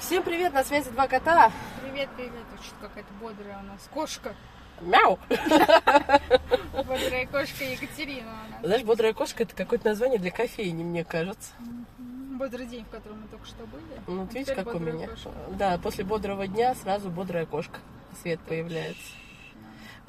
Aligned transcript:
Всем 0.00 0.22
привет, 0.22 0.52
на 0.52 0.64
связи 0.64 0.90
два 0.90 1.06
кота. 1.06 1.52
Привет, 1.82 2.08
привет. 2.16 2.32
Что-то 2.62 2.88
какая-то 2.88 3.12
бодрая 3.20 3.58
у 3.58 3.62
нас 3.66 3.88
кошка. 3.92 4.34
Мяу. 4.80 5.18
Бодрая 6.72 7.26
кошка 7.26 7.64
Екатерина. 7.64 8.32
Знаешь, 8.62 8.82
бодрая 8.82 9.12
кошка 9.12 9.42
это 9.42 9.54
какое-то 9.54 9.88
название 9.88 10.18
для 10.18 10.30
кофейни, 10.30 10.82
мне 10.82 11.04
кажется. 11.04 11.52
Бодрый 11.98 12.66
день, 12.66 12.84
в 12.84 12.88
котором 12.88 13.20
мы 13.20 13.28
только 13.28 13.44
что 13.46 13.66
были. 13.66 13.82
Ну, 14.06 14.22
А 14.22 14.24
вот 14.24 14.34
видишь, 14.34 14.54
как 14.54 14.74
у 14.74 14.78
меня. 14.78 15.06
кошка. 15.08 15.30
Да, 15.50 15.78
после 15.78 16.04
бодрого 16.04 16.46
дня 16.46 16.74
сразу 16.74 17.10
бодрая 17.10 17.44
кошка. 17.46 17.78
Свет 18.22 18.40
появляется. 18.40 19.02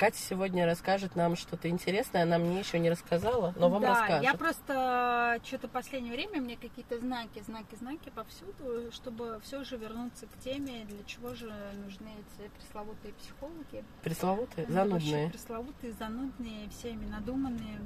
Катя 0.01 0.17
сегодня 0.17 0.65
расскажет 0.65 1.15
нам 1.15 1.35
что-то 1.35 1.69
интересное. 1.69 2.23
Она 2.23 2.39
мне 2.39 2.57
еще 2.57 2.79
не 2.79 2.89
рассказала, 2.89 3.53
но 3.55 3.69
вам 3.69 3.83
да, 3.83 3.89
расскажет. 3.89 4.23
я 4.23 4.33
просто 4.33 5.39
что-то 5.45 5.67
в 5.67 5.69
последнее 5.69 6.11
время 6.11 6.41
мне 6.41 6.57
какие-то 6.57 6.97
знаки, 6.97 7.43
знаки, 7.45 7.75
знаки 7.75 8.09
повсюду, 8.09 8.91
чтобы 8.91 9.39
все 9.43 9.63
же 9.63 9.77
вернуться 9.77 10.25
к 10.25 10.39
теме, 10.43 10.85
для 10.85 11.03
чего 11.03 11.35
же 11.35 11.53
нужны 11.85 12.09
эти 12.17 12.49
пресловутые 12.57 13.13
психологи. 13.13 13.85
Пресловутые, 14.01 14.65
Они 14.65 14.73
занудные. 14.73 15.29
Пресловутые, 15.29 15.93
занудные, 15.93 16.69
всеми 16.69 17.05
надуманные. 17.05 17.79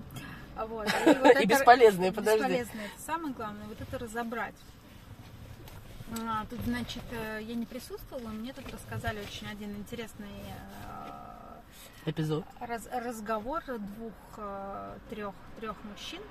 Вот. 0.55 0.87
И, 1.05 1.09
вот 1.19 1.25
И 1.25 1.39
это- 1.39 1.45
бесполезные, 1.47 2.13
подожди. 2.13 2.43
Бесполезные. 2.43 2.85
Это 2.95 3.01
самое 3.05 3.33
главное, 3.33 3.67
вот 3.67 3.81
это 3.81 3.99
разобрать. 3.99 4.55
А, 6.25 6.45
тут, 6.49 6.61
значит, 6.61 7.03
э, 7.11 7.41
я 7.41 7.55
не 7.55 7.65
присутствовала, 7.65 8.29
мне 8.29 8.53
тут 8.53 8.71
рассказали 8.71 9.19
очень 9.19 9.49
один 9.49 9.75
интересный 9.75 10.29
Эпизод. 12.05 12.43
раз- 12.59 12.87
разговор 12.91 13.63
двух, 13.65 14.13
э, 14.37 14.97
трех, 15.09 15.33
трех 15.59 15.75
мужчин. 15.85 16.21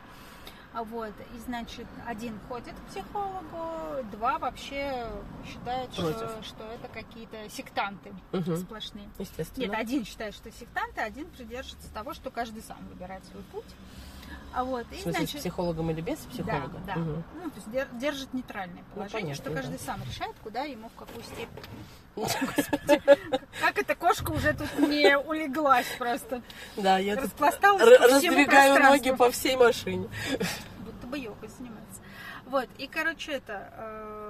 А 0.76 0.82
Вот, 0.82 1.12
и 1.32 1.38
значит, 1.38 1.86
один 2.04 2.36
ходит 2.48 2.74
к 2.74 2.90
психологу, 2.90 4.02
два 4.10 4.38
вообще 4.38 5.06
считают, 5.46 5.92
что, 5.92 6.02
Против. 6.12 6.44
что 6.44 6.64
это 6.64 6.88
какие-то 6.88 7.48
сектанты 7.48 8.12
Мгм. 8.32 8.56
сплошные. 8.56 9.08
Естественно. 9.16 9.66
Нет, 9.66 9.74
один 9.74 10.04
считает, 10.04 10.34
что 10.34 10.50
сектанты, 10.50 11.00
один 11.00 11.26
придерживается 11.30 11.92
того, 11.94 12.12
что 12.12 12.32
каждый 12.32 12.60
сам 12.62 12.78
выбирает 12.88 13.24
свой 13.26 13.44
путь. 13.52 13.64
А 14.54 14.62
вот, 14.62 14.86
и 14.92 14.94
В 14.94 15.00
смысле, 15.00 15.12
с 15.12 15.16
значит, 15.16 15.40
психологом 15.40 15.90
или 15.90 16.00
без 16.00 16.18
психолога? 16.18 16.78
да, 16.86 16.94
да. 16.94 17.00
Мгм. 17.00 17.24
Ну, 17.42 17.50
то 17.50 17.56
есть 17.56 17.66
дер- 17.68 17.98
держит 17.98 18.32
нейтральное 18.32 18.84
положение, 18.94 19.34
понятно, 19.34 19.44
что 19.44 19.52
каждый 19.52 19.78
да. 19.78 19.84
сам 19.84 20.02
решает, 20.04 20.36
куда 20.44 20.62
ему, 20.62 20.88
в 20.90 20.98
какую 20.98 21.24
степень. 21.24 21.48
Как 23.60 23.78
эта 23.78 23.96
кошка 23.96 24.30
уже 24.30 24.52
тут 24.54 24.78
не 24.78 25.18
улеглась 25.18 25.88
просто. 25.98 26.40
Да, 26.76 26.98
я 26.98 27.16
тут 27.16 27.24
Распласталась 27.24 27.82
раздвигаю 27.82 28.80
ноги 28.80 29.10
по 29.12 29.30
всей 29.32 29.56
машине. 29.56 30.08
Будто 30.78 31.06
бы 31.08 31.18
йогой 31.18 31.48
занимается. 31.48 32.00
Вот, 32.46 32.68
и, 32.78 32.86
короче, 32.86 33.32
это, 33.32 33.72
э, 33.76 34.23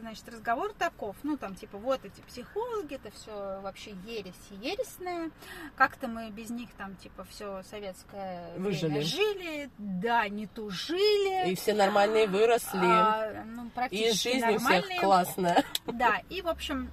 значит, 0.00 0.28
разговор 0.28 0.72
таков, 0.72 1.16
ну, 1.22 1.36
там, 1.36 1.54
типа, 1.54 1.78
вот 1.78 2.04
эти 2.04 2.20
психологи, 2.22 2.94
это 2.94 3.10
все 3.10 3.60
вообще 3.62 3.94
ересь 4.06 4.34
и 4.50 4.54
ересная, 4.68 5.30
как-то 5.76 6.08
мы 6.08 6.30
без 6.30 6.50
них, 6.50 6.70
там, 6.76 6.96
типа, 6.96 7.24
все 7.30 7.62
советское 7.62 8.56
Выжили. 8.58 9.00
жили, 9.00 9.70
да, 9.78 10.28
не 10.28 10.46
тужили, 10.46 11.50
И 11.50 11.54
все 11.54 11.74
нормальные 11.74 12.26
выросли. 12.26 12.78
а, 12.82 13.44
ну, 13.46 13.66
И 13.66 13.70
практически 13.70 14.32
жизнь 14.32 14.44
у 14.46 14.58
всех 14.58 14.62
нормальные. 14.62 15.00
классная. 15.00 15.64
Да, 15.86 16.20
и, 16.28 16.42
в 16.42 16.48
общем, 16.48 16.90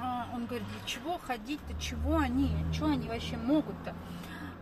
а, 0.00 0.28
он 0.34 0.46
говорит, 0.46 0.66
для 0.68 0.86
чего 0.86 1.18
ходить-то, 1.18 1.80
чего 1.80 2.18
они, 2.18 2.50
что 2.72 2.86
они 2.86 3.08
вообще 3.08 3.36
могут-то? 3.36 3.94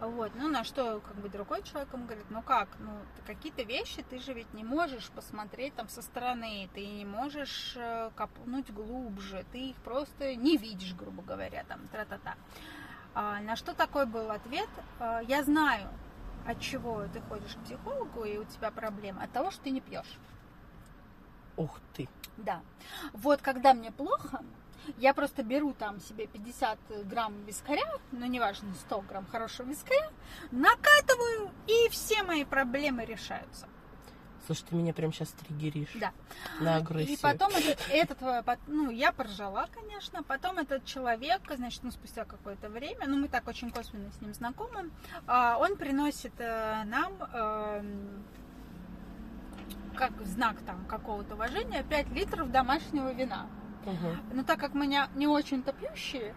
Вот, 0.03 0.33
ну 0.35 0.49
на 0.49 0.65
что 0.65 1.01
как 1.01 1.15
бы 1.15 1.29
другой 1.29 1.63
человек 1.63 1.93
ему 1.93 2.07
говорит, 2.07 2.27
ну 2.29 2.43
как, 2.43 2.69
ну 2.81 2.91
какие-то 3.25 3.63
вещи 3.63 4.03
ты 4.11 4.19
же 4.19 4.33
ведь 4.33 4.53
не 4.53 4.65
можешь 4.65 5.09
посмотреть 5.11 5.77
там 5.77 5.89
со 5.89 6.03
стороны, 6.03 6.69
ты 6.75 6.85
не 6.85 7.05
можешь 7.05 7.75
э, 7.77 8.11
копнуть 8.17 8.73
глубже, 8.73 9.47
ты 9.53 9.71
их 9.71 9.77
просто 9.77 10.35
не 10.35 10.57
видишь, 10.57 10.95
грубо 10.95 11.23
говоря, 11.23 11.63
там 11.69 11.87
тра-та-та. 11.87 12.35
А, 13.15 13.41
на 13.43 13.55
что 13.55 13.75
такой 13.75 14.07
был 14.07 14.29
ответ? 14.33 14.69
А, 14.99 15.21
я 15.21 15.45
знаю, 15.45 15.89
от 16.49 16.59
чего 16.59 17.05
ты 17.13 17.21
ходишь 17.21 17.55
к 17.55 17.65
психологу 17.65 18.25
и 18.25 18.39
у 18.39 18.45
тебя 18.45 18.73
проблемы, 18.73 19.23
от 19.23 19.31
того, 19.31 19.53
что 19.53 19.63
ты 19.63 19.71
не 19.71 19.81
пьешь. 19.81 20.19
Ух 21.57 21.79
ты. 21.95 22.09
Да. 22.39 22.61
Вот 23.13 23.41
когда 23.41 23.73
мне 23.73 23.93
плохо, 23.93 24.43
я 24.99 25.15
просто 25.15 25.43
беру 25.43 25.73
там 25.73 26.01
себе 26.01 26.27
50 26.27 26.79
грамм 27.05 27.35
вискаря, 27.45 27.87
ну 28.11 28.27
неважно, 28.27 28.75
100 28.87 29.01
грамм 29.03 29.27
хорошего 29.27 29.69
вискаря, 29.69 30.11
накатываю, 30.51 31.51
и 31.67 31.89
все 31.91 32.23
мои 32.23 32.45
проблемы 32.45 33.05
решаются. 33.05 33.69
Слушай, 34.47 34.65
ты 34.71 34.75
меня 34.75 34.93
прям 34.93 35.13
сейчас 35.13 35.29
триггеришь 35.31 35.93
Да. 35.95 36.13
на 36.61 36.77
агрессию. 36.77 37.17
И 37.17 37.21
потом 37.21 37.53
этот, 37.53 37.79
этот, 37.91 38.59
ну, 38.67 38.91
я 38.91 39.13
поржала, 39.13 39.69
конечно. 39.73 40.25
Потом 40.25 40.59
этот 40.59 40.85
человек, 40.85 41.41
значит, 41.55 41.85
ну, 41.85 41.93
спустя 41.93 42.25
какое-то 42.25 42.69
время, 42.69 43.07
ну, 43.07 43.19
мы 43.19 43.29
так 43.29 43.47
очень 43.47 43.71
косвенно 43.71 44.11
с 44.11 44.21
ним 44.21 44.35
знакомы, 44.35 44.91
а, 45.29 45.59
он 45.59 45.77
приносит 45.77 46.33
э, 46.39 46.83
нам, 46.87 47.13
эм, 47.33 48.25
как 49.97 50.21
знак 50.27 50.57
там 50.67 50.85
какого-то 50.87 51.35
уважения, 51.35 51.85
5 51.85 52.09
литров 52.09 52.51
домашнего 52.51 53.13
вина. 53.13 53.47
Мгм. 53.85 54.23
Но 54.33 54.45
так 54.45 54.59
как 54.59 54.75
мы 54.75 54.87
не, 54.87 55.03
не 55.15 55.27
очень-то 55.27 55.73
пьющие, 55.73 56.35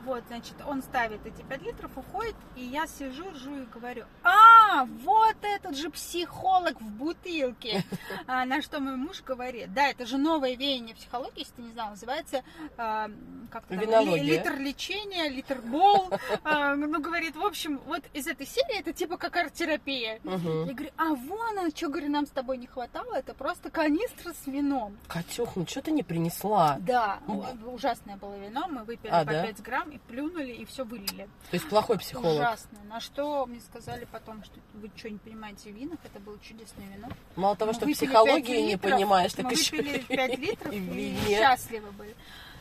вот, 0.00 0.24
значит, 0.28 0.54
он 0.66 0.82
ставит 0.82 1.24
эти 1.26 1.42
5 1.42 1.62
литров, 1.62 1.90
уходит, 1.96 2.34
и 2.56 2.64
я 2.64 2.86
сижу, 2.86 3.30
ржу 3.30 3.62
и 3.62 3.64
говорю, 3.66 4.04
а, 4.22 4.84
вот 4.84 5.36
этот 5.42 5.76
же 5.76 5.90
психолог 5.90 6.80
в 6.80 6.90
бутылке. 6.90 7.82
А, 8.26 8.44
на 8.44 8.62
что 8.62 8.78
мой 8.80 8.96
муж 8.96 9.22
говорит, 9.22 9.72
да, 9.74 9.88
это 9.88 10.06
же 10.06 10.16
новое 10.16 10.54
веяние 10.54 10.94
психологии, 10.94 11.40
если 11.40 11.54
ты 11.54 11.62
не 11.62 11.72
знал, 11.72 11.90
называется 11.90 12.42
а, 12.76 13.10
как-то 13.50 13.78
там, 13.86 14.14
литр 14.14 14.56
лечения, 14.58 15.28
литр 15.28 15.60
бол. 15.62 16.10
А, 16.44 16.74
ну, 16.74 17.00
говорит, 17.00 17.36
в 17.36 17.44
общем, 17.44 17.80
вот 17.86 18.02
из 18.12 18.26
этой 18.26 18.46
серии 18.46 18.78
это 18.80 18.92
типа 18.92 19.16
как 19.16 19.36
арт-терапия. 19.36 20.20
Мгм. 20.24 20.66
Я 20.66 20.72
говорю, 20.74 20.90
а 20.96 21.14
вон 21.14 21.58
он, 21.58 21.70
что, 21.74 21.88
говорю, 21.88 22.10
нам 22.10 22.26
с 22.26 22.30
тобой 22.30 22.58
не 22.58 22.66
хватало, 22.66 23.14
это 23.14 23.34
просто 23.34 23.70
канистра 23.70 24.32
с 24.32 24.46
вином. 24.46 24.96
Катюх, 25.08 25.56
ну 25.56 25.66
что 25.66 25.82
ты 25.82 25.90
не 25.90 26.02
принесла? 26.02 26.76
Да, 26.80 27.18
Ну. 27.26 27.44
ужасное 27.66 28.16
было 28.16 28.36
вино, 28.36 28.66
мы 28.68 28.84
выпили 28.84 29.10
А, 29.10 29.24
по 29.24 29.32
да? 29.32 29.42
5 29.46 29.62
грамм 29.62 29.81
и 29.90 29.98
плюнули, 29.98 30.52
и 30.52 30.64
все 30.64 30.84
вылили. 30.84 31.28
То 31.50 31.54
есть 31.56 31.68
плохой 31.68 31.98
психолог. 31.98 32.36
Ужасно. 32.36 32.78
На 32.88 33.00
что 33.00 33.46
мне 33.46 33.60
сказали 33.60 34.06
потом, 34.10 34.44
что 34.44 34.60
вы 34.74 34.90
что, 34.96 35.10
не 35.10 35.18
понимаете 35.18 35.70
в 35.70 35.74
винах, 35.74 35.98
это 36.04 36.20
было 36.20 36.38
чудесное 36.40 36.86
вино. 36.88 37.08
Мало 37.36 37.56
того, 37.56 37.72
Мы 37.72 37.74
что 37.74 37.86
5 37.86 38.48
не 38.48 38.72
литров, 38.72 38.92
понимаешь, 38.92 39.32
так 39.32 39.46
мы 39.46 39.52
еще 39.52 39.76
выпили 39.76 39.98
5 39.98 40.38
литров 40.38 40.72
и 40.72 40.76
и, 40.76 41.36
счастливы 41.36 41.90
были. 41.92 42.14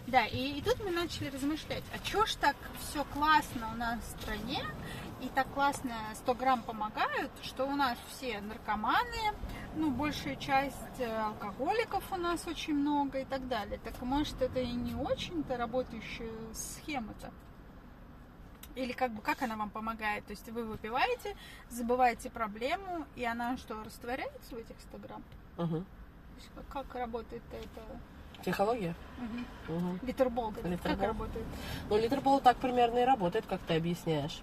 Да, 0.07 0.25
и, 0.25 0.57
и 0.57 0.61
тут 0.61 0.83
мы 0.83 0.91
начали 0.91 1.29
размышлять, 1.29 1.83
а 1.93 1.99
чё 1.99 2.25
ж 2.25 2.35
так 2.35 2.55
все 2.79 3.03
классно 3.13 3.69
у 3.73 3.77
нас 3.77 3.99
в 3.99 4.21
стране, 4.21 4.63
и 5.21 5.29
так 5.29 5.47
классно 5.53 5.93
100 6.15 6.33
грамм 6.35 6.63
помогают, 6.63 7.31
что 7.43 7.65
у 7.65 7.75
нас 7.75 7.97
все 8.09 8.41
наркоманы, 8.41 9.33
ну, 9.75 9.91
большая 9.91 10.35
часть 10.35 10.99
э, 10.99 11.05
алкоголиков 11.21 12.03
у 12.11 12.17
нас 12.17 12.47
очень 12.47 12.73
много 12.73 13.19
и 13.19 13.25
так 13.25 13.47
далее. 13.47 13.79
Так 13.83 14.01
может 14.01 14.41
это 14.41 14.59
и 14.59 14.71
не 14.71 14.95
очень-то 14.95 15.57
работающая 15.57 16.31
схема-то? 16.53 17.31
Или 18.75 18.93
как 18.93 19.11
бы 19.13 19.21
как 19.21 19.41
она 19.41 19.55
вам 19.57 19.69
помогает? 19.69 20.25
То 20.25 20.31
есть 20.31 20.49
вы 20.49 20.63
выпиваете, 20.63 21.35
забываете 21.69 22.29
проблему, 22.29 23.05
и 23.15 23.23
она 23.23 23.57
что, 23.57 23.83
растворяется 23.83 24.55
в 24.55 24.57
этих 24.57 24.79
100 24.79 24.97
грамм? 24.97 25.23
Есть 26.37 26.49
как- 26.55 26.85
как 26.85 26.95
работает 26.95 27.43
это? 27.51 27.81
Психология? 28.41 28.95
Мгм. 29.19 29.45
Мгм. 29.67 29.99
Литербол, 30.01 30.49
говорит, 30.49 30.81
как 30.81 30.91
Литербол. 30.93 31.07
работает? 31.07 31.45
Ну, 31.89 31.97
литербол 31.97 32.39
так 32.39 32.57
примерно 32.57 32.97
и 32.99 33.05
работает, 33.05 33.45
как 33.45 33.61
ты 33.61 33.75
объясняешь. 33.75 34.41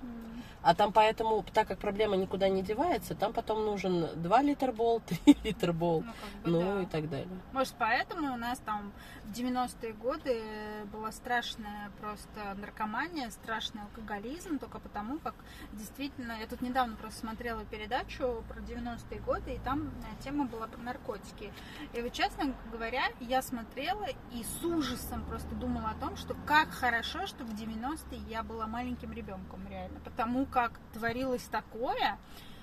А 0.62 0.74
там 0.74 0.92
поэтому, 0.92 1.44
так 1.54 1.68
как 1.68 1.78
проблема 1.78 2.16
никуда 2.16 2.48
не 2.48 2.62
девается, 2.62 3.14
там 3.14 3.32
потом 3.32 3.64
нужен 3.64 4.08
2 4.20 4.42
литербол, 4.42 5.00
3 5.24 5.36
литербол, 5.44 6.02
Ну, 6.02 6.12
как 6.12 6.42
бы, 6.42 6.50
ну 6.50 6.60
да. 6.76 6.82
и 6.82 6.86
так 6.86 7.08
далее. 7.08 7.28
Может, 7.52 7.74
поэтому 7.78 8.32
у 8.34 8.36
нас 8.36 8.58
там 8.58 8.92
в 9.28 9.32
90-е 9.32 9.92
годы 9.92 10.42
была 10.90 11.12
страшная 11.12 11.90
просто 12.00 12.54
наркомания, 12.56 13.30
страшный 13.30 13.82
алкоголизм, 13.82 14.58
только 14.58 14.78
потому, 14.78 15.18
как 15.18 15.34
действительно... 15.72 16.32
Я 16.40 16.46
тут 16.46 16.62
недавно 16.62 16.96
просто 16.96 17.20
смотрела 17.20 17.64
передачу 17.66 18.42
про 18.48 18.60
90-е 18.60 19.20
годы, 19.20 19.54
и 19.54 19.58
там 19.58 19.88
э, 19.88 20.22
тема 20.24 20.46
была 20.46 20.66
про 20.66 20.80
наркотики. 20.80 21.52
И 21.92 22.00
вот, 22.00 22.12
честно 22.12 22.54
говоря, 22.72 23.02
я 23.20 23.42
смотрела 23.42 24.06
и 24.32 24.42
с 24.42 24.64
ужасом 24.64 25.24
просто 25.24 25.54
думала 25.54 25.90
о 25.90 26.00
том, 26.00 26.16
что 26.16 26.34
как 26.46 26.70
хорошо, 26.70 27.26
что 27.26 27.44
в 27.44 27.50
90-е 27.50 28.20
я 28.30 28.42
была 28.42 28.66
маленьким 28.66 29.12
ребенком, 29.12 29.60
реально. 29.68 30.00
Потому 30.00 30.46
как 30.46 30.72
творилось 30.94 31.44
такое, 31.44 32.18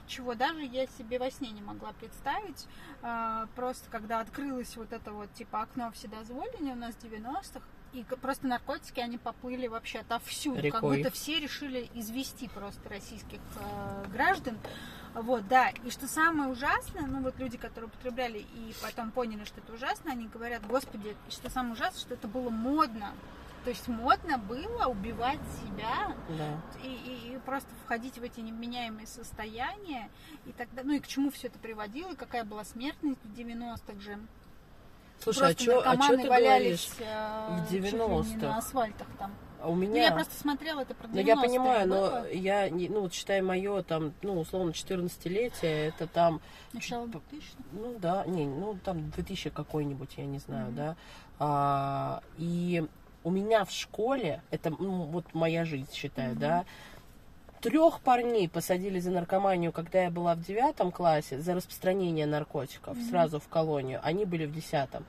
чего 0.07 0.35
даже 0.35 0.61
я 0.61 0.87
себе 0.87 1.19
во 1.19 1.29
сне 1.31 1.51
не 1.51 1.61
могла 1.61 1.93
представить. 1.93 2.67
А, 3.01 3.47
просто 3.55 3.89
когда 3.89 4.19
открылось 4.19 4.75
вот 4.77 4.91
это 4.93 5.11
вот 5.11 5.31
типа 5.33 5.63
окно 5.63 5.91
вседозволения 5.91 6.73
у 6.73 6.77
нас 6.77 6.95
в 6.95 7.03
90-х, 7.03 7.61
и 7.95 8.03
просто 8.03 8.45
наркотики, 8.47 8.99
они 8.99 9.17
поплыли 9.17 9.67
вообще 9.67 9.99
отовсюду. 9.99 10.57
Как 10.57 10.65
Рекой. 10.65 10.97
будто 10.97 11.11
все 11.11 11.39
решили 11.39 11.89
извести 11.93 12.49
просто 12.49 12.89
российских 12.89 13.39
э, 13.57 14.05
граждан. 14.11 14.57
Вот, 15.13 15.47
да. 15.47 15.69
И 15.69 15.89
что 15.89 16.07
самое 16.07 16.49
ужасное, 16.49 17.07
ну 17.07 17.21
вот 17.21 17.39
люди, 17.39 17.57
которые 17.57 17.87
употребляли 17.87 18.39
и 18.39 18.75
потом 18.81 19.11
поняли, 19.11 19.45
что 19.45 19.61
это 19.61 19.73
ужасно, 19.73 20.11
они 20.11 20.27
говорят, 20.27 20.67
господи, 20.67 21.15
что 21.29 21.49
самое 21.49 21.73
ужасное, 21.73 22.01
что 22.01 22.13
это 22.15 22.27
было 22.27 22.49
модно. 22.49 23.13
То 23.65 23.71
есть 23.71 23.87
модно 23.87 24.37
было 24.37 24.85
убивать 24.85 25.39
себя 25.63 26.15
Да. 26.37 26.61
и, 26.83 26.87
и- 26.87 27.33
и 27.35 27.37
просто 27.39 27.67
входить 27.83 28.17
в 28.19 28.23
эти 28.23 28.39
невменяемые 28.39 29.07
состояния. 29.07 30.09
И 30.45 30.51
тогда, 30.51 30.83
ну 30.83 30.93
и 30.93 30.99
к 30.99 31.07
чему 31.07 31.31
все 31.31 31.47
это 31.47 31.57
приводило, 31.57 32.11
и 32.11 32.15
какая 32.15 32.43
была 32.43 32.63
смертность 32.63 33.19
в 33.23 33.33
90-х 33.33 33.99
же. 33.99 34.19
Слушай, 35.19 35.37
а 35.39 35.41
Просто 35.45 35.63
что 35.63 35.79
а 35.79 35.83
чё 35.83 35.89
наркоманы 35.89 36.23
ты 36.23 36.29
валялись 36.29 36.89
говоришь? 36.99 37.09
э, 37.09 37.57
в 37.57 37.63
чуть 37.63 37.71
ли 37.71 37.79
не 37.91 37.97
90-х? 37.97 38.37
на 38.47 38.57
асфальтах 38.59 39.07
там. 39.17 39.33
А 39.61 39.67
у 39.69 39.73
Ну, 39.73 39.81
меня... 39.81 40.03
я 40.03 40.11
просто 40.11 40.35
смотрела 40.35 40.81
это 40.81 40.93
про 40.93 41.07
90-е. 41.07 41.23
Ну, 41.23 41.27
я 41.27 41.35
понимаю, 41.37 41.87
но 41.87 42.25
я, 42.27 42.69
ну, 42.69 42.99
вот 43.01 43.13
считай, 43.13 43.41
мое 43.41 43.81
там, 43.81 44.13
ну, 44.21 44.39
условно, 44.39 44.71
14-летие, 44.71 45.87
это 45.87 46.05
там, 46.05 46.39
Начало 46.73 47.07
2000 47.07 47.47
ну, 47.71 47.95
да, 47.97 48.25
не, 48.27 48.45
ну, 48.45 48.77
там, 48.83 49.09
2000 49.09 49.49
какой-нибудь, 49.49 50.13
я 50.17 50.25
не 50.27 50.37
знаю, 50.37 50.67
Мгм. 50.67 50.75
да. 50.75 50.95
А, 51.39 52.21
и 52.37 52.85
у 53.25 53.31
меня 53.31 53.65
в 53.65 53.71
школе, 53.71 54.41
это, 54.51 54.69
ну, 54.69 55.03
вот 55.05 55.33
моя 55.33 55.65
жизнь, 55.65 55.91
считаю, 55.91 56.31
Мгм. 56.31 56.39
да, 56.39 56.65
трех 57.59 57.99
парней 58.01 58.47
посадили 58.47 58.99
за 58.99 59.09
наркоманию, 59.09 59.71
когда 59.71 60.03
я 60.03 60.11
была 60.11 60.35
в 60.35 60.41
девятом 60.41 60.91
классе, 60.91 61.39
за 61.39 61.55
распространение 61.55 62.27
наркотиков, 62.27 62.95
Мгм. 62.95 63.09
сразу 63.09 63.39
в 63.39 63.47
колонию. 63.47 63.99
Они 64.03 64.25
были 64.25 64.45
в 64.45 64.53
десятом. 64.53 65.05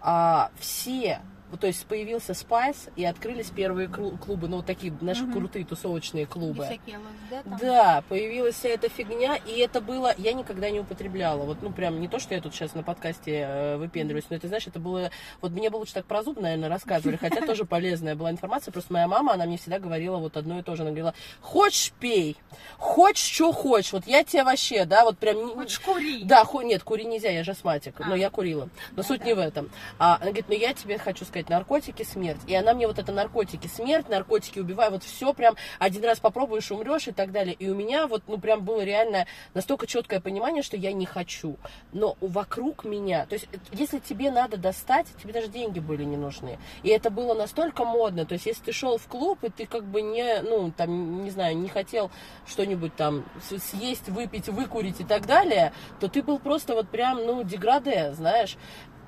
А 0.00 0.52
все, 0.60 1.20
то 1.56 1.66
есть 1.66 1.86
появился 1.86 2.34
Спайс, 2.34 2.88
и 2.96 3.04
открылись 3.04 3.50
первые 3.50 3.88
клу- 3.88 4.18
клубы, 4.18 4.48
ну, 4.48 4.56
вот 4.58 4.66
такие 4.66 4.92
наши 5.00 5.22
Мгм. 5.22 5.32
крутые 5.32 5.64
тусовочные 5.64 6.26
клубы. 6.26 6.64
ЛСД 6.64 7.44
там. 7.44 7.58
Да, 7.60 8.04
появилась 8.08 8.54
вся 8.56 8.68
эта 8.68 8.88
фигня, 8.88 9.36
и 9.36 9.58
это 9.60 9.80
было, 9.80 10.14
я 10.18 10.32
никогда 10.32 10.68
не 10.70 10.80
употребляла. 10.80 11.44
Вот, 11.44 11.62
ну, 11.62 11.70
прям 11.72 12.00
не 12.00 12.08
то, 12.08 12.18
что 12.18 12.34
я 12.34 12.40
тут 12.40 12.54
сейчас 12.54 12.74
на 12.74 12.82
подкасте 12.82 13.46
э, 13.48 13.76
выпендриваюсь, 13.76 14.26
но 14.30 14.36
это, 14.36 14.48
знаешь, 14.48 14.66
это 14.66 14.78
было, 14.78 15.10
вот 15.40 15.52
мне 15.52 15.70
бы 15.70 15.76
лучше 15.76 15.94
так 15.94 16.04
про 16.06 16.22
зуб, 16.22 16.40
наверное, 16.40 16.68
рассказывали, 16.68 17.16
хотя 17.16 17.40
тоже 17.40 17.64
полезная 17.64 18.14
была 18.14 18.30
информация, 18.30 18.72
просто 18.72 18.92
моя 18.92 19.08
мама, 19.08 19.32
она 19.34 19.46
мне 19.46 19.56
всегда 19.56 19.78
говорила 19.78 20.18
вот 20.18 20.36
одно 20.36 20.58
и 20.58 20.62
то 20.62 20.76
же, 20.76 20.82
она 20.82 20.90
говорила, 20.90 21.14
хочешь 21.40 21.92
пей, 22.00 22.36
хочешь, 22.76 23.24
что 23.24 23.52
хочешь, 23.52 23.92
вот 23.92 24.06
я 24.06 24.24
тебе 24.24 24.44
вообще, 24.44 24.84
да, 24.84 25.04
вот 25.04 25.18
прям... 25.18 25.54
Хочешь 25.54 25.78
кури. 25.80 26.24
да, 26.24 26.44
ху, 26.44 26.60
нет, 26.62 26.82
кури 26.82 27.04
нельзя, 27.04 27.30
я 27.30 27.44
же 27.44 27.52
астматик, 27.52 27.98
но 28.00 28.14
А. 28.14 28.16
я 28.18 28.30
курила. 28.30 28.64
Но 28.64 28.98
Ну 28.98 29.02
суть 29.02 29.20
да. 29.20 29.26
не 29.26 29.34
в 29.34 29.38
этом. 29.38 29.70
А, 29.98 30.16
она 30.16 30.26
говорит, 30.26 30.46
ну 30.48 30.54
я 30.54 30.74
тебе 30.74 30.98
хочу 30.98 31.24
сказать, 31.24 31.37
наркотики, 31.48 32.02
смерть. 32.02 32.40
И 32.46 32.54
она 32.54 32.74
мне 32.74 32.86
вот 32.86 32.98
это 32.98 33.12
наркотики, 33.12 33.66
смерть, 33.68 34.08
наркотики, 34.08 34.58
убивай, 34.58 34.90
вот 34.90 35.04
все 35.04 35.32
прям 35.32 35.56
один 35.78 36.04
раз 36.04 36.20
попробуешь, 36.20 36.70
умрешь 36.70 37.08
и 37.08 37.12
так 37.12 37.32
далее. 37.32 37.54
И 37.54 37.68
у 37.68 37.74
меня 37.74 38.06
вот, 38.06 38.22
ну 38.26 38.38
прям 38.38 38.64
было 38.64 38.82
реально 38.82 39.26
настолько 39.54 39.86
четкое 39.86 40.20
понимание, 40.20 40.62
что 40.62 40.76
я 40.76 40.92
не 40.92 41.06
хочу. 41.06 41.56
Но 41.92 42.16
вокруг 42.20 42.84
меня, 42.84 43.26
то 43.26 43.34
есть 43.34 43.48
э, 43.52 43.58
если 43.72 43.98
тебе 43.98 44.30
надо 44.30 44.56
достать, 44.56 45.06
тебе 45.22 45.32
даже 45.32 45.48
деньги 45.48 45.78
были 45.78 46.04
не 46.04 46.16
нужны. 46.16 46.58
И 46.82 46.88
это 46.88 47.10
было 47.10 47.34
настолько 47.34 47.84
модно, 47.84 48.26
то 48.26 48.34
есть 48.34 48.46
если 48.46 48.64
ты 48.64 48.72
шел 48.72 48.98
в 48.98 49.06
клуб, 49.06 49.44
и 49.44 49.50
ты 49.50 49.66
как 49.66 49.84
бы 49.84 50.02
не, 50.02 50.42
ну 50.42 50.72
там, 50.76 51.24
не 51.24 51.30
знаю, 51.30 51.56
не 51.56 51.68
хотел 51.68 52.10
что-нибудь 52.46 52.96
там 52.96 53.24
съесть, 53.40 54.08
выпить, 54.08 54.48
выкурить 54.48 55.00
и 55.00 55.04
так 55.04 55.26
далее, 55.26 55.72
то 56.00 56.08
ты 56.08 56.22
был 56.22 56.38
просто 56.38 56.74
вот 56.74 56.88
прям, 56.88 57.24
ну, 57.24 57.42
деграде, 57.42 58.12
знаешь. 58.14 58.56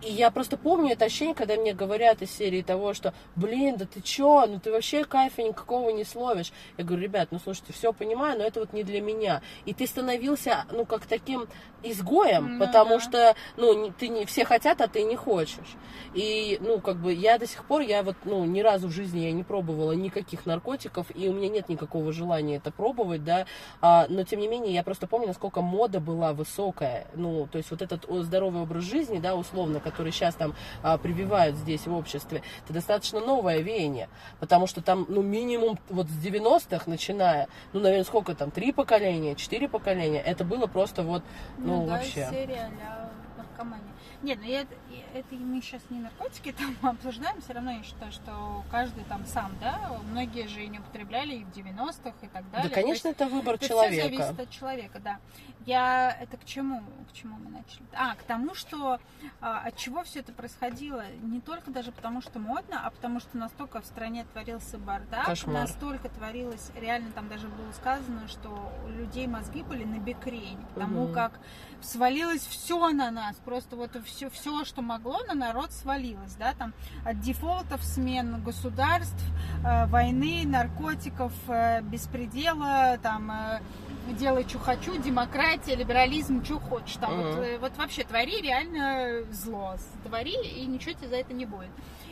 И 0.03 0.11
я 0.11 0.31
просто 0.31 0.57
помню 0.57 0.93
это 0.93 1.05
ощущение, 1.05 1.35
когда 1.35 1.57
мне 1.57 1.75
говорят 1.75 2.23
из 2.23 2.31
серии 2.31 2.63
того, 2.63 2.95
что, 2.95 3.13
блин, 3.37 3.77
да 3.77 3.85
ты 3.85 4.01
чё, 4.01 4.47
ну 4.47 4.59
ты 4.59 4.71
вообще 4.73 5.05
кайфа 5.05 5.43
никакого 5.43 5.91
не 5.91 6.05
словишь. 6.05 6.53
Я 6.79 6.85
говорю, 6.85 7.03
ребят, 7.03 7.29
ну 7.31 7.39
слушайте, 7.39 7.73
все 7.73 7.93
понимаю, 7.93 8.39
но 8.39 8.45
это 8.45 8.61
вот 8.61 8.73
не 8.73 8.83
для 8.83 9.01
меня. 9.01 9.43
И 9.67 9.75
ты 9.75 9.87
становился, 9.87 10.65
ну, 10.73 10.87
как 10.87 11.07
таким 11.07 11.49
изгоем, 11.83 12.59
Ну 12.59 12.67
потому 12.67 12.97
да. 12.97 13.01
что, 13.01 13.35
ну, 13.57 13.93
ты 13.99 14.09
не, 14.09 14.25
все 14.27 14.45
хотят, 14.45 14.81
а 14.81 14.89
ты 14.89 15.03
не 15.03 15.17
хочешь. 15.17 15.77
И, 16.15 16.59
ну, 16.61 16.81
как 16.81 16.97
бы, 16.97 17.13
я 17.13 17.39
до 17.39 17.47
сих 17.47 17.65
пор, 17.65 17.83
я 17.83 18.03
вот, 18.03 18.17
ну, 18.25 18.45
ни 18.45 18.61
разу 18.61 18.89
в 18.89 18.91
жизни 18.93 19.21
я 19.21 19.33
не 19.33 19.43
пробовала 19.43 19.93
никаких 19.93 20.47
наркотиков, 20.47 21.07
и 21.15 21.29
у 21.29 21.33
меня 21.33 21.49
нет 21.49 21.69
никакого 21.69 22.13
желания 22.13 22.57
это 22.57 22.71
пробовать, 22.71 23.25
да, 23.25 23.47
а, 23.81 24.07
но, 24.09 24.25
тем 24.25 24.41
не 24.41 24.49
менее, 24.49 24.75
я 24.75 24.83
просто 24.83 25.07
помню, 25.07 25.29
насколько 25.29 25.63
мода 25.63 26.01
была 26.01 26.33
высокая, 26.33 27.07
ну, 27.15 27.47
то 27.51 27.59
есть 27.59 27.71
вот 27.71 27.83
этот 27.83 28.07
здоровый 28.25 28.63
образ 28.63 28.85
жизни, 28.85 29.19
да, 29.19 29.35
условно, 29.35 29.81
который 29.91 30.13
сейчас 30.13 30.35
там 30.35 30.55
а, 30.83 30.99
прививают 30.99 31.57
здесь 31.57 31.87
в 31.87 31.95
обществе, 31.95 32.43
это 32.65 32.73
достаточно 32.73 33.21
новое 33.21 33.61
веяние, 33.61 34.09
потому 34.39 34.67
что 34.67 34.83
там, 34.83 35.07
ну, 35.09 35.23
минимум 35.23 35.79
вот 35.89 36.07
с 36.09 36.25
90-х 36.25 36.85
начиная, 36.87 37.49
ну, 37.73 37.81
наверное, 37.81 38.05
сколько 38.05 38.35
там, 38.35 38.51
три 38.51 38.73
поколения, 38.73 39.35
четыре 39.35 39.69
поколения, 39.69 40.21
это 40.21 40.45
было 40.45 40.67
просто 40.67 41.03
вот, 41.03 41.23
ну, 41.59 41.87
да, 41.87 41.95
вообще. 41.95 42.29
серия 42.31 42.71
а 42.87 43.11
наркомания. 43.37 43.93
Нет, 44.23 44.39
ну 44.43 44.49
я, 44.49 44.67
это 45.15 45.35
мы 45.35 45.63
сейчас 45.63 45.83
не 45.89 46.01
наркотики 46.01 46.53
там 46.81 46.91
обсуждаем, 46.91 47.41
все 47.41 47.55
равно 47.55 47.73
я 47.73 47.83
считаю, 47.83 48.13
что 48.13 48.65
каждый 48.71 49.05
там 49.05 49.25
сам, 49.25 49.53
да, 49.61 49.99
многие 50.11 50.47
же 50.47 50.63
и 50.63 50.69
не 50.69 50.79
употребляли 50.79 51.37
и 51.37 51.45
в 51.45 51.51
90-х 51.51 52.15
и 52.23 52.29
так 52.29 52.51
далее. 52.51 52.69
Да, 52.69 52.75
конечно, 52.75 53.09
это 53.09 53.27
выбор 53.27 53.55
это 53.55 53.69
человека. 53.69 54.09
все 54.09 54.17
зависит 54.17 54.41
от 54.41 54.51
человека, 54.51 55.01
да. 55.01 55.19
Я 55.67 56.17
это 56.21 56.37
к 56.37 56.45
чему, 56.45 56.83
к 57.11 57.13
чему 57.13 57.37
мы 57.37 57.51
начали? 57.51 57.83
А, 57.93 58.15
к 58.15 58.23
тому, 58.23 58.55
что 58.55 58.99
а, 59.41 59.61
от 59.61 59.77
чего 59.77 60.03
все 60.05 60.21
это 60.21 60.33
происходило, 60.33 61.05
не 61.23 61.41
только 61.41 61.71
даже 61.71 61.93
потому, 61.93 62.23
что 62.23 62.39
модно, 62.39 62.81
а 62.85 62.91
потому 62.91 63.21
что 63.21 63.37
настолько 63.37 63.81
в 63.81 63.85
стране 63.87 64.25
творился 64.33 64.79
бардак, 64.79 65.27
Кошмар. 65.27 65.63
настолько 65.63 66.09
творилось, 66.09 66.71
реально 66.81 67.13
там 67.13 67.29
даже 67.29 67.49
было 67.49 67.71
сказано, 67.73 68.27
что 68.29 68.73
у 68.85 68.89
людей 68.89 69.27
мозги 69.27 69.63
были 69.63 69.85
на 69.85 69.99
бекрень, 69.99 70.59
потому 70.75 71.05
Мгм. 71.05 71.15
как 71.15 71.39
свалилось 71.83 72.47
все 72.47 72.91
на 72.91 73.11
нас, 73.11 73.37
просто 73.37 73.77
вот 73.77 73.91
все, 74.07 74.31
все, 74.31 74.65
что 74.65 74.81
могло, 74.83 75.23
на 75.27 75.35
народ 75.35 75.73
свалилось, 75.73 76.35
да, 76.37 76.55
там 76.55 76.73
от 77.05 77.21
дефолтов, 77.21 77.85
смен 77.85 78.43
государств, 78.43 79.23
э, 79.65 79.87
войны, 79.87 80.45
наркотиков, 80.47 81.33
э, 81.49 81.83
беспредела, 81.83 82.99
там 83.03 83.31
э, 83.31 83.61
делай, 84.09 84.45
что 84.49 84.59
хочу, 84.59 84.97
демократия, 85.01 85.75
либерализм, 85.75 86.45
что 86.45 86.59
хочешь. 86.59 86.97
Там 86.97 87.17
вот, 87.17 87.39
э, 87.39 87.59
вот 87.59 87.77
вообще 87.77 88.05
твори 88.05 88.41
реально 88.41 89.25
зло. 89.33 89.77
Твори, 90.05 90.35
и 90.35 90.67
ничего 90.67 90.93
тебе 90.93 91.09
за 91.09 91.17
это 91.17 91.33
не 91.33 91.47
будет. 91.47 91.71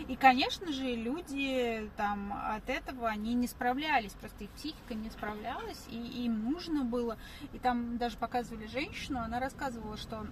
И, 0.09 0.17
конечно 0.17 0.73
же, 0.73 0.95
люди 0.95 1.91
там 1.97 2.33
от 2.33 2.69
этого, 2.71 3.09
они 3.09 3.35
не 3.35 3.47
справлялись, 3.47 4.13
просто 4.13 4.45
их 4.45 4.51
психика 4.51 4.95
не 4.95 5.11
справлялась, 5.11 5.85
и 5.91 6.25
им 6.25 6.51
нужно 6.51 6.85
было. 6.85 7.19
И 7.53 7.59
там 7.59 7.99
даже 7.99 8.17
показывали 8.17 8.67
женщину, 8.67 9.21
она 9.21 9.39
рассказывала, 9.41 9.97
что 9.97 10.27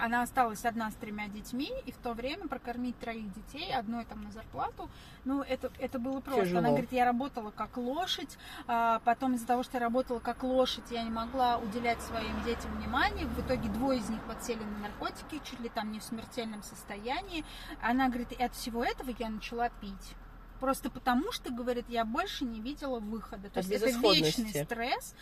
она 0.00 0.22
осталась 0.22 0.64
одна 0.64 0.90
с 0.90 0.94
тремя 0.94 1.28
детьми, 1.28 1.70
и 1.86 1.92
в 1.92 1.96
то 1.96 2.12
время 2.12 2.48
прокормить 2.48 2.98
троих 2.98 3.32
детей, 3.32 3.72
одной 3.72 4.04
там 4.04 4.22
на 4.22 4.32
зарплату, 4.32 4.88
ну, 5.24 5.42
это, 5.42 5.70
это 5.78 5.98
было 5.98 6.20
просто. 6.20 6.42
Тяжело. 6.42 6.58
Она 6.58 6.68
говорит, 6.70 6.92
я 6.92 7.04
работала 7.04 7.50
как 7.50 7.76
лошадь, 7.76 8.36
а 8.66 9.00
потом 9.04 9.34
из-за 9.34 9.46
того, 9.46 9.62
что 9.62 9.78
я 9.78 9.80
работала 9.80 10.18
как 10.18 10.42
лошадь, 10.42 10.90
я 10.90 11.02
не 11.02 11.10
могла 11.10 11.58
уделять 11.58 12.00
своим 12.02 12.42
детям 12.44 12.72
внимание, 12.76 13.26
в 13.26 13.40
итоге 13.40 13.68
двое 13.68 14.00
из 14.00 14.08
них 14.08 14.20
подсели 14.22 14.62
на 14.62 14.78
наркотики, 14.88 15.40
чуть 15.44 15.60
ли 15.60 15.68
там 15.68 15.92
не 15.92 16.00
в 16.00 16.04
смертельном 16.04 16.62
состоянии. 16.62 17.44
Она 17.80 18.08
говорит, 18.08 18.32
и 18.32 18.42
от 18.42 18.54
всего 18.54 18.84
этого 18.84 19.14
я 19.18 19.28
начала 19.28 19.68
пить. 19.80 20.14
Просто 20.60 20.88
потому 20.88 21.32
что, 21.32 21.52
говорит, 21.52 21.86
я 21.88 22.04
больше 22.04 22.44
не 22.44 22.60
видела 22.60 23.00
выхода. 23.00 23.50
То 23.50 23.60
От 23.60 23.66
есть 23.66 23.82
это 23.82 23.98
вечный 23.98 24.64
стресс. 24.64 25.14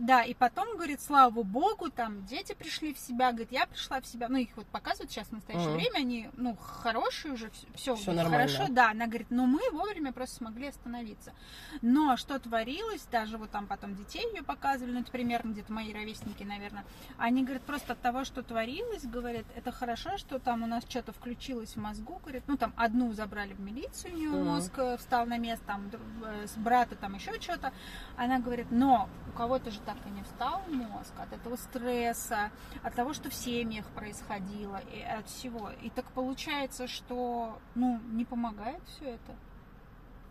Да, 0.00 0.22
и 0.22 0.32
потом, 0.32 0.76
говорит, 0.76 1.02
слава 1.02 1.42
богу, 1.42 1.90
там 1.90 2.24
дети 2.24 2.54
пришли 2.54 2.94
в 2.94 2.98
себя, 2.98 3.32
говорит, 3.32 3.52
я 3.52 3.66
пришла 3.66 4.00
в 4.00 4.06
себя. 4.06 4.28
Ну, 4.30 4.38
их 4.38 4.48
вот 4.56 4.66
показывают 4.68 5.10
сейчас 5.12 5.26
в 5.28 5.32
настоящее 5.32 5.68
Мгм. 5.68 5.76
время, 5.78 5.96
они, 5.98 6.30
ну, 6.38 6.56
хорошие 6.56 7.34
уже, 7.34 7.50
все, 7.74 7.94
Всё 7.96 8.12
нормально. 8.14 8.48
хорошо. 8.48 8.72
Да, 8.72 8.92
она 8.92 9.06
говорит, 9.06 9.26
но 9.30 9.44
мы 9.44 9.60
вовремя 9.72 10.12
просто 10.12 10.36
смогли 10.36 10.68
остановиться. 10.68 11.34
Но 11.82 12.16
что 12.16 12.38
творилось, 12.38 13.06
даже 13.12 13.36
вот 13.36 13.50
там 13.50 13.66
потом 13.66 13.94
детей 13.94 14.24
ее 14.34 14.42
показывали, 14.42 14.92
ну, 14.92 15.00
это 15.00 15.10
примерно 15.10 15.50
где-то 15.52 15.70
мои 15.70 15.92
ровесники, 15.92 16.44
наверное, 16.44 16.86
они 17.18 17.44
говорят, 17.44 17.62
просто 17.64 17.92
от 17.92 18.00
того, 18.00 18.24
что 18.24 18.42
творилось, 18.42 19.04
говорят, 19.04 19.44
это 19.54 19.70
хорошо, 19.70 20.16
что 20.16 20.38
там 20.38 20.62
у 20.62 20.66
нас 20.66 20.82
что-то 20.88 21.12
включилось 21.12 21.74
в 21.74 21.76
мозгу, 21.76 22.18
говорит, 22.22 22.44
ну, 22.46 22.56
там 22.56 22.72
одну 22.74 23.12
забрали 23.12 23.52
в 23.52 23.60
милицию, 23.60 24.14
у 24.14 24.16
нее 24.16 24.30
Мгм. 24.30 24.44
мозг 24.46 24.72
э, 24.78 24.96
встал 24.96 25.26
на 25.26 25.36
место, 25.36 25.66
там, 25.66 25.90
э, 26.24 26.46
с 26.46 26.56
брата 26.56 26.96
там 26.96 27.14
еще 27.16 27.38
что-то. 27.38 27.70
Она 28.16 28.38
говорит, 28.38 28.68
но 28.70 29.10
у 29.30 29.36
кого-то 29.36 29.70
же 29.70 29.80
так 29.80 29.96
и 30.06 30.10
не 30.10 30.22
встал 30.22 30.60
мозг 30.68 31.12
от 31.18 31.32
этого 31.32 31.56
стресса, 31.56 32.50
от 32.82 32.94
того, 32.94 33.12
что 33.14 33.30
в 33.30 33.34
семьях 33.34 33.86
происходило, 33.90 34.80
и 34.92 35.00
от 35.02 35.28
всего. 35.28 35.70
И 35.82 35.90
так 35.90 36.04
получается, 36.12 36.86
что, 36.88 37.58
ну, 37.74 38.00
не 38.12 38.24
помогает 38.24 38.82
все 38.88 39.04
это. 39.14 39.34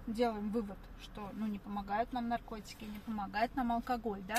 Делаем 0.07 0.49
вывод, 0.49 0.77
что, 1.03 1.29
ну, 1.33 1.45
не 1.45 1.59
помогают 1.59 2.11
нам 2.13 2.27
наркотики, 2.29 2.83
не 2.83 2.97
помогает 2.99 3.55
нам 3.55 3.71
алкоголь, 3.71 4.21
да. 4.27 4.37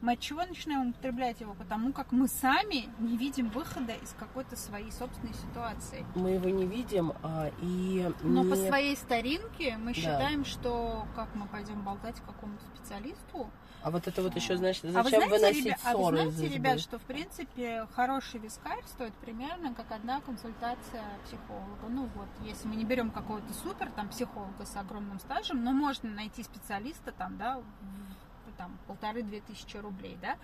Мы 0.00 0.12
от 0.14 0.20
чего 0.20 0.42
начинаем 0.46 0.90
употреблять 0.90 1.42
его? 1.42 1.52
Потому 1.52 1.92
как 1.92 2.10
мы 2.10 2.26
сами 2.26 2.88
не 2.98 3.18
видим 3.18 3.50
выхода 3.50 3.92
из 3.92 4.14
какой-то 4.18 4.56
своей 4.56 4.90
собственной 4.90 5.34
ситуации. 5.34 6.06
Мы 6.14 6.30
его 6.30 6.48
не 6.48 6.64
видим, 6.66 7.12
а, 7.22 7.50
и 7.60 8.10
Но 8.22 8.44
не- 8.44 8.50
по 8.50 8.56
своей 8.56 8.96
старинке 8.96 9.76
мы 9.76 9.88
Да. 9.88 9.94
считаем, 9.94 10.46
что 10.46 11.06
как 11.14 11.34
мы 11.34 11.46
пойдем 11.48 11.82
болтать 11.82 12.18
к 12.18 12.24
какому-то 12.24 12.64
специалисту. 12.74 13.50
А 13.82 13.90
вот 13.90 14.06
это 14.06 14.22
вот 14.22 14.36
еще, 14.36 14.56
значит, 14.56 14.84
а 14.84 14.88
вы 15.02 15.10
зачем 15.10 15.28
знаете, 15.28 15.30
выносить 15.30 15.66
ребя- 15.66 15.78
а 15.84 15.96
вы 15.96 16.02
ссоры 16.02 16.16
знаете, 16.16 16.44
избы? 16.44 16.54
ребят, 16.54 16.80
что 16.80 16.98
в 16.98 17.02
принципе 17.02 17.86
хороший 17.94 18.40
вискарь 18.40 18.82
стоит 18.86 19.14
примерно 19.14 19.74
как 19.74 19.90
одна 19.90 20.20
консультация 20.20 21.04
психолога. 21.24 21.88
Ну 21.88 22.08
вот, 22.14 22.28
если 22.42 22.68
мы 22.68 22.76
не 22.76 22.84
берем 22.84 23.10
какого-то 23.10 23.52
супер 23.54 23.90
там 23.92 24.08
психолога 24.10 24.66
с 24.66 24.76
огромным 24.76 25.18
стажем, 25.18 25.64
но 25.64 25.72
можно 25.72 26.10
найти 26.10 26.42
специалиста 26.42 27.12
там, 27.12 27.38
да, 27.38 27.62
там 28.58 28.76
полторы-две 28.86 29.40
тысячи 29.40 29.78
рублей, 29.78 30.18
да. 30.20 30.36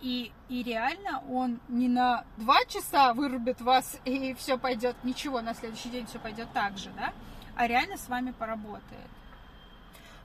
И, 0.00 0.32
и 0.48 0.62
реально 0.62 1.22
он 1.28 1.60
не 1.68 1.86
на 1.86 2.24
два 2.38 2.64
часа 2.64 3.12
вырубит 3.12 3.60
вас 3.60 3.98
и 4.06 4.32
все 4.32 4.56
пойдет, 4.56 4.96
ничего, 5.04 5.42
на 5.42 5.52
следующий 5.52 5.90
день 5.90 6.06
все 6.06 6.18
пойдет 6.18 6.48
так 6.54 6.78
же, 6.78 6.90
да, 6.96 7.12
а 7.54 7.66
реально 7.66 7.98
с 7.98 8.08
вами 8.08 8.30
поработает. 8.30 9.10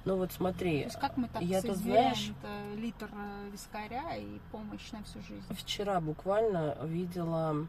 Ну 0.05 0.17
вот 0.17 0.31
смотри, 0.31 0.81
То 0.81 0.85
есть 0.85 0.99
как 0.99 1.17
мы 1.17 1.27
так 1.27 1.41
я 1.41 1.61
тут, 1.61 1.71
соизмеряем 1.71 2.15
знаешь, 2.15 2.31
это 2.39 2.79
литр 2.79 3.09
э, 3.11 3.49
вискаря 3.51 4.15
и 4.15 4.39
помощь 4.51 4.91
на 4.91 5.03
всю 5.03 5.19
жизнь? 5.21 5.43
вчера 5.49 5.99
буквально 5.99 6.77
видела... 6.83 7.67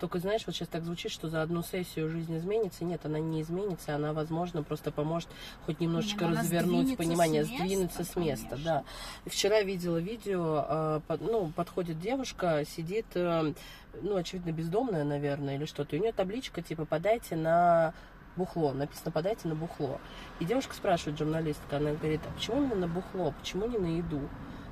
Только 0.00 0.18
знаешь, 0.18 0.42
вот 0.44 0.54
сейчас 0.54 0.66
так 0.66 0.82
звучит, 0.82 1.12
что 1.12 1.28
за 1.28 1.40
одну 1.40 1.62
сессию 1.62 2.10
жизнь 2.10 2.36
изменится. 2.36 2.84
Нет, 2.84 3.06
она 3.06 3.20
не 3.20 3.40
изменится, 3.40 3.94
она, 3.94 4.12
возможно, 4.12 4.64
просто 4.64 4.90
поможет 4.90 5.28
хоть 5.64 5.78
немножечко 5.78 6.24
Ну, 6.24 6.32
она 6.32 6.40
развернуть 6.40 6.96
понимание, 6.96 7.44
с 7.44 7.48
места, 7.48 7.64
сдвинуться 7.64 8.04
с 8.04 8.16
места, 8.16 8.48
конечно. 8.50 8.64
да. 8.64 8.84
Вчера 9.24 9.62
видела 9.62 9.98
видео, 9.98 10.66
э, 10.68 11.00
ну, 11.20 11.52
подходит 11.54 12.00
девушка, 12.00 12.64
сидит, 12.66 13.06
э, 13.14 13.54
ну, 14.02 14.16
очевидно, 14.16 14.50
бездомная, 14.50 15.04
наверное, 15.04 15.54
или 15.54 15.64
что-то. 15.64 15.94
И 15.94 16.00
у 16.00 16.02
нее 16.02 16.12
табличка, 16.12 16.60
типа, 16.60 16.84
подайте 16.84 17.36
на 17.36 17.94
бухло, 18.36 18.72
написано 18.72 19.10
подайте 19.10 19.48
на 19.48 19.54
бухло. 19.54 19.98
И 20.40 20.44
девушка 20.44 20.74
спрашивает, 20.74 21.18
журналистка, 21.18 21.76
она 21.76 21.92
говорит, 21.92 22.20
а 22.26 22.32
почему 22.34 22.58
именно 22.58 22.74
на 22.76 22.88
бухло, 22.88 23.32
почему 23.38 23.66
не 23.66 23.78
на 23.78 23.96
еду? 23.98 24.20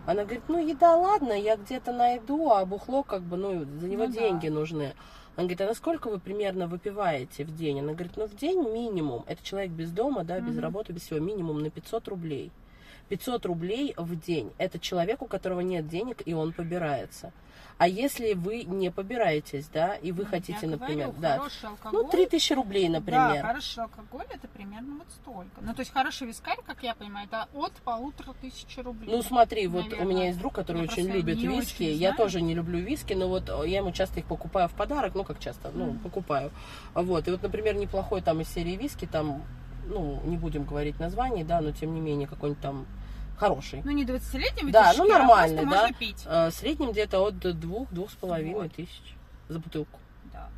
Она 0.06 0.24
говорит, 0.24 0.42
ну 0.48 0.58
еда, 0.66 0.96
ладно, 0.96 1.32
я 1.32 1.56
где-то 1.56 1.92
найду, 1.92 2.50
а 2.50 2.64
бухло 2.66 3.02
как 3.02 3.22
бы, 3.22 3.36
ну, 3.36 3.64
за 3.78 3.88
него 3.88 4.06
Ну 4.06 4.12
да. 4.12 4.18
деньги 4.20 4.48
нужны. 4.48 4.94
Она 5.36 5.44
говорит, 5.44 5.60
а 5.60 5.66
насколько 5.66 6.08
вы 6.08 6.18
примерно 6.18 6.66
выпиваете 6.66 7.44
в 7.44 7.54
день? 7.54 7.80
Она 7.80 7.92
говорит, 7.92 8.16
ну 8.16 8.26
в 8.26 8.34
день 8.34 8.68
минимум, 8.70 9.24
это 9.26 9.42
человек 9.44 9.70
без 9.70 9.90
дома, 9.90 10.24
да, 10.24 10.40
без 10.40 10.54
Мгм. 10.54 10.62
работы, 10.62 10.92
без 10.92 11.02
всего, 11.02 11.20
минимум 11.20 11.62
на 11.62 11.70
500 11.70 12.08
рублей. 12.08 12.50
500 13.12 13.44
рублей 13.44 13.92
в 13.98 14.18
день. 14.18 14.50
Это 14.56 14.78
человек, 14.78 15.20
у 15.20 15.26
которого 15.26 15.60
нет 15.60 15.86
денег, 15.86 16.22
и 16.24 16.32
он 16.32 16.52
побирается. 16.54 17.30
А 17.76 17.86
если 17.86 18.32
вы 18.32 18.62
не 18.62 18.90
побираетесь, 18.90 19.66
да, 19.66 19.96
и 19.96 20.12
вы 20.12 20.22
Ну, 20.24 20.30
хотите, 20.30 20.58
я 20.62 20.68
например, 20.68 21.06
говорю, 21.08 21.20
да, 21.20 21.36
хороший 21.38 21.68
алкоголь, 21.68 22.02
ну, 22.04 22.10
3000 22.10 22.52
рублей, 22.54 22.86
Да, 22.86 22.92
например. 23.00 23.42
хороший 23.46 23.82
алкоголь 23.82 24.24
это 24.30 24.48
примерно 24.48 24.94
вот 24.96 25.06
столько. 25.10 25.60
Ну, 25.60 25.74
то 25.74 25.80
есть 25.80 25.92
хороший 25.92 26.26
вискарь, 26.26 26.56
как 26.64 26.82
я 26.82 26.94
понимаю, 26.94 27.26
это 27.26 27.48
от 27.54 27.72
полутора 27.84 28.32
тысячи 28.40 28.80
рублей. 28.80 29.10
Ну 29.14 29.20
смотри, 29.22 29.66
вот 29.66 29.80
у 29.80 29.90
наверное. 29.90 30.06
меня 30.06 30.26
есть 30.28 30.38
друг, 30.38 30.54
который 30.54 30.78
Я 30.78 30.82
очень 30.84 31.08
любит 31.10 31.36
виски. 31.42 31.82
очень 31.82 31.96
Я 31.96 32.14
тоже 32.14 32.40
не 32.40 32.54
люблю 32.54 32.78
виски, 32.78 33.12
но 33.12 33.28
вот 33.28 33.48
я 33.66 33.78
ему 33.78 33.92
часто 33.92 34.20
их 34.20 34.26
покупаю 34.26 34.68
в 34.68 34.72
подарок, 34.72 35.14
ну 35.14 35.24
как 35.24 35.38
часто, 35.38 35.70
ну 35.74 35.86
Мгм. 35.90 35.98
покупаю. 35.98 36.50
Вот, 36.94 37.28
и 37.28 37.30
вот, 37.30 37.42
например, 37.42 37.74
неплохой 37.74 38.22
там 38.22 38.40
из 38.40 38.48
серии 38.48 38.76
виски, 38.76 39.04
там, 39.06 39.42
ну 39.86 40.18
не 40.24 40.38
будем 40.38 40.64
говорить 40.64 40.98
названий, 40.98 41.44
да, 41.44 41.60
но 41.60 41.72
тем 41.72 41.92
не 41.92 42.00
менее 42.00 42.26
какой-нибудь 42.26 42.62
там 42.62 42.86
хороший. 43.42 43.82
Ну, 43.84 43.90
не 43.90 44.04
20-летний 44.04 44.70
Да, 44.70 44.92
ну, 44.96 45.04
а 45.04 45.08
нормальный, 45.18 45.56
просто 45.56 45.70
да. 45.70 45.82
можно 45.82 45.98
пить. 45.98 46.22
Э, 46.26 46.48
В 46.50 46.52
среднем 46.52 46.92
где-то 46.92 47.18
от 47.20 47.38
двух, 47.38 47.90
двух 47.90 48.10
с 48.10 48.14
половиной 48.14 48.54
Вот. 48.68 48.72
тысяч 48.72 49.16
за 49.48 49.58
бутылку. 49.58 49.98
Да. 50.32 50.48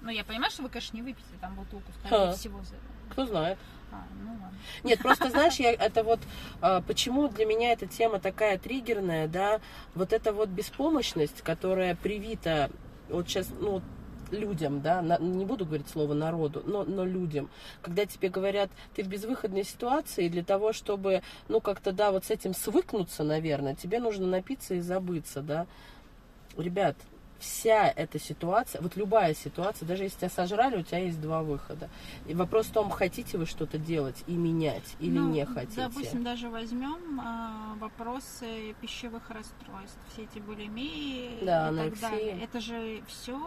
Ну, 0.00 0.10
я 0.10 0.24
понимаю, 0.24 0.50
что 0.50 0.62
вы, 0.62 0.70
конечно, 0.70 0.96
не 0.96 1.02
выпьете 1.02 1.28
там 1.40 1.54
бутылку, 1.54 1.92
скорее 1.98 2.26
Ха. 2.26 2.32
всего. 2.32 2.62
За... 2.62 2.74
Кто 3.10 3.26
знает. 3.26 3.58
А, 3.92 4.04
ну 4.22 4.30
ладно. 4.30 4.52
Нет, 4.82 5.00
просто 5.00 5.30
знаешь, 5.34 5.56
я 5.56 5.72
это 5.72 6.02
вот 6.02 6.20
а, 6.60 6.80
почему 6.80 7.28
для 7.28 7.44
меня 7.44 7.72
эта 7.72 7.86
тема 7.86 8.18
такая 8.18 8.56
триггерная, 8.56 9.28
да, 9.28 9.60
вот 9.94 10.12
эта 10.12 10.32
вот 10.32 10.48
беспомощность, 10.48 11.42
которая 11.42 11.96
привита 11.96 12.70
вот 13.08 13.28
сейчас, 13.28 13.48
ну, 13.60 13.82
людям, 14.30 14.80
да, 14.80 15.02
на- 15.02 15.18
не 15.18 15.44
буду 15.44 15.64
говорить 15.64 15.88
слово 15.88 16.14
народу, 16.14 16.62
но, 16.66 16.84
но 16.84 17.04
людям, 17.04 17.48
когда 17.82 18.06
тебе 18.06 18.28
говорят, 18.28 18.70
ты 18.94 19.02
в 19.02 19.08
безвыходной 19.08 19.64
ситуации, 19.64 20.28
для 20.28 20.44
того, 20.44 20.72
чтобы, 20.72 21.22
ну, 21.48 21.60
как-то, 21.60 21.92
да, 21.92 22.10
вот 22.12 22.24
с 22.24 22.30
этим 22.30 22.54
свыкнуться, 22.54 23.24
наверное, 23.24 23.74
тебе 23.74 24.00
нужно 24.00 24.26
напиться 24.26 24.74
и 24.74 24.80
забыться, 24.80 25.42
да. 25.42 25.66
Ребят, 26.56 26.96
вся 27.40 27.88
эта 27.88 28.18
ситуация, 28.18 28.80
вот 28.80 28.96
любая 28.96 29.34
ситуация, 29.34 29.86
даже 29.86 30.04
если 30.04 30.18
тебя 30.18 30.30
сожрали, 30.30 30.76
у 30.76 30.82
тебя 30.82 30.98
есть 30.98 31.20
два 31.20 31.42
выхода. 31.42 31.88
И 32.26 32.34
вопрос 32.34 32.66
в 32.66 32.72
том, 32.72 32.90
хотите 32.90 33.38
вы 33.38 33.46
что-то 33.46 33.78
делать 33.78 34.22
и 34.26 34.32
менять 34.32 34.94
или 35.00 35.18
Ну, 35.18 35.30
не 35.30 35.44
хотите. 35.46 35.82
Допустим, 35.82 36.22
даже 36.22 36.48
возьмем 36.48 37.20
а, 37.20 37.74
вопросы 37.80 38.74
пищевых 38.80 39.30
расстройств, 39.30 39.98
все 40.12 40.22
эти 40.24 40.38
булимии 40.38 41.38
Да, 41.42 41.66
и 41.66 41.68
анорексия. 41.70 42.00
так 42.00 42.10
далее. 42.10 42.40
Это 42.42 42.60
же 42.60 43.02
все 43.08 43.40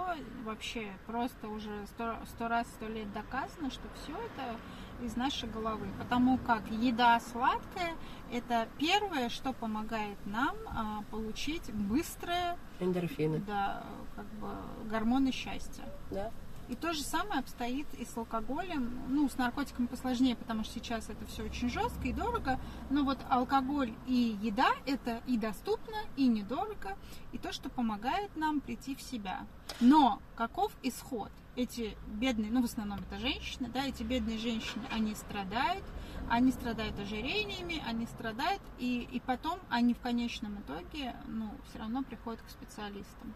вообще 0.43 0.87
просто 1.05 1.47
уже 1.47 1.69
сто, 1.87 2.15
сто 2.35 2.47
раз, 2.47 2.67
сто 2.75 2.87
лет 2.87 3.11
доказано, 3.13 3.69
что 3.69 3.83
все 4.03 4.11
это 4.13 4.57
из 5.05 5.15
нашей 5.15 5.49
головы. 5.49 5.85
Потому 5.99 6.37
как 6.39 6.61
еда 6.69 7.19
сладкая 7.19 7.93
это 8.31 8.67
первое, 8.79 9.29
что 9.29 9.53
помогает 9.53 10.17
нам 10.25 10.55
а, 10.67 11.03
получить 11.11 11.71
быстрое, 11.73 12.57
Эндорфины, 12.83 13.39
да, 13.39 13.83
как 14.15 14.25
бы 14.39 14.49
гормоны 14.89 15.31
счастья. 15.31 15.83
да? 16.11 16.31
И 16.73 16.75
то 16.75 16.91
же 16.91 17.03
самое 17.03 17.41
обстоит 17.41 17.85
и 17.99 18.03
с 18.03 18.17
алкоголем. 18.17 18.99
Ну, 19.07 19.29
с 19.29 19.37
наркотиками 19.37 19.85
посложнее, 19.85 20.35
потому 20.35 20.63
что 20.63 20.73
сейчас 20.73 21.07
это 21.07 21.23
все 21.27 21.43
очень 21.43 21.69
жестко 21.69 22.07
и 22.07 22.11
дорого. 22.11 22.59
Но 22.89 23.03
вот 23.03 23.19
алкоголь 23.29 23.93
и 24.07 24.35
еда 24.41 24.71
это 24.87 25.21
и 25.27 25.37
доступно, 25.37 25.97
и 26.17 26.25
недорого, 26.25 26.97
и 27.31 27.37
то, 27.37 27.53
что 27.53 27.69
помогает 27.69 28.35
нам 28.35 28.59
прийти 28.59 28.95
в 28.95 29.03
себя. 29.03 29.45
Но 29.81 30.19
каков 30.35 30.71
исход? 30.81 31.31
Эти 31.55 31.95
бедные, 32.07 32.49
ну, 32.49 32.63
в 32.63 32.65
основном 32.65 32.97
это 33.01 33.19
женщины, 33.19 33.69
да, 33.71 33.85
эти 33.85 34.01
бедные 34.01 34.39
женщины, 34.39 34.81
они 34.89 35.13
страдают, 35.13 35.83
они 36.27 36.51
страдают 36.51 36.97
ожирениями, 36.97 37.83
они 37.85 38.07
страдают, 38.07 38.63
и, 38.79 39.07
и 39.11 39.19
потом 39.19 39.59
они 39.69 39.93
в 39.93 39.99
конечном 39.99 40.59
итоге, 40.61 41.15
ну, 41.27 41.51
все 41.69 41.77
равно 41.77 42.01
приходят 42.01 42.41
к 42.41 42.49
специалистам. 42.49 43.35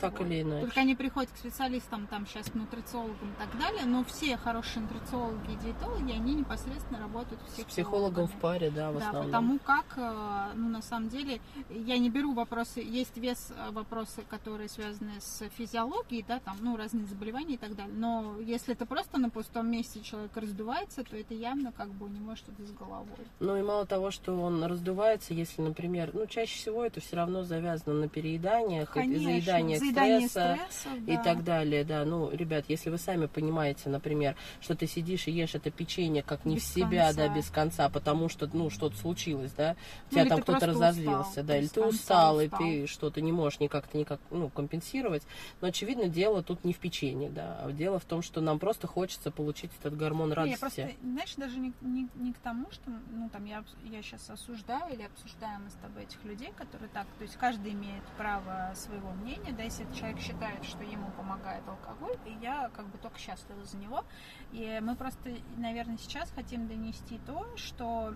Так 0.00 0.18
Вот. 0.18 0.26
или 0.28 0.42
иначе. 0.42 0.66
Только 0.66 0.80
они 0.80 0.94
приходят 0.94 1.30
к 1.30 1.36
специалистам, 1.36 2.06
там 2.06 2.26
сейчас 2.26 2.52
нутрициологам 2.54 3.30
и 3.30 3.34
так 3.38 3.58
далее, 3.58 3.84
но 3.86 4.04
все 4.04 4.36
хорошие 4.36 4.82
нутрициологи 4.82 5.52
и 5.52 5.56
диетологи, 5.64 6.12
они 6.12 6.34
непосредственно 6.34 7.00
работают 7.00 7.40
с 7.48 7.60
С 7.60 7.64
психологом 7.64 8.26
в 8.26 8.32
паре, 8.32 8.70
да, 8.70 8.90
в 8.90 8.98
Да, 8.98 9.06
основном. 9.08 9.26
потому 9.26 9.58
как, 9.58 9.86
э, 9.96 10.52
ну, 10.54 10.68
на 10.68 10.82
самом 10.82 11.08
деле, 11.08 11.40
я 11.70 11.98
не 11.98 12.10
беру 12.10 12.34
вопросы, 12.34 12.80
есть 12.80 13.16
вес 13.16 13.52
э, 13.56 13.70
вопросы, 13.70 14.22
которые 14.28 14.68
связаны 14.68 15.12
с 15.20 15.48
физиологией, 15.56 16.24
да, 16.26 16.40
там, 16.40 16.56
ну, 16.60 16.76
разные 16.76 17.06
заболевания 17.06 17.54
и 17.54 17.58
так 17.58 17.74
далее, 17.74 17.94
но 17.96 18.36
если 18.40 18.74
это 18.74 18.86
просто 18.86 19.18
на 19.18 19.30
пустом 19.30 19.70
месте 19.70 20.00
человек 20.02 20.36
раздувается, 20.36 21.04
то 21.04 21.16
это 21.16 21.34
явно 21.34 21.72
как 21.72 21.88
бы 21.90 22.06
у 22.06 22.08
него 22.08 22.36
что-то 22.36 22.64
с 22.66 22.70
головой. 22.72 23.06
Ну 23.40 23.56
и 23.56 23.62
мало 23.62 23.86
того, 23.86 24.10
что 24.10 24.34
он 24.38 24.62
раздувается, 24.64 25.32
если, 25.34 25.62
например, 25.62 26.10
ну 26.12 26.26
чаще 26.26 26.54
всего 26.56 26.84
это 26.84 27.00
все 27.00 27.16
равно 27.16 27.42
завязано 27.44 27.94
на 28.00 28.08
перееданиях, 28.08 28.90
и 28.90 28.92
Конечно, 29.00 29.24
заедании 29.30 29.78
заедание 29.86 30.28
стресса. 30.28 30.58
стрессов, 30.70 30.98
и 31.06 31.16
да. 31.16 31.22
так 31.22 31.44
далее, 31.44 31.84
да. 31.84 32.04
Ну, 32.04 32.30
ребят, 32.30 32.64
если 32.68 32.90
вы 32.90 32.98
сами 32.98 33.26
понимаете, 33.26 33.88
например, 33.88 34.36
что 34.60 34.74
ты 34.74 34.86
сидишь 34.86 35.26
и 35.28 35.32
ешь 35.32 35.54
это 35.54 35.70
печенье 35.70 36.22
как 36.22 36.44
не 36.44 36.56
Без 36.56 36.62
в 36.62 36.66
себя, 36.66 37.06
конца. 37.06 37.28
да, 37.28 37.28
без 37.34 37.50
конца, 37.50 37.88
потому 37.88 38.28
что, 38.28 38.48
ну, 38.52 38.70
что-то 38.70 38.96
случилось, 38.96 39.52
да, 39.52 39.76
Ну, 40.06 40.10
тебя 40.10 40.22
или 40.22 40.28
там 40.28 40.42
кто-то 40.42 40.66
разозлился, 40.66 41.28
устал, 41.30 41.44
да, 41.44 41.58
или 41.58 41.66
ты 41.66 41.80
конца 41.80 41.96
устал, 41.96 42.40
и 42.40 42.46
устал. 42.46 42.58
ты 42.60 42.86
что-то 42.86 43.20
не 43.20 43.32
можешь 43.32 43.60
никак-то 43.60 43.96
никак, 43.98 44.20
ну, 44.30 44.48
компенсировать. 44.48 45.22
Но, 45.60 45.68
очевидно, 45.68 46.08
дело 46.08 46.42
тут 46.42 46.64
не 46.64 46.72
в 46.72 46.78
печенье, 46.78 47.30
да, 47.30 47.60
а 47.62 47.72
дело 47.72 47.98
в 47.98 48.04
том, 48.04 48.22
что 48.22 48.40
нам 48.40 48.58
просто 48.58 48.86
хочется 48.86 49.30
получить 49.30 49.70
этот 49.80 49.96
гормон 49.96 50.32
радости. 50.32 50.52
Я 50.54 50.58
просто, 50.58 50.90
знаешь, 51.02 51.34
даже 51.36 51.58
не, 51.58 51.72
не, 51.80 52.08
не 52.14 52.32
к 52.32 52.38
тому, 52.38 52.70
что, 52.70 52.90
ну, 53.12 53.28
там, 53.30 53.44
я, 53.44 53.64
я 53.84 54.02
сейчас 54.02 54.28
осуждаю 54.30 54.92
или 54.94 55.02
обсуждаем 55.02 55.64
мы 55.64 55.70
с 55.70 55.74
тобой 55.74 56.04
этих 56.04 56.22
людей, 56.24 56.52
которые 56.56 56.88
так, 56.88 57.06
то 57.18 57.22
есть 57.22 57.36
каждый 57.36 57.72
имеет 57.72 58.02
право 58.16 58.72
своего 58.74 59.10
мнения, 59.12 59.52
да, 59.56 59.64
если 59.78 59.94
человек 59.94 60.18
считает, 60.20 60.64
что 60.64 60.82
ему 60.82 61.10
помогает 61.16 61.62
алкоголь, 61.68 62.16
и 62.24 62.32
я 62.42 62.70
как 62.74 62.86
бы 62.86 62.98
только 62.98 63.18
счастлива 63.18 63.64
за 63.64 63.76
него. 63.76 64.04
И 64.52 64.80
мы 64.82 64.96
просто, 64.96 65.30
наверное, 65.56 65.98
сейчас 65.98 66.30
хотим 66.30 66.66
донести 66.66 67.20
то, 67.26 67.46
что 67.56 68.14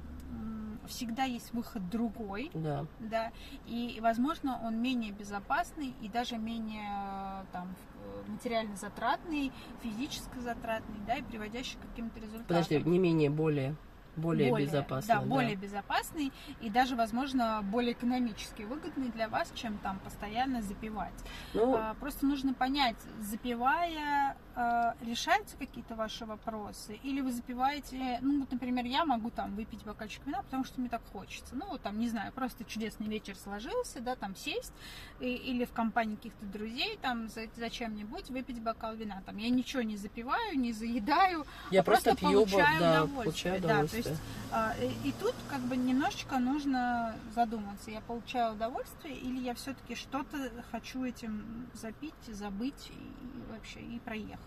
всегда 0.86 1.24
есть 1.24 1.52
выход 1.52 1.88
другой, 1.90 2.50
Да. 2.54 2.86
да, 2.98 3.32
и, 3.66 3.98
возможно, 4.00 4.58
он 4.62 4.80
менее 4.80 5.12
безопасный 5.12 5.94
и 6.00 6.08
даже 6.08 6.38
менее 6.38 6.88
э, 6.88 7.44
там 7.52 7.74
э, 8.02 8.30
материально 8.30 8.76
затратный, 8.76 9.52
физически 9.82 10.38
затратный, 10.38 10.96
да, 11.06 11.16
и 11.16 11.22
приводящий 11.22 11.78
к 11.78 11.82
каким-то 11.82 12.18
результатам. 12.18 12.46
Подожди, 12.48 12.82
не 12.82 12.98
менее, 12.98 13.30
более. 13.30 13.76
Более, 14.16 14.50
более 14.50 14.66
безопасный. 14.66 15.14
Да, 15.14 15.20
да, 15.20 15.26
более 15.26 15.56
безопасный 15.56 16.32
и 16.60 16.70
даже, 16.70 16.96
возможно, 16.96 17.60
более 17.62 17.92
экономически 17.92 18.62
выгодный 18.62 19.10
для 19.10 19.28
вас, 19.28 19.52
чем 19.54 19.78
там 19.78 19.98
постоянно 20.00 20.62
запивать. 20.62 21.14
Ну, 21.54 21.76
а, 21.76 21.94
просто 21.94 22.26
нужно 22.26 22.54
понять, 22.54 22.96
запивая, 23.20 24.36
а, 24.54 24.94
решаются 25.00 25.56
какие-то 25.56 25.94
ваши 25.94 26.26
вопросы, 26.26 26.96
или 27.02 27.20
вы 27.20 27.32
запиваете, 27.32 28.18
ну 28.20 28.40
вот, 28.40 28.52
например, 28.52 28.84
я 28.84 29.04
могу 29.04 29.30
там 29.30 29.54
выпить 29.54 29.84
бокальчик 29.84 30.26
вина, 30.26 30.42
потому 30.42 30.64
что 30.64 30.80
мне 30.80 30.88
так 30.88 31.02
хочется. 31.12 31.54
Ну 31.54 31.66
вот 31.68 31.82
там, 31.82 31.98
не 31.98 32.08
знаю, 32.08 32.32
просто 32.32 32.64
чудесный 32.64 33.06
вечер 33.06 33.36
сложился, 33.36 34.00
да, 34.00 34.16
там 34.16 34.34
сесть, 34.36 34.72
и, 35.20 35.32
или 35.32 35.64
в 35.64 35.72
компании 35.72 36.16
каких-то 36.16 36.44
друзей, 36.46 36.98
там 37.00 37.28
за, 37.28 37.42
зачем-нибудь 37.56 38.30
выпить 38.30 38.60
бокал 38.60 38.94
вина. 38.94 39.22
Там 39.24 39.36
я 39.36 39.50
ничего 39.50 39.82
не 39.82 39.96
запиваю, 39.96 40.58
не 40.58 40.72
заедаю, 40.72 41.46
я 41.70 41.80
а 41.80 41.84
просто, 41.84 42.10
просто 42.10 42.26
пью, 42.26 42.46
получаю 42.46 42.80
да, 42.80 43.04
удовольствие. 43.04 43.24
Получаю 43.24 43.58
удовольствие. 43.58 43.84
Да, 43.84 43.88
то 43.88 43.96
есть 43.96 44.09
а, 44.52 44.74
и 45.04 45.12
тут 45.20 45.34
как 45.48 45.60
бы 45.60 45.76
немножечко 45.76 46.38
нужно 46.38 47.14
задуматься, 47.34 47.90
я 47.90 48.00
получаю 48.00 48.54
удовольствие 48.54 49.16
или 49.16 49.38
я 49.40 49.54
все-таки 49.54 49.94
что-то 49.94 50.50
хочу 50.70 51.04
этим 51.04 51.68
запить, 51.74 52.14
забыть 52.28 52.90
и 52.90 53.52
вообще 53.52 53.80
и 53.80 53.98
проехать. 54.00 54.38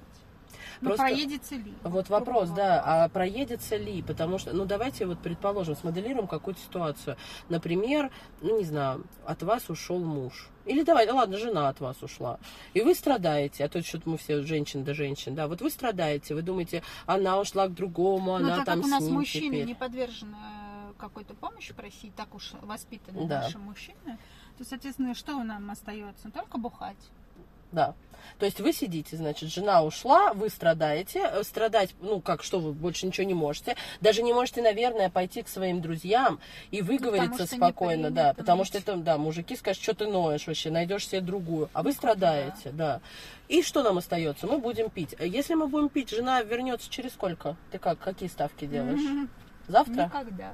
Ну, 0.82 0.90
Просто 0.90 1.06
проедется 1.06 1.56
ли? 1.56 1.74
Вот 1.84 2.10
вопрос, 2.10 2.50
да, 2.50 2.82
а 2.86 3.10
проедется 3.10 3.76
ли? 3.76 4.02
Потому 4.02 4.38
что, 4.38 4.54
ну, 4.54 4.66
давайте 4.66 5.06
вот 5.06 5.20
предположим, 5.20 5.76
смоделируем 5.76 6.28
какую-то 6.28 6.60
ситуацию. 6.60 7.18
Например, 7.50 8.12
ну, 8.42 8.58
не 8.58 8.66
знаю, 8.66 9.04
от 9.26 9.44
вас 9.44 9.70
ушел 9.70 10.00
муж. 10.00 10.50
Или 10.66 10.84
давай, 10.84 11.10
ладно, 11.10 11.38
жена 11.38 11.70
от 11.70 11.80
вас 11.80 12.02
ушла. 12.02 12.40
И 12.74 12.82
вы 12.82 12.96
страдаете, 12.96 13.66
а 13.66 13.70
то 13.70 13.82
что-то 13.84 14.10
мы 14.10 14.18
все 14.18 14.42
женщины 14.44 14.84
да 14.84 14.94
женщин, 14.94 15.36
да, 15.36 15.48
вот 15.48 15.62
вы 15.62 15.70
страдаете, 15.70 16.36
вы 16.36 16.42
думаете, 16.42 16.84
она 17.06 17.40
ушла 17.40 17.68
к 17.68 17.74
другому, 17.74 18.32
Но 18.32 18.36
она 18.36 18.58
так 18.58 18.66
там 18.66 18.80
как 18.80 18.86
у 18.86 18.90
нас 18.90 19.04
с 19.04 19.08
ним 19.08 19.16
мужчины 19.16 19.56
теперь. 19.56 19.66
не 19.66 19.76
подвержены 19.76 20.36
э, 20.36 20.94
какой-то 20.98 21.34
помощи 21.34 21.74
просить, 21.74 22.16
так 22.16 22.34
уж 22.34 22.54
воспитаны 22.62 23.28
да. 23.28 23.42
наши 23.42 23.58
мужчины, 23.58 24.18
то, 24.58 24.64
соответственно, 24.64 25.16
что 25.16 25.44
нам 25.44 25.70
остается? 25.70 26.32
Только 26.32 26.58
бухать. 26.58 26.98
Да. 27.74 27.96
То 28.40 28.46
есть 28.46 28.60
вы 28.60 28.74
сидите, 28.74 29.18
значит, 29.18 29.50
жена 29.50 29.84
ушла, 29.84 30.34
вы 30.34 30.50
страдаете, 30.50 31.20
э, 31.20 31.44
страдать, 31.44 31.94
ну 32.02 32.20
как, 32.20 32.44
что 32.44 32.60
вы 32.60 32.72
больше 32.74 33.06
ничего 33.06 33.26
не 33.28 33.34
можете, 33.34 33.76
даже 34.02 34.24
не 34.24 34.34
можете, 34.34 34.62
наверное, 34.62 35.10
пойти 35.10 35.44
к 35.44 35.48
своим 35.48 35.82
друзьям 35.82 36.40
и 36.72 36.82
выговориться 36.82 37.46
спокойно, 37.46 38.12
да, 38.12 38.34
потому 38.34 38.66
что 38.66 38.78
это, 38.78 38.96
да, 38.96 39.18
мужики 39.18 39.56
скажут, 39.56 39.84
что 39.84 39.94
ты 39.94 40.08
ноешь 40.08 40.48
вообще, 40.48 40.72
найдешь 40.72 41.08
себе 41.08 41.22
другую, 41.22 41.70
а 41.74 41.84
вы 41.84 41.90
ну, 41.90 41.96
страдаете, 41.96 42.72
да. 42.72 42.72
да. 42.72 43.02
И 43.50 43.62
что 43.62 43.84
нам 43.84 43.98
остается? 43.98 44.48
Мы 44.48 44.58
будем 44.58 44.90
пить. 44.90 45.16
Если 45.20 45.54
мы 45.54 45.68
будем 45.68 45.90
пить, 45.90 46.10
жена 46.10 46.42
вернется 46.42 46.90
через 46.90 47.12
сколько? 47.12 47.56
Ты 47.72 47.78
как, 47.78 48.00
какие 48.00 48.30
ставки 48.30 48.66
делаешь? 48.66 49.28
Завтра? 49.68 50.06
Никогда 50.06 50.54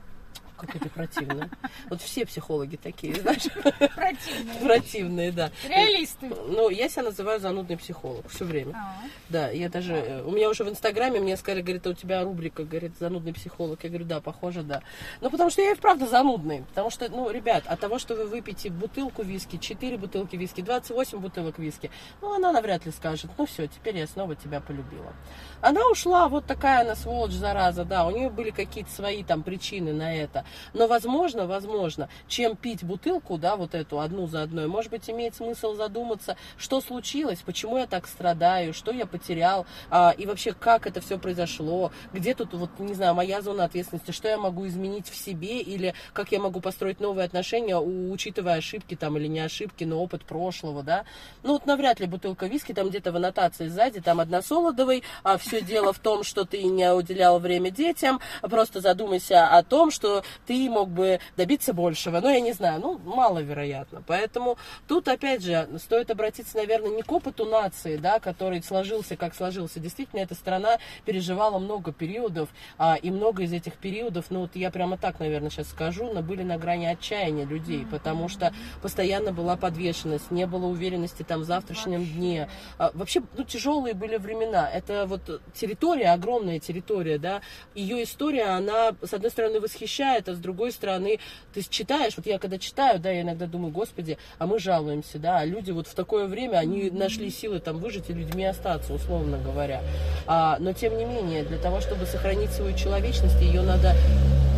какой 0.59 0.79
ты 0.79 0.89
противный. 0.89 1.49
Вот 1.89 2.01
все 2.01 2.25
психологи 2.25 2.75
такие, 2.75 3.15
знаешь. 3.21 3.47
Противные. 3.95 4.59
Противные, 4.63 5.31
да. 5.31 5.51
Реалисты. 5.67 6.27
Ну, 6.27 6.69
я 6.69 6.89
себя 6.89 7.03
называю 7.03 7.39
занудный 7.39 7.77
психолог 7.77 8.29
все 8.29 8.45
время. 8.45 8.73
А. 8.75 9.03
Да, 9.29 9.49
я 9.49 9.69
даже... 9.69 9.93
Э, 9.93 10.23
у 10.23 10.31
меня 10.31 10.49
уже 10.49 10.63
в 10.63 10.69
Инстаграме 10.69 11.19
мне 11.19 11.37
сказали, 11.37 11.61
говорит, 11.61 11.85
у 11.87 11.93
тебя 11.93 12.23
рубрика, 12.23 12.63
говорит, 12.63 12.93
занудный 12.99 13.33
психолог. 13.33 13.83
Я 13.83 13.89
говорю, 13.89 14.05
да, 14.05 14.21
похоже, 14.21 14.63
да. 14.63 14.81
Ну, 15.21 15.29
потому 15.29 15.49
что 15.49 15.61
я 15.61 15.71
и 15.71 15.75
вправду 15.75 16.07
занудный. 16.07 16.63
Потому 16.69 16.89
что, 16.89 17.09
ну, 17.09 17.29
ребят, 17.29 17.63
от 17.67 17.79
того, 17.79 17.99
что 17.99 18.15
вы 18.15 18.25
выпьете 18.25 18.69
бутылку 18.69 19.23
виски, 19.23 19.57
4 19.57 19.97
бутылки 19.97 20.35
виски, 20.35 20.61
28 20.61 21.19
бутылок 21.19 21.59
виски, 21.59 21.91
ну, 22.21 22.33
она 22.33 22.51
навряд 22.51 22.85
ли 22.85 22.91
скажет, 22.91 23.31
ну, 23.37 23.45
все, 23.45 23.67
теперь 23.67 23.97
я 23.97 24.07
снова 24.07 24.35
тебя 24.35 24.59
полюбила. 24.59 25.13
Она 25.61 25.81
ушла, 25.91 26.27
вот 26.29 26.45
такая 26.45 26.81
она 26.81 26.95
сволочь, 26.95 27.33
зараза, 27.33 27.83
да, 27.83 28.05
у 28.05 28.11
нее 28.11 28.29
были 28.29 28.49
какие-то 28.49 28.91
свои 28.91 29.23
там 29.23 29.43
причины 29.43 29.93
на 29.93 30.15
это. 30.15 30.45
Но 30.73 30.87
возможно, 30.87 31.47
возможно, 31.47 32.09
чем 32.27 32.55
пить 32.55 32.83
бутылку, 32.83 33.37
да, 33.37 33.55
вот 33.55 33.75
эту 33.75 33.99
одну 33.99 34.27
за 34.27 34.43
одной, 34.43 34.67
может 34.67 34.91
быть, 34.91 35.09
имеет 35.09 35.35
смысл 35.35 35.75
задуматься, 35.75 36.37
что 36.57 36.81
случилось, 36.81 37.39
почему 37.45 37.77
я 37.77 37.87
так 37.87 38.07
страдаю, 38.07 38.73
что 38.73 38.91
я 38.91 39.05
потерял, 39.05 39.65
а, 39.89 40.13
и 40.17 40.25
вообще, 40.25 40.53
как 40.53 40.87
это 40.87 41.01
все 41.01 41.17
произошло, 41.17 41.91
где 42.13 42.33
тут, 42.33 42.53
вот, 42.53 42.69
не 42.79 42.93
знаю, 42.93 43.13
моя 43.13 43.41
зона 43.41 43.65
ответственности, 43.65 44.11
что 44.11 44.27
я 44.27 44.37
могу 44.37 44.67
изменить 44.67 45.09
в 45.09 45.15
себе, 45.15 45.61
или 45.61 45.93
как 46.13 46.31
я 46.31 46.39
могу 46.39 46.61
построить 46.61 46.99
новые 46.99 47.25
отношения, 47.25 47.77
учитывая 47.77 48.55
ошибки 48.55 48.95
там 48.95 49.17
или 49.17 49.27
не 49.27 49.39
ошибки, 49.39 49.83
но 49.83 50.01
опыт 50.01 50.23
прошлого, 50.25 50.83
да. 50.83 51.05
Ну, 51.43 51.53
вот 51.53 51.65
навряд 51.65 51.99
ли 51.99 52.05
бутылка 52.05 52.47
виски, 52.47 52.73
там 52.73 52.89
где-то 52.89 53.11
в 53.11 53.15
аннотации 53.15 53.67
сзади, 53.67 54.01
там 54.01 54.19
одна 54.19 54.41
солодовой, 54.41 55.03
а 55.23 55.37
все 55.37 55.61
дело 55.61 55.93
в 55.93 55.99
том, 55.99 56.23
что 56.23 56.45
ты 56.45 56.63
не 56.63 56.91
уделял 56.93 57.39
время 57.39 57.71
детям, 57.71 58.19
просто 58.41 58.81
задумайся 58.81 59.47
о 59.47 59.63
том, 59.63 59.91
что 59.91 60.23
ты 60.45 60.69
мог 60.69 60.89
бы 60.89 61.19
добиться 61.37 61.73
большего. 61.73 62.19
Но 62.19 62.29
я 62.29 62.39
не 62.39 62.53
знаю, 62.53 62.79
ну, 62.81 62.97
маловероятно. 62.97 64.03
Поэтому 64.05 64.57
тут, 64.87 65.07
опять 65.07 65.43
же, 65.43 65.67
стоит 65.77 66.11
обратиться, 66.11 66.57
наверное, 66.57 66.91
не 66.91 67.01
к 67.01 67.11
опыту 67.11 67.45
нации, 67.45 67.97
да, 67.97 68.19
который 68.19 68.61
сложился, 68.63 69.15
как 69.15 69.35
сложился. 69.35 69.79
Действительно, 69.79 70.21
эта 70.21 70.35
страна 70.35 70.77
переживала 71.05 71.59
много 71.59 71.91
периодов, 71.91 72.49
а, 72.77 72.95
и 72.95 73.11
много 73.11 73.43
из 73.43 73.53
этих 73.53 73.73
периодов, 73.73 74.25
ну, 74.29 74.41
вот 74.41 74.55
я 74.55 74.71
прямо 74.71 74.97
так, 74.97 75.19
наверное, 75.19 75.49
сейчас 75.49 75.69
скажу, 75.69 76.11
но 76.13 76.21
были 76.21 76.43
на 76.43 76.57
грани 76.57 76.85
отчаяния 76.85 77.45
людей, 77.45 77.85
потому 77.89 78.29
что 78.29 78.53
постоянно 78.81 79.31
была 79.31 79.57
подвешенность, 79.57 80.31
не 80.31 80.45
было 80.45 80.65
уверенности 80.65 81.23
там 81.23 81.41
в 81.41 81.43
завтрашнем 81.45 82.05
дне. 82.05 82.49
А, 82.77 82.91
вообще, 82.93 83.21
ну, 83.37 83.43
тяжелые 83.43 83.93
были 83.93 84.17
времена. 84.17 84.69
Это 84.69 85.05
вот 85.05 85.41
территория, 85.53 86.11
огромная 86.11 86.59
территория, 86.59 87.17
да, 87.17 87.41
ее 87.75 88.03
история, 88.03 88.45
она, 88.45 88.95
с 89.01 89.13
одной 89.13 89.31
стороны, 89.31 89.59
восхищает, 89.59 90.28
а 90.29 90.33
с 90.35 90.37
другой 90.37 90.71
стороны, 90.71 91.19
ты 91.53 91.61
читаешь, 91.67 92.13
вот 92.17 92.25
я 92.25 92.39
когда 92.39 92.57
читаю, 92.57 92.99
да, 92.99 93.11
я 93.11 93.21
иногда 93.21 93.45
думаю, 93.45 93.71
господи, 93.71 94.17
а 94.37 94.47
мы 94.47 94.59
жалуемся, 94.59 95.19
да, 95.19 95.39
а 95.39 95.45
люди 95.45 95.71
вот 95.71 95.87
в 95.87 95.93
такое 95.93 96.25
время, 96.27 96.57
они 96.57 96.89
нашли 96.89 97.29
силы 97.29 97.59
там 97.59 97.79
выжить 97.79 98.09
и 98.09 98.13
людьми 98.13 98.45
остаться, 98.45 98.93
условно 98.93 99.37
говоря. 99.37 99.81
А, 100.27 100.57
но, 100.59 100.73
тем 100.73 100.97
не 100.97 101.05
менее, 101.05 101.43
для 101.43 101.57
того, 101.57 101.81
чтобы 101.81 102.05
сохранить 102.05 102.51
свою 102.51 102.77
человечность, 102.77 103.41
ее 103.41 103.61
надо 103.61 103.95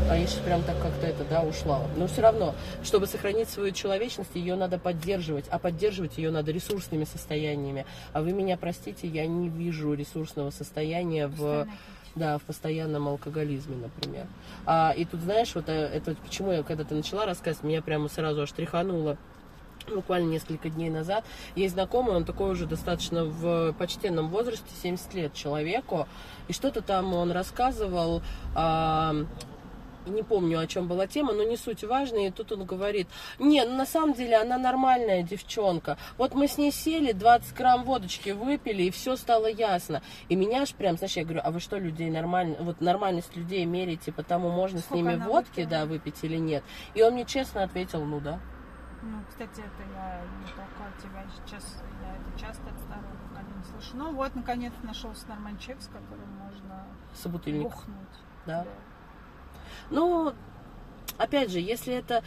а 0.09 0.17
я 0.17 0.27
сейчас 0.27 0.39
прям 0.39 0.61
так 0.63 0.77
как-то 0.81 1.07
это, 1.07 1.23
да, 1.23 1.41
ушла. 1.41 1.81
Но 1.95 2.05
все 2.07 2.21
равно, 2.21 2.53
чтобы 2.83 3.07
сохранить 3.07 3.47
свою 3.47 3.71
человечность, 3.71 4.31
ее 4.35 4.55
надо 4.55 4.77
поддерживать, 4.77 5.45
а 5.49 5.57
поддерживать 5.57 6.17
ее 6.17 6.31
надо 6.31 6.51
ресурсными 6.51 7.05
состояниями. 7.05 7.85
А 8.11 8.21
вы 8.21 8.33
меня 8.33 8.57
простите, 8.57 9.07
я 9.07 9.25
не 9.25 9.47
вижу 9.47 9.93
ресурсного 9.93 10.49
состояния 10.49 11.27
в 11.27 11.65
да, 12.15 12.37
в 12.37 12.43
постоянном 12.43 13.07
алкоголизме, 13.07 13.75
например. 13.77 14.27
А, 14.65 14.93
и 14.95 15.05
тут, 15.05 15.21
знаешь, 15.21 15.53
вот 15.55 15.69
э, 15.69 15.73
это 15.73 16.15
почему 16.15 16.51
я 16.51 16.63
когда 16.63 16.83
ты 16.83 16.95
начала 16.95 17.25
рассказывать, 17.25 17.63
меня 17.63 17.81
прямо 17.81 18.09
сразу 18.09 18.41
аж 18.41 18.51
тряхануло 18.51 19.17
буквально 19.89 20.29
несколько 20.29 20.69
дней 20.69 20.89
назад. 20.89 21.25
Есть 21.55 21.73
знакомый, 21.73 22.15
он 22.15 22.25
такой 22.25 22.51
уже 22.51 22.65
достаточно 22.65 23.25
в 23.25 23.73
почтенном 23.73 24.29
возрасте, 24.29 24.65
70 24.81 25.13
лет 25.15 25.33
человеку, 25.33 26.07
и 26.47 26.53
что-то 26.53 26.81
там 26.81 27.13
он 27.13 27.31
рассказывал, 27.31 28.21
не 30.05 30.23
помню, 30.23 30.59
о 30.59 30.67
чем 30.67 30.87
была 30.87 31.07
тема, 31.07 31.33
но 31.33 31.43
не 31.43 31.57
суть 31.57 31.83
важная. 31.83 32.27
И 32.27 32.31
тут 32.31 32.51
он 32.51 32.65
говорит, 32.65 33.07
не, 33.39 33.63
ну 33.65 33.75
на 33.75 33.85
самом 33.85 34.13
деле 34.13 34.37
она 34.37 34.57
нормальная 34.57 35.23
девчонка. 35.23 35.97
Вот 36.17 36.33
мы 36.33 36.47
с 36.47 36.57
ней 36.57 36.71
сели, 36.71 37.11
20 37.11 37.55
грамм 37.55 37.83
водочки 37.83 38.31
выпили, 38.31 38.83
и 38.83 38.91
все 38.91 39.15
стало 39.15 39.47
ясно. 39.47 40.01
И 40.29 40.35
меня 40.35 40.61
аж 40.63 40.73
прям, 40.73 40.97
знаешь, 40.97 41.17
я 41.17 41.23
говорю, 41.23 41.41
а 41.43 41.51
вы 41.51 41.59
что, 41.59 41.77
людей 41.77 42.09
нормально, 42.09 42.57
вот 42.59 42.81
нормальность 42.81 43.35
людей 43.35 43.65
меряете, 43.65 44.11
потому 44.11 44.49
можно 44.49 44.79
Сколько 44.79 44.93
с 44.93 44.95
ними 44.95 45.15
водки, 45.15 45.61
выпила? 45.61 45.69
да, 45.69 45.85
выпить 45.85 46.23
или 46.23 46.37
нет? 46.37 46.63
И 46.93 47.01
он 47.03 47.13
мне 47.13 47.25
честно 47.25 47.63
ответил, 47.63 48.03
ну 48.03 48.19
да. 48.19 48.39
Ну, 49.03 49.17
кстати, 49.29 49.59
это 49.61 49.83
я 49.95 50.21
не 50.39 50.45
только 50.45 51.01
тебя 51.01 51.25
сейчас, 51.35 51.81
я 52.03 52.15
это 52.15 52.39
часто 52.39 52.63
от 52.69 52.79
старого 52.81 53.17
колена 53.33 53.63
слышу. 53.71 53.97
Ну 53.97 54.13
вот, 54.13 54.35
наконец 54.35 54.73
нашелся 54.83 55.27
нормальный 55.27 55.59
человек, 55.59 55.81
с 55.83 55.87
которым 55.87 56.29
можно 56.37 56.85
Собутыльник. 57.15 57.63
бухнуть. 57.63 57.95
Да. 58.45 58.63
да. 58.63 58.69
Ну, 59.89 60.33
опять 61.17 61.51
же, 61.51 61.59
если 61.59 61.93
это 61.93 62.23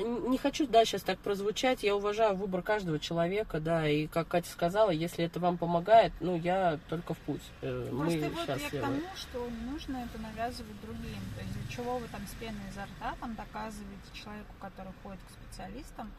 не 0.00 0.38
хочу, 0.38 0.66
да, 0.66 0.84
сейчас 0.84 1.02
так 1.02 1.18
прозвучать, 1.18 1.82
я 1.82 1.94
уважаю 1.94 2.34
выбор 2.34 2.62
каждого 2.62 2.98
человека, 2.98 3.60
да, 3.60 3.88
и 3.88 4.06
как 4.06 4.28
Катя 4.28 4.50
сказала, 4.50 4.90
если 4.90 5.24
это 5.24 5.38
вам 5.38 5.56
помогает, 5.56 6.12
ну, 6.20 6.36
я 6.36 6.78
только 6.88 7.14
в 7.14 7.18
путь. 7.18 7.42
Э, 7.62 7.88
просто 7.90 8.18
Мы 8.18 8.28
вот 8.30 8.48
я 8.48 8.58
к 8.58 8.70
тому, 8.70 9.00
что 9.14 9.48
не 9.48 9.70
нужно 9.70 9.98
это 9.98 10.20
навязывать 10.20 10.80
другим, 10.82 11.20
то 11.36 11.42
есть 11.42 11.52
для 11.52 11.68
чего 11.76 11.98
вы 11.98 12.08
там 12.08 12.26
с 12.26 12.34
пеной 12.40 12.60
изо 12.70 12.82
рта 12.82 13.14
там 13.20 13.34
доказываете 13.36 14.10
человеку, 14.12 14.52
который 14.60 14.92
ходит 15.02 15.20
к 15.20 15.30
специалистам, 15.30 16.10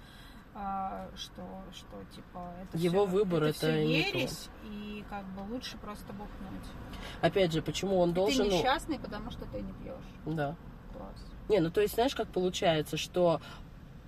что, 1.16 1.44
что 1.74 2.16
типа 2.16 2.54
это 2.62 2.78
его 2.78 3.06
все, 3.06 3.18
выбор 3.18 3.44
это, 3.44 3.50
это 3.50 3.58
все 3.58 3.88
ересь, 3.88 4.50
и 4.64 5.04
как 5.10 5.26
бы 5.34 5.42
лучше 5.54 5.78
просто 5.78 6.14
бухнуть. 6.14 6.66
Опять 7.22 7.52
же, 7.52 7.62
почему 7.62 8.00
он 8.00 8.12
и 8.12 8.14
должен? 8.14 8.46
Ты 8.46 8.52
ну, 8.52 8.58
несчастный, 8.58 8.98
потому 8.98 9.32
что 9.32 9.46
ты 9.46 9.60
не 9.60 9.74
пьешь. 9.74 10.06
Да. 10.26 10.56
Класс. 10.94 11.26
Не, 11.50 11.60
ну 11.60 11.72
то 11.72 11.82
есть, 11.82 11.96
знаешь, 11.96 12.16
как 12.16 12.30
получается, 12.30 12.96
что 12.96 13.42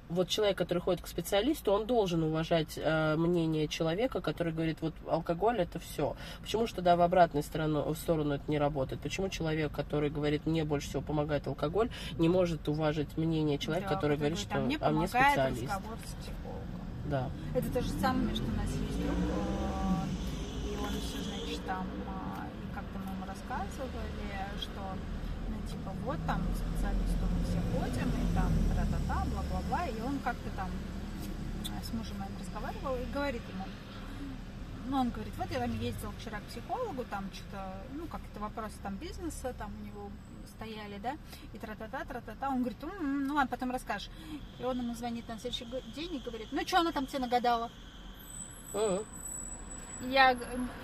вот 0.09 0.29
человек, 0.29 0.57
который 0.57 0.79
ходит 0.79 1.01
к 1.01 1.07
специалисту, 1.07 1.71
он 1.71 1.85
должен 1.85 2.23
уважать 2.23 2.77
э, 2.77 3.15
мнение 3.15 3.67
человека, 3.67 4.21
который 4.21 4.53
говорит, 4.53 4.77
вот 4.81 4.93
алкоголь 5.07 5.59
это 5.59 5.79
все. 5.79 6.15
Почему 6.41 6.67
что 6.67 6.81
да 6.81 6.95
в 6.95 7.01
обратную 7.01 7.43
сторону, 7.43 7.91
в 7.91 7.97
сторону 7.97 8.35
это 8.35 8.43
не 8.49 8.57
работает? 8.57 9.01
Почему 9.01 9.29
человек, 9.29 9.71
который 9.71 10.09
говорит, 10.09 10.45
мне 10.45 10.63
больше 10.63 10.89
всего 10.89 11.01
помогает 11.01 11.47
алкоголь, 11.47 11.89
не 12.17 12.29
может 12.29 12.67
уважать 12.67 13.17
мнение 13.17 13.57
человека, 13.57 13.89
Да, 13.89 13.95
который 13.95 14.17
говорит, 14.17 14.39
что 14.39 14.55
а 14.55 14.59
мне 14.59 14.77
а 14.79 14.89
мне 14.91 15.07
специалист? 15.07 15.73
Да. 17.05 17.29
Это 17.53 17.71
то 17.71 17.81
же 17.81 17.89
самое, 18.01 18.35
что 18.35 18.45
у 18.45 18.57
нас 18.57 18.67
есть 18.67 18.99
друг, 18.99 19.17
э, 19.17 20.71
и 20.71 20.77
он 20.77 20.89
все, 21.01 21.23
значит, 21.23 21.65
там, 21.65 21.85
а, 22.07 22.45
и 22.47 22.75
как-то 22.75 22.99
мы 22.99 23.11
ему 23.15 23.25
рассказывали, 23.25 24.27
что, 24.59 24.81
ну, 25.47 25.55
типа, 25.71 25.91
вот 26.03 26.17
там 26.27 26.41
специалисту 26.55 27.23
мы 27.31 27.43
все 27.47 27.59
ходим, 27.71 28.09
и 28.09 28.35
там 28.35 28.51
бла-бла-бла, 29.27 29.87
и 29.87 30.01
он 30.01 30.19
как-то 30.19 30.49
там 30.55 30.69
э, 31.65 31.83
с 31.83 31.93
мужем 31.93 32.17
моим 32.19 32.31
разговаривал 32.39 32.95
и 32.95 33.05
говорит 33.13 33.41
ему, 33.49 33.65
ну, 34.89 34.97
он 35.01 35.09
говорит, 35.09 35.33
вот 35.37 35.51
я 35.51 35.59
там 35.59 35.79
ездил 35.79 36.11
вчера 36.19 36.39
к 36.39 36.43
психологу, 36.43 37.03
там 37.09 37.25
что-то, 37.33 37.73
ну, 37.93 38.07
как-то 38.07 38.39
вопросы 38.39 38.75
там 38.81 38.95
бизнеса, 38.95 39.53
там 39.57 39.71
у 39.81 39.85
него 39.85 40.09
стояли, 40.47 40.97
да, 40.99 41.17
и 41.53 41.57
тра-та-та, 41.57 42.05
тра-та-та. 42.05 42.49
Он 42.49 42.59
говорит, 42.59 42.81
«М, 42.83 43.27
ну 43.27 43.35
ладно, 43.35 43.49
потом 43.49 43.71
расскажешь. 43.71 44.09
И 44.59 44.63
он 44.63 44.79
ему 44.79 44.95
звонит 44.95 45.27
на 45.27 45.37
следующий 45.37 45.65
день 45.93 46.15
и 46.15 46.19
говорит, 46.19 46.47
ну 46.51 46.65
что 46.65 46.79
она 46.79 46.91
там 46.91 47.05
тебе 47.05 47.19
нагадала? 47.19 47.69
Я, 50.01 50.37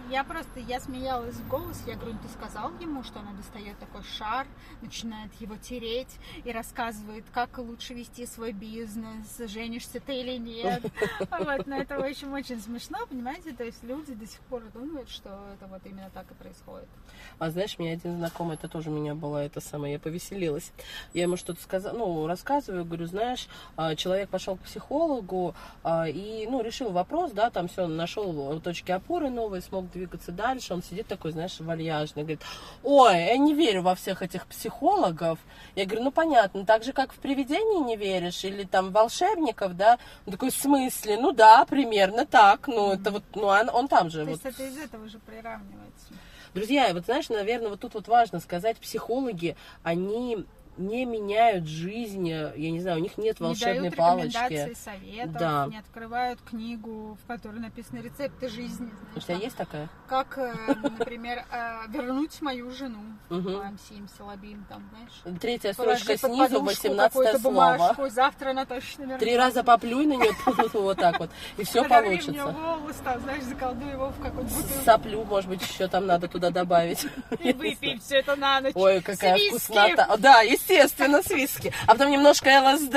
я 0.10 0.24
просто, 0.24 0.60
я 0.60 0.80
смеялась 0.80 1.36
в 1.36 1.48
голос, 1.48 1.84
я 1.86 1.96
говорю, 1.96 2.14
«Ну, 2.14 2.28
ты 2.28 2.34
сказал 2.34 2.72
ему, 2.80 3.04
что 3.04 3.20
она 3.20 3.32
достает 3.34 3.78
такой 3.78 4.02
шар, 4.04 4.48
начинает 4.82 5.32
его 5.40 5.56
тереть 5.56 6.18
и 6.44 6.52
рассказывает, 6.52 7.24
как 7.32 7.58
лучше 7.60 7.94
вести 7.94 8.26
свой 8.26 8.54
бизнес, 8.54 9.38
женишься 9.52 10.00
ты 10.00 10.16
или 10.22 10.38
нет. 10.38 10.84
Вот, 11.44 11.68
но 11.68 11.78
это, 11.78 12.00
в 12.00 12.04
общем, 12.04 12.34
очень 12.34 12.60
смешно, 12.60 13.00
понимаете, 13.10 13.54
то 13.54 13.64
есть 13.64 13.84
люди 13.84 14.14
до 14.14 14.26
сих 14.26 14.40
пор 14.42 14.62
думают, 14.74 15.10
что 15.10 15.30
это 15.54 15.68
вот 15.68 15.82
именно 15.86 16.10
так 16.14 16.30
и 16.32 16.34
происходит. 16.34 16.88
А 17.40 17.50
знаешь, 17.50 17.78
мне 17.78 17.94
один 17.94 18.18
знакомый, 18.18 18.56
это 18.56 18.68
тоже 18.68 18.90
у 18.90 18.94
меня 18.94 19.16
была 19.16 19.44
это 19.44 19.60
самое, 19.62 19.94
я 19.94 20.00
повеселилась. 20.00 20.72
Я 21.14 21.24
ему 21.24 21.38
что-то 21.38 21.62
сказала, 21.62 21.98
ну, 21.98 22.28
рассказываю, 22.28 22.86
говорю, 22.86 23.06
знаешь, 23.08 23.48
а, 23.76 23.96
человек 23.96 24.30
пошел 24.30 24.56
к 24.58 24.62
психологу 24.62 25.56
а, 25.84 26.08
и, 26.08 26.48
ну, 26.48 26.62
решил 26.62 26.92
вопрос, 26.92 27.32
да, 27.32 27.50
там 27.50 27.68
все, 27.68 27.88
нашел 27.88 28.60
точки 28.62 28.92
опоры 28.92 29.03
новые, 29.10 29.62
смог 29.62 29.90
двигаться 29.92 30.32
дальше. 30.32 30.74
Он 30.74 30.84
сидит 30.84 31.08
такой, 31.08 31.32
знаешь, 31.32 31.60
вальяжный, 31.60 32.24
говорит, 32.24 32.42
ой, 32.84 33.26
я 33.26 33.38
не 33.38 33.54
верю 33.54 33.82
во 33.82 33.96
всех 33.96 34.22
этих 34.22 34.48
психологов. 34.48 35.40
Я 35.76 35.86
говорю, 35.86 36.06
ну, 36.06 36.12
понятно, 36.12 36.66
так 36.66 36.84
же, 36.84 36.94
как 36.94 37.14
в 37.14 37.18
привидений 37.18 37.80
не 37.80 37.96
веришь, 37.96 38.44
или 38.44 38.64
там 38.64 38.92
волшебников, 38.92 39.76
да, 39.76 40.00
он 40.26 40.34
такой, 40.34 40.52
в 40.52 40.56
смысле, 40.56 41.18
ну, 41.18 41.32
да, 41.32 41.66
примерно 41.66 42.26
так, 42.26 42.68
ну, 42.68 42.94
это 42.94 43.12
вот, 43.12 43.24
ну, 43.36 43.48
он, 43.48 43.70
он 43.70 43.88
там 43.88 44.10
же, 44.10 44.26
То 44.26 44.32
вот, 44.32 44.46
есть 44.46 44.46
это 44.46 44.68
из 44.68 44.78
этого 44.78 45.08
же 45.08 45.20
приравнивается. 45.20 46.14
Друзья, 46.54 46.94
вот 46.94 47.06
знаешь, 47.06 47.30
наверное, 47.30 47.70
вот 47.70 47.80
тут 47.80 47.96
вот 47.96 48.08
важно 48.08 48.40
сказать, 48.40 48.78
психологи, 48.78 49.56
они 49.82 50.46
не 50.78 51.06
меняют 51.06 51.66
жизнь, 51.66 52.28
я 52.28 52.52
не 52.56 52.80
знаю, 52.80 53.00
у 53.00 53.02
них 53.02 53.18
нет 53.18 53.40
волшебной 53.40 53.76
не 53.76 53.90
дают 53.90 53.96
палочки. 53.96 54.74
советов, 54.74 55.34
Да. 55.40 55.68
не 55.70 55.78
открывают 55.78 56.42
книгу, 56.42 57.18
в 57.24 57.28
которой 57.28 57.60
написаны 57.60 58.00
рецепты 58.00 58.50
жизни. 58.50 58.90
У 59.16 59.20
знаешь, 59.20 59.24
тебя 59.26 59.36
там, 59.36 59.44
есть 59.44 59.56
такая? 59.56 59.90
Как, 60.08 60.38
э, 60.38 60.54
например, 60.98 61.46
э, 61.52 61.88
вернуть 61.90 62.42
мою 62.42 62.72
жену. 62.72 63.00
Сим 63.90 64.08
Салабим, 64.18 64.66
там, 64.70 64.84
знаешь. 64.90 65.40
Третья 65.40 65.74
строчка 65.74 66.18
снизу, 66.18 66.60
подушку 66.60 66.88
18 66.88 67.14
какую-то 67.14 67.40
слово. 67.40 68.10
завтра 68.10 68.50
она 68.52 68.66
точно 68.66 69.02
вернется. 69.04 69.26
Три 69.26 69.38
раза 69.38 69.64
поплюй 69.64 70.06
на 70.06 70.14
нее, 70.14 70.32
вот 70.74 70.98
так 70.98 71.20
вот, 71.20 71.30
и 71.58 71.64
все 71.64 71.84
получится. 71.84 72.46
волос, 72.46 72.96
там, 73.04 73.20
знаешь, 73.22 73.44
заколдуй 73.44 73.92
его 73.92 74.10
в 74.10 74.20
бутылку. 74.20 74.84
Соплю, 74.86 75.24
может 75.24 75.50
быть, 75.50 75.62
еще 75.62 75.88
там 75.88 76.06
надо 76.06 76.28
туда 76.28 76.50
добавить. 76.50 77.06
И 77.40 77.54
выпей 77.54 78.00
все 78.00 78.18
это 78.18 78.36
на 78.36 78.62
ночь. 78.62 78.74
Ой, 78.76 79.02
какая 79.02 79.38
вкуснота. 79.38 80.16
Да, 80.18 80.42
естественно, 80.64 81.22
с 81.22 81.30
виски. 81.30 81.74
А 81.88 81.94
потом 81.94 82.12
немножко 82.12 82.50
ЛСД 82.74 82.96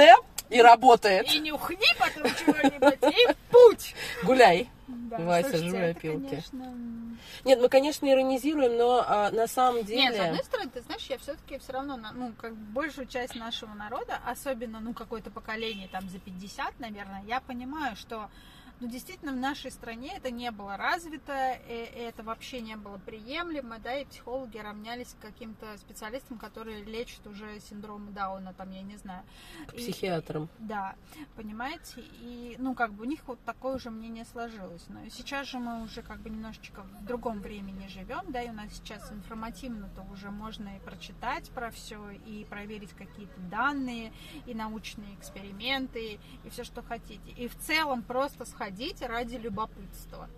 и 0.51 0.61
работает. 0.63 1.33
И 1.33 1.39
нюхни 1.41 1.79
потом 1.99 2.31
чего-нибудь, 2.35 2.99
и 3.03 3.35
путь. 3.51 3.95
Гуляй. 4.23 4.69
Да, 4.87 5.19
Вася, 5.19 5.51
конечно, 5.51 6.63
м, 6.65 7.19
Нет, 7.45 7.61
мы, 7.61 7.69
конечно, 7.69 8.11
иронизируем, 8.11 8.77
но 8.77 9.05
а, 9.07 9.31
на 9.31 9.47
самом 9.47 9.85
деле... 9.85 10.03
Нет, 10.03 10.17
с 10.17 10.21
одной 10.21 10.45
стороны, 10.45 10.71
ты 10.71 10.83
знаешь, 10.83 11.07
я 11.09 11.19
все-таки 11.19 11.59
все 11.59 11.73
равно, 11.73 11.97
ну, 11.97 12.33
как 12.41 12.55
большую 12.55 13.07
часть 13.07 13.35
нашего 13.35 13.73
народа, 13.75 14.19
особенно, 14.25 14.81
ну, 14.81 14.95
какое-то 14.95 15.31
поколение 15.31 15.89
там 15.89 16.09
за 16.09 16.19
50, 16.19 16.79
наверное, 16.81 17.23
я 17.27 17.41
понимаю, 17.41 17.97
что 17.97 18.31
ну, 18.81 18.89
действительно, 18.89 19.33
в 19.33 19.37
нашей 19.37 19.71
стране 19.71 20.13
это 20.17 20.31
не 20.31 20.51
было 20.51 20.77
развито, 20.77 21.59
и 21.69 21.73
это 21.73 22.23
вообще 22.23 22.61
не 22.61 22.77
было 22.77 22.99
приемлемо, 22.99 23.79
да, 23.79 23.99
и 23.99 24.05
психологи 24.05 24.59
равнялись 24.59 25.15
к 25.19 25.23
каким-то 25.23 25.79
специалистам, 25.79 26.39
которые 26.39 26.85
лечат 26.85 27.27
уже 27.27 27.59
синдром 27.61 28.13
Дауна, 28.13 28.53
там, 28.53 28.71
я 28.73 28.83
не 28.83 28.97
знаю. 28.99 29.23
И- 29.73 29.77
Психиатром. 29.79 30.49
да, 30.59 30.95
понимаете, 31.37 32.03
и, 32.21 32.57
ну, 32.59 32.75
как 32.75 32.93
бы 32.93 33.05
у 33.05 33.07
них 33.07 33.21
вот 33.27 33.39
такое 33.45 33.79
же 33.79 33.91
мнение 33.91 34.27
сложилось. 34.27 34.85
Но 34.89 35.09
сейчас 35.09 35.49
же 35.49 35.59
мы 35.59 35.83
уже 35.83 36.03
как 36.03 36.21
бы 36.21 36.29
немножечко 36.29 36.83
в 36.83 37.05
другом 37.07 37.41
времени 37.41 37.87
живем, 37.89 38.31
да, 38.31 38.43
и 38.43 38.51
у 38.51 38.53
нас 38.53 38.73
сейчас 38.75 39.11
информативно-то 39.11 40.03
уже 40.13 40.31
можно 40.31 40.77
и 40.77 40.81
прочитать 40.81 41.49
про 41.51 41.71
все, 41.71 42.11
и 42.11 42.45
проверить 42.45 42.91
какие-то 42.93 43.41
данные, 43.51 44.13
и 44.45 44.55
научные 44.55 45.15
эксперименты, 45.15 46.19
и 46.45 46.51
все, 46.51 46.63
что 46.65 46.83
хотите. 46.83 47.31
И 47.37 47.49
в 47.49 47.57
целом 47.57 48.03
просто 48.03 48.45
сходить 48.45 48.66
ради 49.07 49.37
любопытства. 49.37 50.29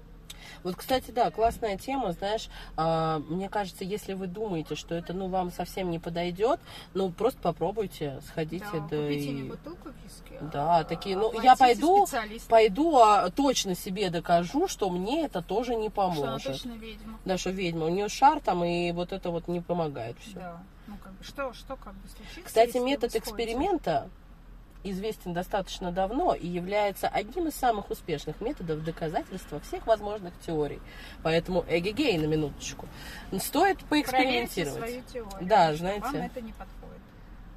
Вот, 0.65 0.77
кстати, 0.77 1.11
да, 1.11 1.31
классная 1.31 1.77
тема, 1.77 2.13
знаешь, 2.13 2.49
а, 2.77 3.21
мне 3.29 3.49
кажется, 3.49 3.85
если 3.85 4.15
вы 4.15 4.27
думаете, 4.27 4.75
что 4.75 4.95
это, 4.95 5.13
ну, 5.13 5.29
вам 5.29 5.53
совсем 5.53 5.91
не 5.91 5.99
подойдет, 5.99 6.61
ну, 6.95 7.11
просто 7.11 7.39
попробуйте, 7.41 8.21
сходите, 8.27 8.65
Да, 8.73 8.81
да, 8.81 8.97
купите 8.97 9.25
и... 9.25 9.33
не 9.33 9.43
бутылку 9.49 9.91
виски, 10.03 10.39
Да, 10.53 10.79
а 10.79 10.85
такие, 10.85 11.17
ну, 11.17 11.41
я 11.41 11.57
пойду, 11.57 12.07
пойду, 12.49 12.97
а 12.97 13.31
точно 13.31 13.75
себе 13.75 14.11
докажу, 14.11 14.69
что 14.69 14.91
мне 14.91 15.25
это 15.25 15.43
тоже 15.43 15.75
не 15.77 15.89
что 15.91 16.03
она 16.03 16.15
поможет. 16.15 16.53
точно 16.53 16.73
ведьма. 16.73 17.19
Да, 17.25 17.39
что 17.39 17.51
ведьма, 17.51 17.87
у 17.87 17.91
нее 17.91 18.09
шар 18.09 18.41
там, 18.41 18.65
и 18.65 18.93
вот 18.93 19.13
это 19.13 19.31
вот 19.31 19.49
не 19.49 19.61
помогает 19.61 20.17
все. 20.21 20.35
Да. 20.35 20.63
Ну, 20.87 20.97
как 21.03 21.13
бы, 21.13 21.25
что, 21.25 21.53
что 21.53 21.77
как 21.77 21.95
бы 21.95 22.09
случится, 22.09 22.41
Кстати, 22.43 22.79
метод 22.79 23.15
эксперимента 23.15 24.09
известен 24.91 25.33
достаточно 25.33 25.93
давно 25.93 26.35
и 26.35 26.47
является 26.47 27.09
одним 27.09 27.49
из 27.49 27.55
самых 27.55 27.91
успешных 27.91 28.41
методов 28.41 28.85
доказательства 28.85 29.61
всех 29.61 29.87
возможных 29.87 30.33
теорий. 30.45 30.81
Поэтому 31.23 31.65
эгегей 31.69 32.19
на 32.19 32.27
минуточку. 32.27 32.87
Стоит 33.39 33.79
Проверьте 33.79 33.85
поэкспериментировать. 33.89 34.79
свою 34.79 35.03
теорию. 35.13 35.49
Да, 35.49 35.75
знаете. 35.75 36.01
Вам 36.03 36.17
это 36.17 36.41
не 36.41 36.53
подходит. 36.53 36.78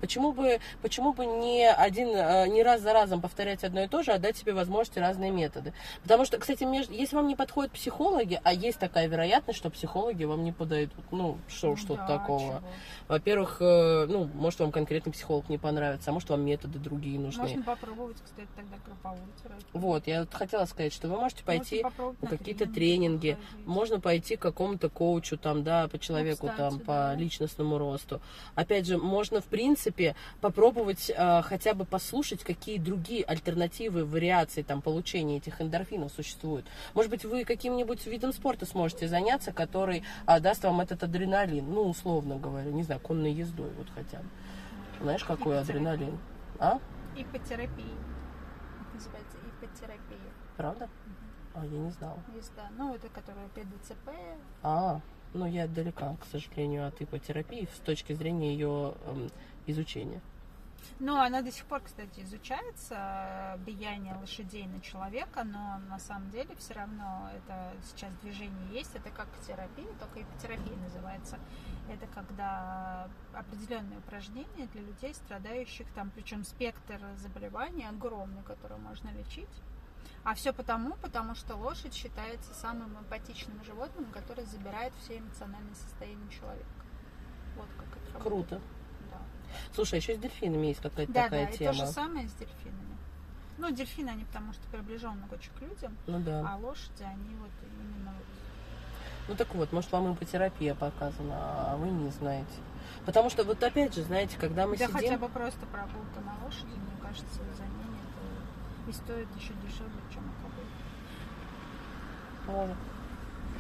Почему 0.02 0.34
бы, 0.34 0.60
почему 0.82 1.14
бы 1.14 1.26
не 1.26 1.70
один, 1.70 2.10
э, 2.10 2.48
не 2.48 2.64
раз 2.64 2.82
за 2.82 2.94
разом 2.94 3.22
повторять 3.22 3.64
одно 3.64 3.84
и 3.84 3.88
то 3.88 4.04
же, 4.04 4.12
а 4.12 4.20
дать 4.20 4.38
себе 4.38 4.54
возможности 4.54 5.00
разные 5.00 5.32
методы? 5.32 5.74
Потому 6.04 6.26
что, 6.26 6.38
кстати, 6.38 6.64
между- 6.64 6.94
если 6.94 7.16
вам 7.16 7.28
не 7.28 7.36
подходят 7.36 7.72
психологи, 7.72 8.40
а 8.44 8.54
есть 8.54 8.80
такая 8.80 9.08
вероятность, 9.08 9.58
что 9.58 9.70
психологи 9.70 10.24
вам 10.26 10.44
не 10.44 10.52
подойдут, 10.52 10.94
ну, 11.12 11.38
что, 11.48 11.70
Ну 11.70 11.78
что 11.78 11.96
да, 11.96 12.08
такого? 12.08 12.64
Во-первых, 13.08 13.58
э, 13.62 14.06
ну, 14.08 14.30
может, 14.34 14.60
вам 14.60 14.72
конкретный 14.72 15.14
психолог 15.14 15.48
не 15.50 15.58
понравится, 15.58 16.10
а 16.10 16.14
может, 16.14 16.30
вам 16.30 16.46
методы 16.46 16.80
другие 16.80 17.20
нужны. 17.20 17.44
Можно 17.44 17.64
попробовать, 17.64 18.18
кстати, 18.24 18.48
тогда 18.56 18.76
групповую 18.86 19.28
терапию. 19.42 19.66
Вот, 19.74 20.08
я 20.08 20.22
вот 20.22 20.34
хотела 20.34 20.66
сказать, 20.66 20.94
что 20.94 21.08
вы 21.08 21.18
можете 21.18 21.44
пойти 21.44 21.86
на 22.22 22.28
какие-то 22.28 22.66
тренинги 22.68 22.82
тренинги, 22.82 23.38
можно 23.66 24.00
пойти 24.00 24.36
к 24.36 24.42
какому-то 24.42 24.90
коучу 24.90 25.38
там, 25.38 25.64
да, 25.64 25.88
по 25.88 26.00
человеку 26.00 26.48
кстати, 26.48 26.58
там, 26.58 26.80
по 26.80 26.86
да. 26.86 27.16
личностному 27.16 27.78
росту. 27.78 28.22
Опять 28.56 28.88
же, 28.88 28.98
можно, 28.98 29.42
в 29.42 29.46
принципе, 29.46 29.91
попробовать 30.40 31.10
э, 31.10 31.42
хотя 31.44 31.74
бы 31.74 31.86
послушать, 31.86 32.44
какие 32.44 32.78
другие 32.78 33.24
альтернативы, 33.24 34.06
вариации 34.06 34.62
там 34.62 34.82
получения 34.82 35.38
этих 35.38 35.62
эндорфинов 35.62 36.12
существуют. 36.12 36.66
Может 36.94 37.12
быть, 37.12 37.26
вы 37.26 37.44
каким-нибудь 37.44 38.06
видом 38.06 38.34
спорта 38.34 38.66
сможете 38.66 39.08
заняться, 39.08 39.52
который 39.52 40.04
а, 40.26 40.40
даст 40.40 40.64
вам 40.64 40.82
этот 40.82 41.04
адреналин, 41.04 41.72
ну, 41.72 41.90
условно 41.90 42.38
говоря, 42.38 42.72
не 42.72 42.84
знаю, 42.84 43.02
конной 43.02 43.32
ездой 43.32 43.72
вот 43.78 43.88
хотя 43.94 44.20
бы. 44.20 44.30
Знаешь, 45.02 45.24
какой 45.24 45.60
адреналин? 45.60 46.18
А? 46.60 46.80
Ипотерапия. 47.16 47.98
Называется 48.94 49.38
ипотерапия. 49.38 50.20
Правда? 50.58 50.90
А, 51.54 51.66
я 51.66 51.78
не 51.78 51.90
знала. 51.92 52.20
Есть, 52.36 52.52
да. 52.56 52.70
Ну, 52.78 52.94
это 52.94 53.10
которая 53.10 53.48
ПДЦП. 53.50 54.10
А, 54.64 55.02
ну 55.34 55.46
я 55.46 55.68
далека, 55.68 56.16
к 56.22 56.26
сожалению, 56.26 56.88
от 56.88 57.02
ипотерапии 57.02 57.68
с 57.74 57.80
точки 57.80 58.14
зрения 58.14 58.54
ее 58.54 58.94
изучения. 59.68 60.22
Но 61.00 61.22
она 61.22 61.42
до 61.42 61.52
сих 61.52 61.66
пор, 61.66 61.82
кстати, 61.82 62.22
изучается, 62.22 62.96
э, 62.96 63.58
влияние 63.64 64.16
лошадей 64.16 64.68
на 64.68 64.82
человека, 64.82 65.44
но 65.44 65.80
на 65.90 66.00
самом 66.00 66.30
деле 66.30 66.56
все 66.58 66.74
равно 66.74 67.30
это 67.36 67.74
сейчас 67.84 68.14
движение 68.22 68.68
есть, 68.72 68.96
это 68.96 69.10
как 69.10 69.28
терапия, 69.48 69.88
только 70.00 70.22
ипотерапия 70.22 70.76
называется. 70.78 71.40
Это 71.90 72.08
когда 72.08 73.10
определенные 73.34 74.00
упражнения 74.00 74.68
для 74.74 74.82
людей, 74.82 75.14
страдающих 75.14 75.88
там, 75.94 76.12
причем 76.12 76.44
спектр 76.44 77.00
заболеваний 77.18 77.86
огромный, 77.88 78.44
который 78.44 78.78
можно 78.78 79.10
лечить. 79.10 79.50
А 80.24 80.36
все 80.36 80.54
потому, 80.54 80.96
потому 81.02 81.34
что 81.34 81.56
лошадь 81.56 81.96
считается 81.96 82.54
самым 82.54 82.96
эмпатичным 83.00 83.64
животным, 83.64 84.06
которое 84.12 84.46
забирает 84.46 84.94
все 85.02 85.18
эмоциональные 85.18 85.76
состояния 85.76 86.30
человека. 86.30 86.70
Вот 87.58 87.68
как 87.76 87.88
это 87.98 88.14
работает. 88.14 88.22
Круто. 88.24 88.56
Да. 88.56 88.81
Слушай, 89.74 90.00
еще 90.00 90.16
с 90.16 90.20
дельфинами 90.20 90.68
есть 90.68 90.82
какая-то 90.82 91.12
Да, 91.12 91.24
такая 91.24 91.46
да, 91.48 91.52
тема. 91.52 91.74
то 91.74 91.86
же 91.86 91.92
самое 91.92 92.28
с 92.28 92.34
дельфинами. 92.34 92.98
Ну, 93.58 93.72
дельфины, 93.72 94.10
они 94.10 94.26
потому 94.26 94.54
что 94.54 94.62
приближены 94.72 95.22
очень 95.32 95.52
к 95.58 95.62
людям, 95.62 95.96
Ну 96.08 96.20
да. 96.20 96.44
а 96.48 96.58
лошади, 96.58 97.04
они 97.04 97.36
вот 97.36 97.52
именно 97.62 98.12
вот... 98.12 98.26
Ну 99.28 99.36
так 99.36 99.54
вот, 99.54 99.72
может, 99.72 99.92
вам 99.92 100.14
ипотерапия 100.14 100.74
показана, 100.74 101.36
а 101.72 101.78
вы 101.78 101.90
не 101.90 102.10
знаете. 102.10 102.48
Потому 103.06 103.30
что 103.30 103.44
вот 103.44 103.62
опять 103.64 103.94
же, 103.94 104.02
знаете, 104.04 104.38
когда 104.40 104.66
мы 104.66 104.78
да 104.78 104.88
сидим... 104.88 105.00
хотя 105.00 105.18
бы 105.18 105.30
просто 105.30 105.66
прогулка 105.68 106.20
на 106.26 106.44
лошади, 106.44 106.66
мне 106.74 106.98
кажется, 107.02 107.40
занятие 107.58 108.02
это 108.02 108.90
и 108.90 108.94
стоит 108.94 109.28
еще 109.36 109.54
дешевле, 109.64 110.02
чем 110.12 110.24
алкоголь. 110.28 110.66
Может. 112.48 112.78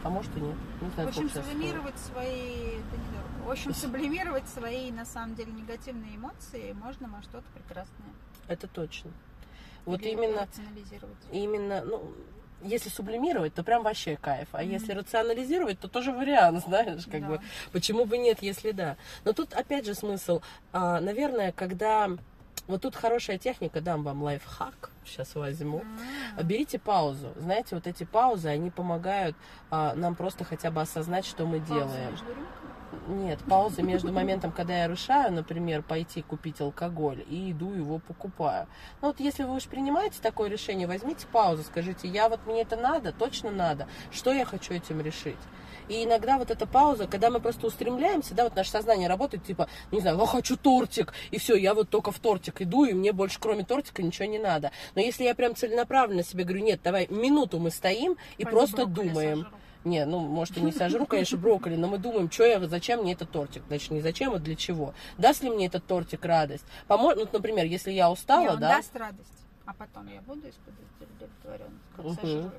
А 0.04 0.10
может 0.10 0.36
и 0.36 0.42
нет. 0.42 0.56
Не 0.82 0.90
В 0.90 0.94
знаю, 0.94 1.10
общем, 1.10 1.30
сейчас 1.30 1.32
стоит. 1.44 1.46
сублимировать 1.46 2.00
свои... 2.00 2.78
Да. 2.78 3.46
В 3.48 3.52
общем, 3.52 3.74
сублимировать 3.74 4.48
свои, 4.50 4.92
на 4.92 5.06
самом 5.06 5.36
деле, 5.36 5.52
негативные 5.52 6.16
эмоции 6.16 6.74
можно 6.74 7.08
во 7.08 7.22
что-то 7.22 7.44
прекрасное. 7.54 8.08
Это 8.48 8.68
точно. 8.68 9.12
Вот 9.86 10.02
Или 10.02 10.10
именно, 10.12 10.48
именно, 11.32 11.84
ну, 11.84 12.12
если 12.64 12.90
сублимировать, 12.90 13.54
то 13.56 13.64
прям 13.64 13.84
вообще 13.84 14.16
кайф. 14.18 14.48
А 14.54 14.62
Мгм. 14.62 14.72
если 14.72 14.94
рационализировать, 14.94 15.80
то 15.80 15.88
тоже 15.88 16.12
вариант, 16.12 16.64
знаешь, 16.66 17.06
как 17.06 17.22
Да. 17.22 17.28
бы. 17.28 17.42
Почему 17.72 18.06
бы 18.06 18.18
нет, 18.18 18.42
если 18.42 18.72
да. 18.72 18.98
Но 19.24 19.34
тут 19.34 19.54
опять 19.54 19.86
же 19.86 19.94
смысл, 19.96 20.42
а, 20.72 21.00
наверное, 21.00 21.52
когда... 21.52 22.10
Вот 22.68 22.82
тут 22.84 22.96
хорошая 22.96 23.38
техника, 23.40 23.82
дам 23.82 24.04
вам 24.04 24.22
лайфхак, 24.22 24.91
сейчас 25.06 25.36
возьму. 25.36 25.84
Берите 26.42 26.80
паузу. 26.80 27.34
Знаете, 27.36 27.76
вот 27.76 27.88
эти 27.88 28.04
паузы, 28.04 28.50
они 28.50 28.70
помогают 28.70 29.36
а, 29.70 29.94
нам 29.96 30.16
просто 30.16 30.44
хотя 30.44 30.72
бы 30.72 30.82
осознать, 30.82 31.26
что 31.26 31.46
мы 31.46 31.60
Пауза 31.60 31.74
делаем. 31.74 32.12
между. 32.12 32.26
Нет, 33.08 33.40
пауза 33.50 33.82
между 33.82 34.12
моментом, 34.12 34.52
когда 34.52 34.78
я 34.78 34.88
решаю, 34.88 35.34
например, 35.34 35.82
пойти 35.82 36.22
купить 36.22 36.62
алкоголь 36.62 37.26
и 37.30 37.52
иду 37.52 37.74
его 37.74 37.98
покупаю. 38.00 38.68
Ну 39.02 39.08
вот 39.08 39.20
если 39.20 39.44
вы 39.44 39.56
уж 39.56 39.64
принимаете 39.64 40.20
такое 40.22 40.50
решение, 40.50 40.88
возьмите 40.88 41.26
паузу, 41.28 41.64
скажите, 41.64 42.08
я 42.08 42.30
вот 42.30 42.46
мне 42.46 42.62
это 42.62 42.76
надо, 42.78 43.12
точно 43.12 43.50
надо, 43.50 43.88
что 44.12 44.32
я 44.32 44.46
хочу 44.46 44.74
этим 44.74 45.02
решить. 45.02 45.40
И 45.90 46.04
иногда 46.04 46.38
вот 46.38 46.52
эта 46.52 46.68
пауза, 46.68 47.08
когда 47.08 47.30
мы 47.32 47.40
просто 47.40 47.68
устремляемся, 47.68 48.36
да, 48.36 48.44
вот 48.44 48.56
наше 48.56 48.70
сознание 48.70 49.10
работает, 49.10 49.44
типа, 49.44 49.68
не 49.92 50.00
знаю, 50.00 50.18
я 50.18 50.26
хочу 50.26 50.56
тортик, 50.56 51.14
и 51.32 51.40
все, 51.40 51.56
я 51.56 51.74
вот 51.74 51.90
только 51.90 52.12
в 52.12 52.20
тортик 52.20 52.62
иду, 52.62 52.86
и 52.86 52.94
мне 52.94 53.12
больше 53.12 53.40
кроме 53.40 53.66
тортика 53.66 54.04
ничего 54.04 54.26
не 54.26 54.40
надо. 54.40 54.72
Но 54.96 55.02
если 55.02 55.24
я 55.24 55.34
прям 55.34 55.56
целенаправленно 55.56 56.24
себе 56.24 56.44
говорю, 56.44 56.64
нет, 56.64 56.82
давай 56.84 57.08
минуту 57.10 57.60
мы 57.60 57.72
стоим 57.72 58.16
и 58.38 58.44
Пойду 58.44 58.58
просто 58.58 58.86
думаем. 58.86 59.40
сожру. 59.40 59.58
Не, 59.84 60.06
ну, 60.06 60.20
может, 60.20 60.58
и 60.58 60.62
не 60.62 60.72
сожру, 60.72 61.06
конечно, 61.06 61.38
брокколи, 61.38 61.76
но 61.76 61.88
мы 61.88 61.98
думаем, 61.98 62.30
что 62.30 62.46
я, 62.46 62.60
зачем 62.68 63.02
мне 63.02 63.14
этот 63.14 63.32
тортик? 63.32 63.64
Не 63.90 64.02
зачем, 64.02 64.34
а 64.34 64.40
для 64.40 64.56
чего? 64.56 64.94
Даст 65.18 65.42
ли 65.42 65.50
мне 65.50 65.66
этот 65.66 65.86
тортик 65.86 66.24
радость? 66.24 66.66
Поможет, 66.88 67.20
ну, 67.20 67.28
например, 67.32 67.66
если 67.66 67.92
я 67.92 68.12
устала, 68.12 68.42
Не, 68.42 68.50
он 68.50 68.60
да, 68.60 68.78
даст 68.78 68.96
радость. 68.96 69.42
А 69.66 69.74
потом 69.74 70.08
я 70.08 70.22
буду 70.22 70.50
испытывать 70.50 70.88
удовлетворенность, 71.00 71.84
как 71.96 72.06
сожру 72.16 72.40
его. 72.40 72.52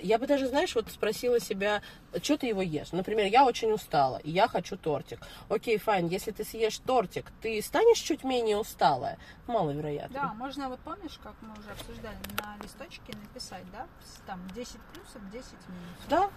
я 0.00 0.18
бы 0.18 0.26
даже, 0.26 0.46
знаешь, 0.46 0.74
вот 0.74 0.88
спросила 0.90 1.40
себя, 1.40 1.82
что 2.22 2.38
ты 2.38 2.46
его 2.46 2.62
ешь? 2.62 2.92
Например, 2.92 3.26
я 3.26 3.44
очень 3.44 3.72
устала, 3.72 4.18
и 4.18 4.30
я 4.30 4.48
хочу 4.48 4.76
тортик. 4.76 5.20
Окей, 5.48 5.78
fine, 5.78 6.06
если 6.06 6.30
ты 6.30 6.44
съешь 6.44 6.78
тортик, 6.78 7.26
ты 7.42 7.60
станешь 7.60 7.98
чуть 7.98 8.24
менее 8.24 8.56
усталая? 8.56 9.18
Маловероятно. 9.46 10.14
Да, 10.14 10.34
можно, 10.34 10.68
вот 10.68 10.80
помнишь, 10.80 11.18
как 11.22 11.34
мы 11.40 11.52
уже 11.58 11.70
обсуждали, 11.70 12.16
на 12.38 12.56
листочке 12.62 13.12
написать, 13.16 13.64
да, 13.72 13.86
там 14.26 14.40
10 14.54 14.76
плюсов, 14.92 15.30
10 15.32 15.52
минусов. 15.68 16.08
Да, 16.08 16.30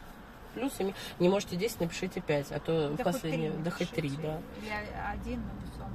плюсы. 0.57 0.83
ми- 0.83 0.93
Не 1.19 1.29
можете 1.29 1.55
10, 1.55 1.79
напишите 1.81 2.21
5, 2.21 2.51
а 2.51 2.59
то 2.59 2.89
Да 2.97 3.03
последнее, 3.03 3.51
да 3.63 3.71
хоть 3.71 3.89
3, 3.89 4.09
напишите. 4.09 4.21
да. 4.27 4.33
О- 4.37 5.11
один 5.13 5.41
весомый. 5.65 5.93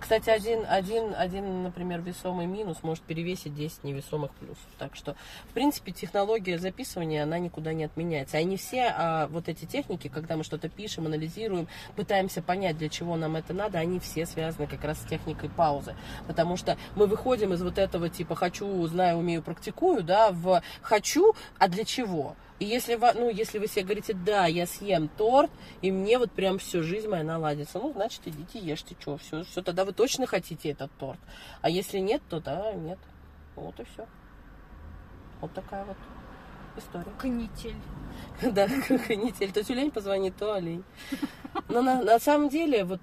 Кстати, 0.00 0.28
один, 0.28 0.66
один, 0.68 1.14
один, 1.16 1.62
например, 1.62 2.02
весомый 2.02 2.44
минус 2.44 2.76
может 2.82 3.02
перевесить 3.04 3.54
10 3.54 3.84
невесомых 3.84 4.32
плюсов. 4.32 4.58
Так 4.78 4.96
что, 4.96 5.16
в 5.48 5.54
принципе, 5.54 5.92
технология 5.92 6.58
записывания, 6.58 7.22
она 7.22 7.38
никуда 7.38 7.72
не 7.72 7.84
отменяется. 7.84 8.36
А 8.36 8.42
не 8.42 8.58
все 8.58 8.92
а, 8.94 9.28
вот 9.28 9.48
эти 9.48 9.64
техники, 9.64 10.08
когда 10.08 10.36
мы 10.36 10.44
что-то 10.44 10.68
пишем, 10.68 11.06
анализируем, 11.06 11.68
пытаемся 11.96 12.42
понять, 12.42 12.76
для 12.76 12.90
чего 12.90 13.16
нам 13.16 13.36
это 13.36 13.54
надо, 13.54 13.78
они 13.78 13.98
все 13.98 14.26
связаны 14.26 14.66
как 14.66 14.84
раз 14.84 14.98
с 15.00 15.06
техникой 15.08 15.48
паузы. 15.48 15.96
Потому 16.26 16.58
что 16.58 16.76
мы 16.96 17.06
выходим 17.06 17.54
из 17.54 17.62
вот 17.62 17.78
этого 17.78 18.10
типа 18.10 18.34
«хочу, 18.34 18.86
знаю, 18.86 19.16
умею, 19.16 19.42
практикую», 19.42 20.02
да, 20.02 20.32
в 20.32 20.60
«хочу, 20.82 21.32
а 21.58 21.66
для 21.68 21.84
чего?» 21.86 22.36
И 22.64 22.66
если, 22.66 22.94
вы, 22.94 23.12
ну, 23.12 23.28
если 23.28 23.58
вы 23.58 23.66
себе 23.66 23.84
говорите, 23.84 24.14
да, 24.14 24.46
я 24.46 24.66
съем 24.66 25.08
торт, 25.08 25.50
и 25.82 25.92
мне 25.92 26.18
вот 26.18 26.32
прям 26.32 26.58
всю 26.58 26.82
жизнь 26.82 27.06
моя 27.06 27.22
наладится, 27.22 27.78
ну, 27.78 27.92
значит, 27.92 28.22
идите, 28.24 28.58
ешьте, 28.58 28.96
что, 28.98 29.18
все, 29.18 29.44
все, 29.44 29.60
тогда 29.60 29.84
вы 29.84 29.92
точно 29.92 30.26
хотите 30.26 30.70
этот 30.70 30.90
торт. 30.98 31.18
А 31.60 31.68
если 31.68 31.98
нет, 31.98 32.22
то 32.30 32.40
да, 32.40 32.72
нет. 32.72 32.98
Вот 33.54 33.78
и 33.80 33.84
все. 33.84 34.06
Вот 35.42 35.52
такая 35.52 35.84
вот 35.84 35.98
история. 36.76 37.12
Канитель. 37.18 37.76
Да, 38.52 38.68
канитель. 39.06 39.52
То 39.52 39.62
тюлень 39.62 39.90
позвонит, 39.90 40.36
то 40.36 40.54
олень. 40.54 40.84
Но 41.68 41.82
на, 41.82 42.02
на 42.02 42.18
самом 42.18 42.48
деле 42.48 42.84
вот 42.84 43.02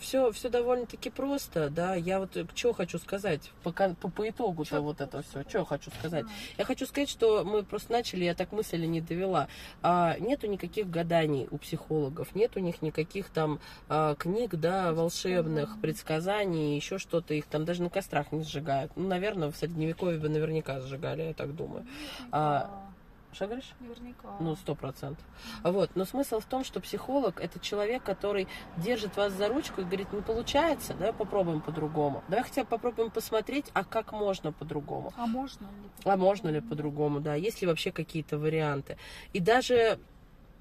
все, 0.00 0.30
все 0.32 0.48
довольно-таки 0.48 1.10
просто, 1.10 1.68
да. 1.68 1.94
Я 1.94 2.20
вот 2.20 2.36
что 2.54 2.72
хочу 2.72 2.98
сказать 2.98 3.52
по, 3.62 3.72
по, 3.72 4.08
по 4.08 4.28
итогу-то 4.28 4.80
вот 4.80 5.00
это 5.00 5.22
все. 5.22 5.42
Что 5.48 5.64
хочу 5.64 5.90
сказать? 5.90 6.24
Ну, 6.24 6.30
Я 6.56 6.64
хочу 6.64 6.86
сказать, 6.86 7.08
что 7.08 7.44
мы 7.44 7.62
просто 7.64 7.92
начали, 7.92 8.24
я 8.24 8.34
так 8.34 8.52
мысли 8.52 8.86
не 8.86 9.00
довела. 9.00 9.48
А, 9.82 10.16
нету 10.18 10.46
никаких 10.46 10.88
гаданий 10.88 11.48
у 11.50 11.58
психологов, 11.58 12.34
нет 12.34 12.56
у 12.56 12.60
них 12.60 12.82
никаких 12.82 13.30
там 13.30 13.60
а, 13.88 14.14
книг, 14.14 14.54
да, 14.54 14.92
волшебных, 14.92 15.80
предсказаний, 15.80 16.76
еще 16.76 16.98
что-то. 16.98 17.34
Их 17.34 17.46
там 17.46 17.64
даже 17.64 17.82
на 17.82 17.90
кострах 17.90 18.32
не 18.32 18.44
сжигают. 18.44 18.92
Ну, 18.96 19.08
наверное, 19.08 19.50
в 19.50 19.56
средневековье 19.56 20.20
бы 20.20 20.28
наверняка 20.28 20.80
сжигали, 20.80 21.22
я 21.22 21.34
так 21.34 21.54
думаю. 21.54 21.86
А, 22.30 22.87
Что 23.32 23.46
говоришь? 23.46 23.72
Наверняка. 23.80 24.36
Ну, 24.40 24.56
сто 24.56 24.74
процентов. 24.74 25.24
Вот. 25.62 25.90
Но 25.94 26.04
смысл 26.04 26.40
в 26.40 26.46
том, 26.46 26.64
что 26.64 26.80
психолог 26.80 27.40
это 27.40 27.60
человек, 27.60 28.02
который 28.02 28.48
держит 28.76 29.16
вас 29.16 29.32
за 29.32 29.48
ручку 29.48 29.82
и 29.82 29.84
говорит, 29.84 30.12
не 30.12 30.22
получается, 30.22 30.94
давай 30.94 31.12
попробуем 31.12 31.60
по-другому. 31.60 32.24
Давай 32.28 32.44
хотя 32.44 32.64
бы 32.64 32.68
попробуем 32.68 33.10
посмотреть, 33.10 33.66
а 33.74 33.84
как 33.84 34.12
можно 34.12 34.52
по-другому. 34.52 35.12
А 35.16 35.26
можно 35.26 35.64
ли? 35.64 35.90
А 36.04 36.16
можно 36.16 36.48
ли 36.48 36.60
по-другому, 36.60 37.20
да, 37.20 37.34
есть 37.34 37.60
ли 37.60 37.66
вообще 37.66 37.92
какие-то 37.92 38.38
варианты. 38.38 38.96
И 39.32 39.40
даже 39.40 39.98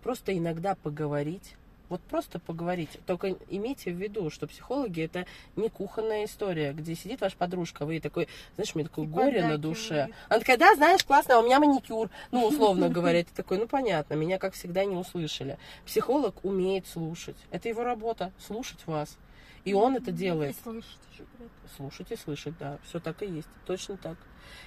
просто 0.04 0.38
иногда 0.38 0.76
поговорить, 0.76 1.56
вот 1.90 2.02
просто 2.02 2.40
поговорить. 2.40 3.00
Только 3.06 3.36
имейте 3.50 3.92
в 3.92 3.96
виду, 3.96 4.30
что 4.30 4.48
психологи 4.48 5.02
это 5.02 5.26
не 5.56 5.70
кухонная 5.70 6.26
история, 6.26 6.74
где 6.74 6.96
сидит 6.96 7.22
ваша 7.22 7.38
подружка, 7.38 7.86
вы 7.86 8.00
такой, 8.00 8.28
знаешь, 8.56 8.72
у 8.76 8.80
меня 8.80 8.88
такое 8.88 9.06
И 9.06 9.08
горе 9.08 9.46
на 9.46 9.58
душе. 9.58 10.10
Она 10.30 10.40
такая, 10.40 10.58
да, 10.58 10.76
знаешь, 10.76 11.04
классно, 11.04 11.36
а 11.36 11.40
у 11.40 11.46
меня 11.46 11.60
маникюр. 11.60 12.10
Ну, 12.32 12.46
условно 12.46 12.90
говоря, 12.90 13.24
ты 13.24 13.34
такой, 13.34 13.58
ну, 13.58 13.68
понятно, 13.68 14.14
меня, 14.14 14.38
как 14.38 14.54
всегда, 14.54 14.86
не 14.86 14.96
услышали. 14.96 15.58
Психолог 15.86 16.44
умеет 16.44 16.88
слушать. 16.88 17.38
Это 17.52 17.70
его 17.70 17.84
работа, 17.84 18.32
слушать 18.40 18.80
вас. 18.86 19.18
И 19.64 19.74
он 19.74 19.96
это 19.96 20.12
делает 20.12 20.56
И 20.56 20.64
слышать 20.64 21.00
еще 21.12 21.24
слушать 21.76 22.12
и 22.12 22.16
слышать, 22.16 22.58
да, 22.58 22.78
все 22.86 23.00
так 23.00 23.22
и 23.24 23.28
есть, 23.28 23.50
точно 23.66 23.98
так. 23.98 24.18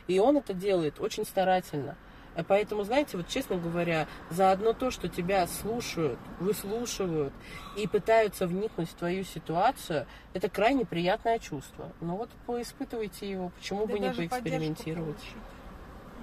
И 0.09 0.19
он 0.19 0.37
это 0.37 0.55
делает 0.55 1.01
очень 1.01 1.25
старательно. 1.25 1.97
А 2.37 2.45
Поэтому, 2.45 2.85
знаете, 2.85 3.17
вот 3.17 3.29
честно 3.29 3.57
говоря, 3.57 4.07
за 4.31 4.53
одно 4.53 4.73
то, 4.73 4.91
что 4.91 5.09
тебя 5.09 5.47
слушают, 5.47 6.19
выслушивают 6.39 7.33
и 7.77 7.87
пытаются 7.87 8.47
вникнуть 8.47 8.89
в 8.89 8.95
твою 8.95 9.25
ситуацию, 9.25 10.07
это 10.33 10.49
крайне 10.49 10.87
приятное 10.87 11.39
чувство. 11.39 11.91
Ну 12.01 12.17
вот 12.17 12.31
поиспытывайте 12.47 13.29
его, 13.31 13.51
почему 13.51 13.87
Да 13.87 13.93
бы 13.93 13.99
не 13.99 14.11
поэкспериментировать. 14.11 15.17
получить. 15.17 15.37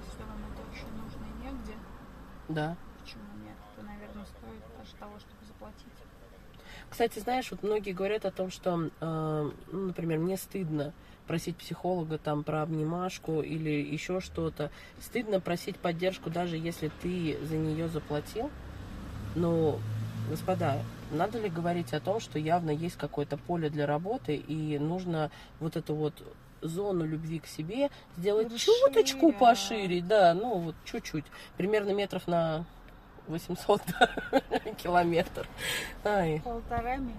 Если 0.06 0.22
вам 0.22 0.38
это 0.52 0.62
очень 0.72 0.96
нужно 0.96 1.24
и 1.26 1.44
негде, 1.46 1.74
Да. 2.48 2.76
почему 3.02 3.22
нет? 3.44 3.56
То, 3.76 3.82
наверное, 3.82 4.24
стоит 4.24 4.62
даже 4.78 4.94
того, 4.98 5.18
чтобы 5.18 5.44
заплатить. 5.46 5.84
Кстати, 6.88 7.18
знаешь, 7.18 7.50
вот 7.50 7.62
многие 7.62 7.92
говорят 7.92 8.24
о 8.24 8.30
том, 8.30 8.50
что, 8.50 8.90
э, 9.00 9.50
ну, 9.72 9.78
например, 9.86 10.18
мне 10.18 10.38
стыдно 10.38 10.94
просить 11.28 11.56
психолога 11.56 12.18
там 12.18 12.42
про 12.42 12.62
обнимашку 12.62 13.42
или 13.42 13.70
еще 13.70 14.20
что-то. 14.20 14.72
Стыдно 15.00 15.38
просить 15.38 15.76
поддержку, 15.76 16.30
даже 16.30 16.56
если 16.56 16.90
ты 17.02 17.38
за 17.44 17.56
нее 17.56 17.88
заплатил. 17.88 18.50
Но, 19.36 19.78
господа, 20.28 20.78
надо 21.12 21.38
ли 21.38 21.48
говорить 21.48 21.92
о 21.92 22.00
том, 22.00 22.18
что 22.18 22.38
явно 22.38 22.70
есть 22.70 22.96
какое-то 22.96 23.36
поле 23.36 23.70
для 23.70 23.86
работы, 23.86 24.34
и 24.34 24.78
нужно 24.78 25.30
вот 25.60 25.76
эту 25.76 25.94
вот 25.94 26.14
зону 26.60 27.04
любви 27.06 27.38
к 27.38 27.46
себе 27.46 27.90
сделать 28.16 28.52
Расширять. 28.52 28.94
чуточку 28.94 29.32
пошире, 29.32 30.00
да, 30.02 30.34
ну 30.34 30.58
вот 30.58 30.74
чуть-чуть, 30.84 31.24
примерно 31.56 31.90
метров 31.90 32.26
на 32.26 32.64
800 33.28 33.82
да, 34.00 34.40
километр. 34.82 35.46
Ай. 36.04 36.40
Полтора 36.44 36.96
метра. 36.96 37.14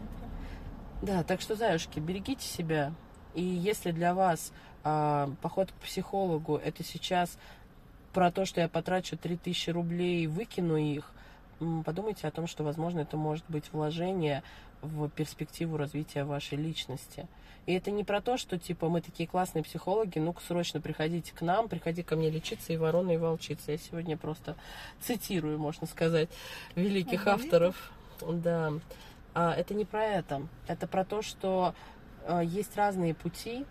Да, 1.01 1.23
так 1.23 1.39
что, 1.39 1.55
заюшки, 1.55 1.99
берегите 1.99 2.45
себя. 2.45 2.91
И 3.35 3.41
если 3.41 3.91
для 3.91 4.13
вас 4.13 4.51
а, 4.83 5.29
поход 5.41 5.71
к 5.71 5.75
психологу 5.85 6.57
это 6.57 6.83
сейчас 6.83 7.37
про 8.13 8.31
то, 8.31 8.45
что 8.45 8.61
я 8.61 8.67
потрачу 8.67 9.17
3000 9.17 9.69
рублей 9.69 10.23
и 10.23 10.27
выкину 10.27 10.77
их, 10.77 11.11
подумайте 11.85 12.27
о 12.27 12.31
том, 12.31 12.47
что, 12.47 12.63
возможно, 12.63 13.01
это 13.01 13.17
может 13.17 13.45
быть 13.49 13.71
вложение 13.71 14.43
в 14.81 15.09
перспективу 15.09 15.77
развития 15.77 16.23
вашей 16.23 16.57
личности. 16.57 17.27
И 17.65 17.73
это 17.73 17.91
не 17.91 18.03
про 18.03 18.21
то, 18.21 18.37
что, 18.37 18.57
типа, 18.57 18.89
мы 18.89 19.01
такие 19.01 19.27
классные 19.27 19.63
психологи, 19.63 20.17
ну-ка, 20.17 20.41
срочно 20.41 20.81
приходите 20.81 21.33
к 21.33 21.41
нам, 21.41 21.67
приходи 21.67 22.01
ко 22.01 22.15
мне 22.15 22.29
лечиться, 22.29 22.73
и 22.73 22.77
ворона, 22.77 23.11
и 23.11 23.17
волчица. 23.17 23.73
Я 23.73 23.77
сегодня 23.77 24.17
просто 24.17 24.55
цитирую, 25.01 25.59
можно 25.59 25.85
сказать, 25.85 26.29
великих 26.75 27.27
авторов. 27.27 27.91
Да. 28.27 28.73
А, 29.35 29.53
это 29.53 29.73
не 29.73 29.85
про 29.85 30.03
это. 30.03 30.41
Это 30.67 30.87
про 30.87 31.05
то, 31.05 31.21
что 31.21 31.75
есть 32.43 32.75
разные 32.77 33.13
пути, 33.13 33.65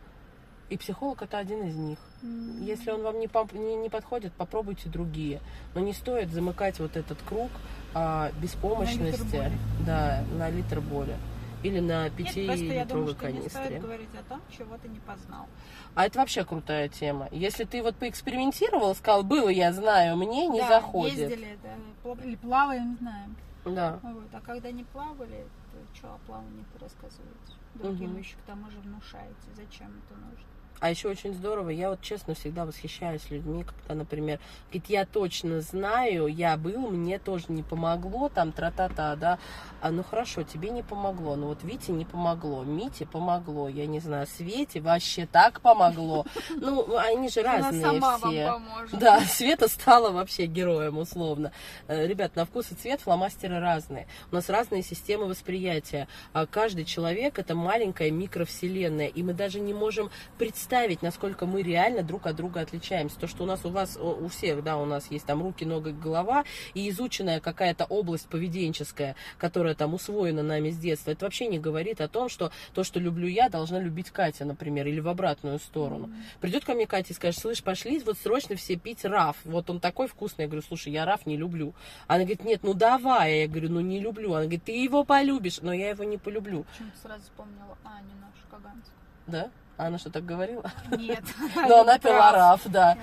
и 0.69 0.77
психолог 0.77 1.23
это 1.23 1.39
один 1.39 1.63
из 1.63 1.77
них. 1.77 1.99
М. 2.23 2.63
Если 2.63 2.91
он 2.91 3.03
вам 3.03 3.19
не, 3.21 3.29
не, 3.59 3.77
не 3.77 3.89
подходит, 3.89 4.33
попробуйте 4.35 4.89
другие. 4.89 5.41
Но 5.75 5.81
не 5.81 5.93
стоит 5.95 6.31
замыкать 6.31 6.79
вот 6.79 6.97
этот 6.97 7.19
круг 7.23 7.51
а, 7.95 8.31
беспомощности 8.43 9.37
боли. 9.37 9.53
да, 9.87 10.25
на 10.37 10.51
литр 10.51 10.81
боли. 10.81 11.17
Или 11.63 11.81
на 11.81 12.05
Нет, 12.05 12.13
просто 12.15 12.41
я 12.41 12.85
думаю, 12.85 13.15
пятилитровой 13.15 13.15
что 13.15 13.27
не 13.27 13.33
канистре. 13.39 13.65
стоит 13.65 13.83
говорить 13.83 14.09
о 14.15 14.29
том, 14.29 14.41
чего 14.57 14.77
ты 14.77 14.89
не 14.89 15.01
познал. 15.01 15.47
А 15.95 16.07
это 16.07 16.19
вообще 16.21 16.45
крутая 16.45 16.89
тема. 16.89 17.29
Если 17.33 17.65
ты 17.65 17.83
вот 17.83 17.97
поэкспериментировал, 17.97 18.95
сказал, 18.95 19.25
было, 19.25 19.49
я 19.49 19.73
знаю, 19.73 20.17
мне 20.17 20.47
не 20.47 20.61
Да, 20.61 20.69
заходит. 20.69 21.19
ездили, 21.19 21.59
да, 21.63 22.25
или 22.25 22.37
плаваем, 22.37 22.97
знаем. 23.01 23.37
Да. 23.65 23.99
Вот. 24.03 24.25
А 24.33 24.41
когда 24.41 24.71
не 24.71 24.85
плавали, 24.85 25.47
то 25.73 25.97
что 25.97 26.15
о 26.15 26.19
плавании-то 26.27 26.79
рассказываете? 26.85 27.58
Другим 27.75 28.11
Мгм. 28.11 28.19
еще 28.19 28.37
к 28.37 28.43
тому 28.43 28.71
же 28.71 28.81
внушаете. 28.81 29.55
Зачем 29.55 29.89
это 29.99 30.15
нужно? 30.17 30.58
А 30.81 30.91
еще 30.91 31.09
очень 31.09 31.35
здорово, 31.35 31.71
я 31.71 31.91
вот 31.91 32.01
честно 32.01 32.35
всегда 32.35 32.65
восхищаюсь 32.65 33.31
людьми, 33.31 33.65
когда, 33.65 33.95
например, 33.95 34.39
говорит, 34.69 34.89
я 34.89 35.07
точно 35.07 35.61
знаю, 35.61 36.27
я 36.29 36.57
был, 36.57 36.91
мне 36.91 37.19
тоже 37.19 37.47
не 37.49 37.63
помогло, 37.63 38.29
там, 38.29 38.53
тра-та-та, 38.53 39.17
да, 39.17 39.39
а, 39.81 39.91
ну 39.91 40.05
хорошо, 40.05 40.43
тебе 40.43 40.71
не 40.71 40.83
помогло, 40.83 41.37
ну 41.37 41.49
вот 41.49 41.63
Вите 41.65 41.93
не 41.93 42.05
помогло, 42.05 42.65
Мите 42.65 43.07
помогло, 43.07 43.69
я 43.69 43.87
не 43.87 44.01
знаю, 44.01 44.27
Свете 44.27 44.81
вообще 44.81 45.27
так 45.27 45.61
помогло, 45.61 46.27
ну, 46.57 46.97
они 46.97 47.29
же 47.29 47.43
разные 47.43 47.85
Она 47.85 48.01
сама 48.01 48.19
все. 48.19 48.47
вам 48.47 48.65
поможет. 48.65 48.99
Да, 48.99 49.21
Света 49.21 49.69
стала 49.69 50.11
вообще 50.11 50.47
героем, 50.47 50.99
условно. 50.99 51.53
Э, 51.89 52.07
Ребят, 52.07 52.37
на 52.37 52.45
вкус 52.45 52.71
и 52.71 52.75
цвет 52.75 53.01
фломастеры 53.01 53.59
разные. 53.61 54.07
У 54.31 54.35
нас 54.35 54.49
разные 54.49 54.83
системы 54.83 55.27
восприятия. 55.27 56.09
А 56.33 56.47
Каждый 56.47 56.85
человек 56.85 57.39
это 57.39 57.55
маленькая 57.55 58.11
микровселенная, 58.11 59.07
и 59.07 59.23
мы 59.23 59.33
даже 59.33 59.61
не 59.61 59.75
можем 59.75 60.11
представить, 60.39 60.68
насколько 61.03 61.47
мы 61.47 61.63
реально 61.63 62.03
друг 62.03 62.27
от 62.27 62.37
друга 62.37 62.61
отличаемся. 62.61 63.19
То, 63.19 63.27
что 63.27 63.45
у 63.45 63.47
нас 63.47 63.65
у 63.65 63.71
вас, 63.71 63.97
у 63.97 64.27
всех, 64.29 64.65
да, 64.65 64.77
у 64.77 64.85
нас 64.85 65.11
есть 65.11 65.27
там 65.27 65.43
руки, 65.43 65.65
нога, 65.65 65.91
голова, 65.91 66.45
и 66.75 66.89
изученная 66.91 67.41
какая-то 67.41 67.85
область 67.85 68.29
поведенческая, 68.29 69.17
которая 69.37 69.75
там 69.75 69.95
усвоена 69.95 70.43
нами 70.43 70.71
с 70.71 70.79
детства, 70.79 71.11
это 71.11 71.27
вообще 71.27 71.47
не 71.47 71.59
говорит 71.59 72.01
о 72.01 72.09
том, 72.09 72.29
что 72.29 72.51
то, 72.75 72.85
что 72.85 73.01
люблю 73.01 73.29
я, 73.29 73.49
должна 73.49 73.81
любить 73.81 74.11
Катя, 74.11 74.45
например, 74.45 74.87
или 74.87 75.01
в 75.01 75.09
обратную 75.09 75.59
сторону. 75.59 76.11
Придет 76.41 76.65
ко 76.65 76.75
мне 76.75 76.87
Катя 76.87 77.13
и 77.13 77.17
скажет, 77.17 77.41
слышь, 77.41 77.63
пошли 77.63 77.99
вот 78.09 78.19
срочно 78.19 78.57
все 78.57 78.77
пить 78.77 79.05
раф. 79.05 79.37
Вот 79.45 79.71
он 79.71 79.81
такой 79.81 80.09
вкусный. 80.09 80.45
Я 80.45 80.49
говорю, 80.49 80.65
слушай, 80.67 80.93
я 80.93 81.05
раф 81.05 81.27
не 81.27 81.37
люблю. 81.37 81.75
Она 82.07 82.21
говорит, 82.21 82.45
нет, 82.45 82.63
ну 82.63 82.75
давай. 82.75 83.41
Я 83.41 83.49
говорю, 83.49 83.71
ну 83.71 83.81
не 83.81 84.01
люблю. 84.01 84.33
Она 84.33 84.43
говорит, 84.43 84.65
ты 84.65 84.73
его 84.73 85.05
полюбишь. 85.05 85.61
Но 85.61 85.73
я 85.73 85.91
его 85.91 86.05
не 86.05 86.17
полюблю. 86.17 86.65
Почему-то 86.71 86.99
сразу 86.99 87.23
вспомнила 87.25 87.77
Аню 87.85 88.15
нашу 88.21 88.49
Каганскую. 88.51 88.97
Да? 89.27 89.51
А 89.79 89.87
она 89.87 89.99
что, 89.99 90.11
так 90.11 90.27
говорила? 90.27 90.71
Нет. 90.91 91.23
Но 91.55 91.83
она 91.83 91.99
пила 92.01 92.33
раф, 92.33 92.63
да. 92.67 92.99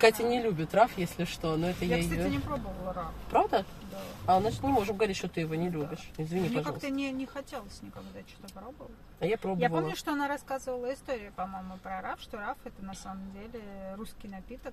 Катя 0.00 0.22
не 0.22 0.40
любит 0.40 0.74
раф, 0.74 0.90
если 0.96 1.24
что. 1.26 1.56
Но 1.56 1.68
это 1.68 1.84
я, 1.84 1.98
Я, 1.98 2.02
кстати, 2.02 2.28
не 2.28 2.38
пробовала 2.38 2.94
раф. 2.94 3.12
Правда? 3.30 3.64
Да. 3.92 3.98
А 4.26 4.40
значит, 4.40 4.62
не 4.62 4.72
можем 4.72 4.96
говорить, 4.96 5.18
что 5.18 5.28
ты 5.28 5.42
его 5.42 5.54
не 5.54 5.68
любишь. 5.68 6.10
Извини, 6.16 6.48
Мне 6.48 6.56
пожалуйста. 6.56 6.72
как-то 6.72 6.88
не, 6.88 7.12
не 7.12 7.26
хотелось 7.26 7.82
никогда 7.82 8.20
что-то 8.26 8.54
пробовать. 8.54 8.94
А 9.20 9.26
я 9.26 9.36
пробовала. 9.36 9.62
Я 9.62 9.68
помню, 9.68 9.94
что 9.96 10.12
она 10.12 10.26
рассказывала 10.26 10.94
историю, 10.94 11.30
по-моему, 11.36 11.76
про 11.82 12.00
раф, 12.00 12.18
что 12.22 12.38
раф 12.38 12.56
это 12.64 12.82
на 12.82 12.94
самом 12.94 13.30
деле 13.34 13.60
русский 13.96 14.28
напиток. 14.28 14.72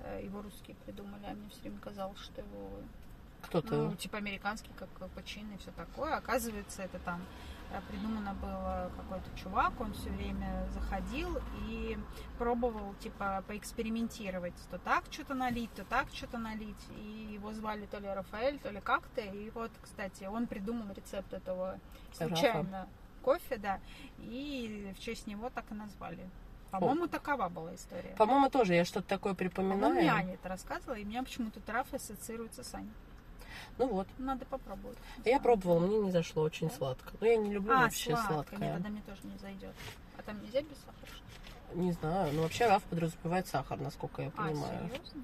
Э, 0.00 0.20
Его 0.22 0.42
русские 0.42 0.76
придумали, 0.84 1.24
а 1.24 1.32
мне 1.32 1.48
все 1.50 1.62
время 1.62 1.78
казалось, 1.78 2.18
что 2.18 2.42
его 2.42 2.70
Кто-то... 3.42 3.74
ну, 3.74 3.96
типа 3.96 4.18
американский, 4.18 4.70
как 4.78 4.88
капучино 4.98 5.54
и 5.54 5.58
все 5.58 5.70
такое. 5.70 6.16
Оказывается, 6.16 6.82
это 6.82 6.98
там 6.98 7.22
придумано 7.88 8.34
было 8.34 8.90
какой-то 8.96 9.30
чувак, 9.36 9.80
он 9.80 9.92
все 9.94 10.10
время 10.10 10.66
заходил 10.72 11.38
и 11.68 11.98
пробовал, 12.38 12.94
типа, 13.00 13.44
поэкспериментировать. 13.46 14.54
То 14.70 14.78
так 14.78 15.04
что-то 15.10 15.34
налить, 15.34 15.72
то 15.74 15.84
так 15.84 16.08
что-то 16.12 16.38
налить. 16.38 16.84
И 16.96 17.30
его 17.32 17.52
звали 17.52 17.86
то 17.86 17.98
ли 17.98 18.08
Рафаэль, 18.08 18.58
то 18.58 18.70
ли 18.70 18.80
как-то. 18.80 19.20
И 19.20 19.50
вот, 19.50 19.70
кстати, 19.80 20.24
он 20.24 20.46
придумал 20.46 20.92
рецепт 20.94 21.32
этого 21.32 21.78
случайно 22.12 22.88
кофе, 23.22 23.56
да. 23.56 23.80
И 24.18 24.92
в 24.96 25.00
честь 25.00 25.26
него 25.26 25.50
так 25.50 25.70
и 25.70 25.74
назвали. 25.74 26.28
По-моему, 26.70 27.08
такова 27.08 27.48
была 27.48 27.74
история. 27.74 28.14
По-моему, 28.16 28.48
тоже 28.48 28.74
я 28.74 28.84
что-то 28.84 29.08
такое 29.08 29.34
По-моему, 29.34 29.76
мне 29.76 29.88
припоминаю. 29.90 30.16
Аня 30.16 30.34
это 30.34 30.48
рассказывала, 30.48 30.94
и 30.94 31.04
у 31.04 31.06
меня 31.06 31.22
почему-то 31.22 31.60
траф 31.60 31.92
ассоциируется 31.92 32.62
с 32.62 32.74
Аней. 32.74 32.92
Ну 33.80 33.86
вот. 33.86 34.06
Надо 34.18 34.44
попробовать. 34.44 34.98
Я 35.24 35.40
пробовала, 35.40 35.80
мне 35.80 35.98
не 36.00 36.10
зашло 36.10 36.42
очень 36.42 36.68
Да? 36.68 36.74
сладко. 36.74 37.12
Но 37.18 37.26
я 37.26 37.36
не 37.36 37.50
люблю 37.50 37.72
А, 37.72 37.84
вообще 37.84 38.10
сладко. 38.10 38.34
сладкое. 38.34 38.58
Нет, 38.58 38.72
тогда 38.74 38.88
мне 38.90 39.02
тоже 39.06 39.20
не 39.24 39.38
зайдет. 39.38 39.74
А 40.18 40.22
там 40.22 40.42
нельзя 40.42 40.60
без 40.60 40.76
сахара? 40.76 41.74
Не 41.74 41.92
знаю, 41.92 42.34
но 42.34 42.42
вообще 42.42 42.66
раф 42.66 42.82
подразумевает 42.84 43.46
сахар, 43.46 43.80
насколько 43.80 44.20
я 44.20 44.28
А, 44.28 44.30
понимаю. 44.32 44.90
серьезно? 44.90 45.22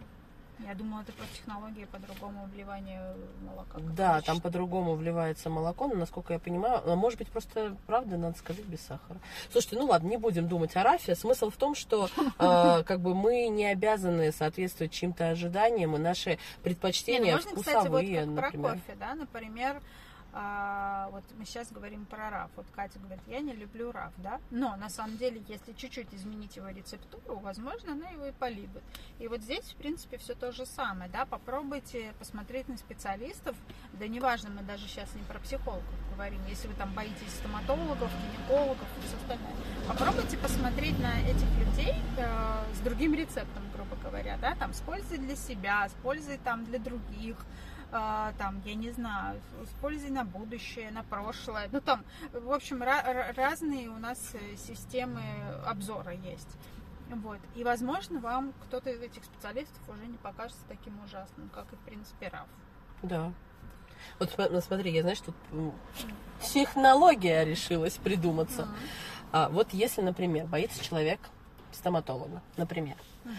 Я 0.60 0.74
думала, 0.74 1.02
это 1.02 1.12
про 1.12 1.26
технологию 1.26 1.86
по-другому 1.88 2.48
вливания 2.54 3.14
молока. 3.42 3.78
да, 3.94 4.20
там 4.22 4.40
по-другому 4.40 4.94
вливается 4.94 5.50
молоко, 5.50 5.86
но, 5.86 5.94
насколько 5.94 6.32
я 6.32 6.38
понимаю, 6.38 6.80
а 6.84 6.96
может 6.96 7.18
быть, 7.18 7.28
просто, 7.28 7.76
правда, 7.86 8.16
надо 8.16 8.38
сказать, 8.38 8.64
без 8.64 8.80
сахара. 8.80 9.20
Слушайте, 9.52 9.76
ну 9.76 9.86
ладно, 9.86 10.08
не 10.08 10.16
будем 10.16 10.48
думать 10.48 10.74
о 10.76 10.82
рафе. 10.82 11.14
Смысл 11.14 11.50
в 11.50 11.56
том, 11.56 11.74
что 11.74 12.08
э, 12.38 12.82
как 12.86 13.00
бы 13.00 13.14
мы 13.14 13.48
не 13.48 13.66
обязаны 13.66 14.32
соответствовать 14.32 14.92
чьим-то 14.92 15.28
ожиданиям, 15.30 15.94
и 15.94 15.98
наши 15.98 16.30
Не, 16.30 16.36
ну 16.36 16.62
предпочтения 16.62 17.34
можно, 17.34 17.50
кстати, 17.54 17.88
вот 17.88 18.02
вкусовые, 18.02 18.16
как 18.18 18.26
например. 18.26 18.70
про 18.70 18.72
кофе, 18.80 18.96
да, 18.98 19.14
например, 19.14 19.82
а, 20.38 21.08
вот 21.12 21.24
мы 21.38 21.46
сейчас 21.46 21.72
говорим 21.72 22.04
про 22.04 22.28
раф. 22.28 22.50
Вот 22.56 22.66
Катя 22.74 22.98
говорит, 22.98 23.22
я 23.26 23.40
не 23.40 23.54
люблю 23.54 23.90
раф, 23.90 24.12
да, 24.18 24.38
но 24.50 24.76
на 24.76 24.90
самом 24.90 25.16
деле, 25.16 25.42
если 25.48 25.72
чуть-чуть 25.72 26.12
изменить 26.12 26.56
его 26.56 26.68
рецептуру, 26.68 27.38
возможно, 27.38 27.92
она 27.92 28.10
его 28.10 28.26
и 28.26 28.32
полюбит. 28.32 28.82
И 29.18 29.28
вот 29.28 29.40
здесь, 29.40 29.64
в 29.64 29.76
принципе, 29.76 30.18
все 30.18 30.34
то 30.34 30.52
же 30.52 30.66
самое, 30.66 31.10
да, 31.10 31.24
попробуйте 31.24 32.12
посмотреть 32.18 32.68
на 32.68 32.76
специалистов, 32.76 33.56
да 33.94 34.06
неважно, 34.06 34.50
мы 34.50 34.62
даже 34.62 34.86
сейчас 34.88 35.14
не 35.14 35.22
про 35.22 35.38
психологов 35.38 35.94
говорим, 36.16 36.40
если 36.48 36.66
вы 36.66 36.74
там 36.74 36.92
боитесь 36.94 37.32
стоматологов, 37.40 38.10
гинекологов 38.22 38.88
и 38.98 39.06
все 39.06 39.16
остальное, 39.16 39.52
попробуйте 39.86 40.38
посмотреть 40.38 40.98
на 40.98 41.20
этих 41.20 41.46
людей 41.58 41.94
э, 42.16 42.64
с 42.74 42.78
другим 42.80 43.14
рецептом, 43.14 43.62
грубо 43.74 43.96
говоря, 44.02 44.38
да, 44.40 44.54
там, 44.54 44.72
с 44.72 44.80
пользой 44.80 45.18
для 45.18 45.36
себя, 45.36 45.88
с 45.88 45.92
пользой 46.02 46.38
там 46.42 46.64
для 46.64 46.78
других, 46.78 47.36
там, 47.90 48.60
я 48.64 48.74
не 48.74 48.90
знаю, 48.90 49.40
с 49.64 49.80
пользой 49.80 50.10
на 50.10 50.24
будущее, 50.24 50.90
на 50.90 51.02
прошлое, 51.02 51.68
ну 51.72 51.80
там, 51.80 52.04
в 52.32 52.52
общем, 52.52 52.82
ра- 52.82 53.04
ра- 53.04 53.32
разные 53.34 53.88
у 53.88 53.98
нас 53.98 54.18
э, 54.34 54.56
системы 54.56 55.22
обзора 55.66 56.12
есть. 56.12 56.48
Вот. 57.08 57.38
И, 57.54 57.62
возможно, 57.62 58.18
вам 58.18 58.52
кто-то 58.64 58.90
из 58.90 59.00
этих 59.00 59.24
специалистов 59.24 59.80
уже 59.88 60.06
не 60.06 60.16
покажется 60.18 60.62
таким 60.68 60.98
ужасным, 61.04 61.48
как 61.50 61.72
и, 61.72 61.76
в 61.76 61.80
принципе, 61.80 62.28
Раф. 62.28 62.48
Да. 63.02 63.32
Вот 64.18 64.34
ну, 64.50 64.60
смотри, 64.60 64.92
я, 64.92 65.02
знаешь, 65.02 65.20
тут 65.20 65.34
технология 66.40 67.44
решилась 67.44 67.96
придуматься. 67.96 68.62
Мгм. 68.66 68.74
А, 69.32 69.48
вот 69.48 69.72
если, 69.72 70.02
например, 70.02 70.46
боится 70.46 70.82
человек 70.82 71.20
стоматолога, 71.72 72.42
например, 72.56 72.96
Мгм. 73.24 73.34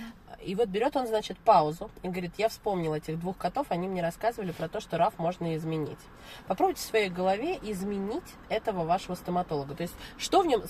И 0.48 0.56
вот 0.56 0.70
берет 0.70 0.96
он, 0.96 1.08
значит, 1.08 1.38
паузу 1.38 1.92
и 2.04 2.08
говорит, 2.08 2.32
я 2.38 2.48
вспомнил 2.48 2.94
этих 2.94 3.20
двух 3.20 3.38
котов, 3.38 3.68
они 3.70 3.90
мне 3.90 4.02
рассказывали 4.02 4.54
про 4.54 4.70
то, 4.70 4.80
что 4.80 4.98
раф 4.98 5.20
можно 5.20 5.56
изменить. 5.58 6.00
Попробуйте 6.48 6.80
в 6.80 6.86
своей 6.86 7.10
голове 7.10 7.60
изменить 7.62 8.24
этого 8.48 8.86
вашего 8.86 9.16
стоматолога. 9.16 9.76
То 9.76 9.84
есть, 9.84 9.94
что 10.18 10.42
в 10.42 10.46
нем, 10.46 10.64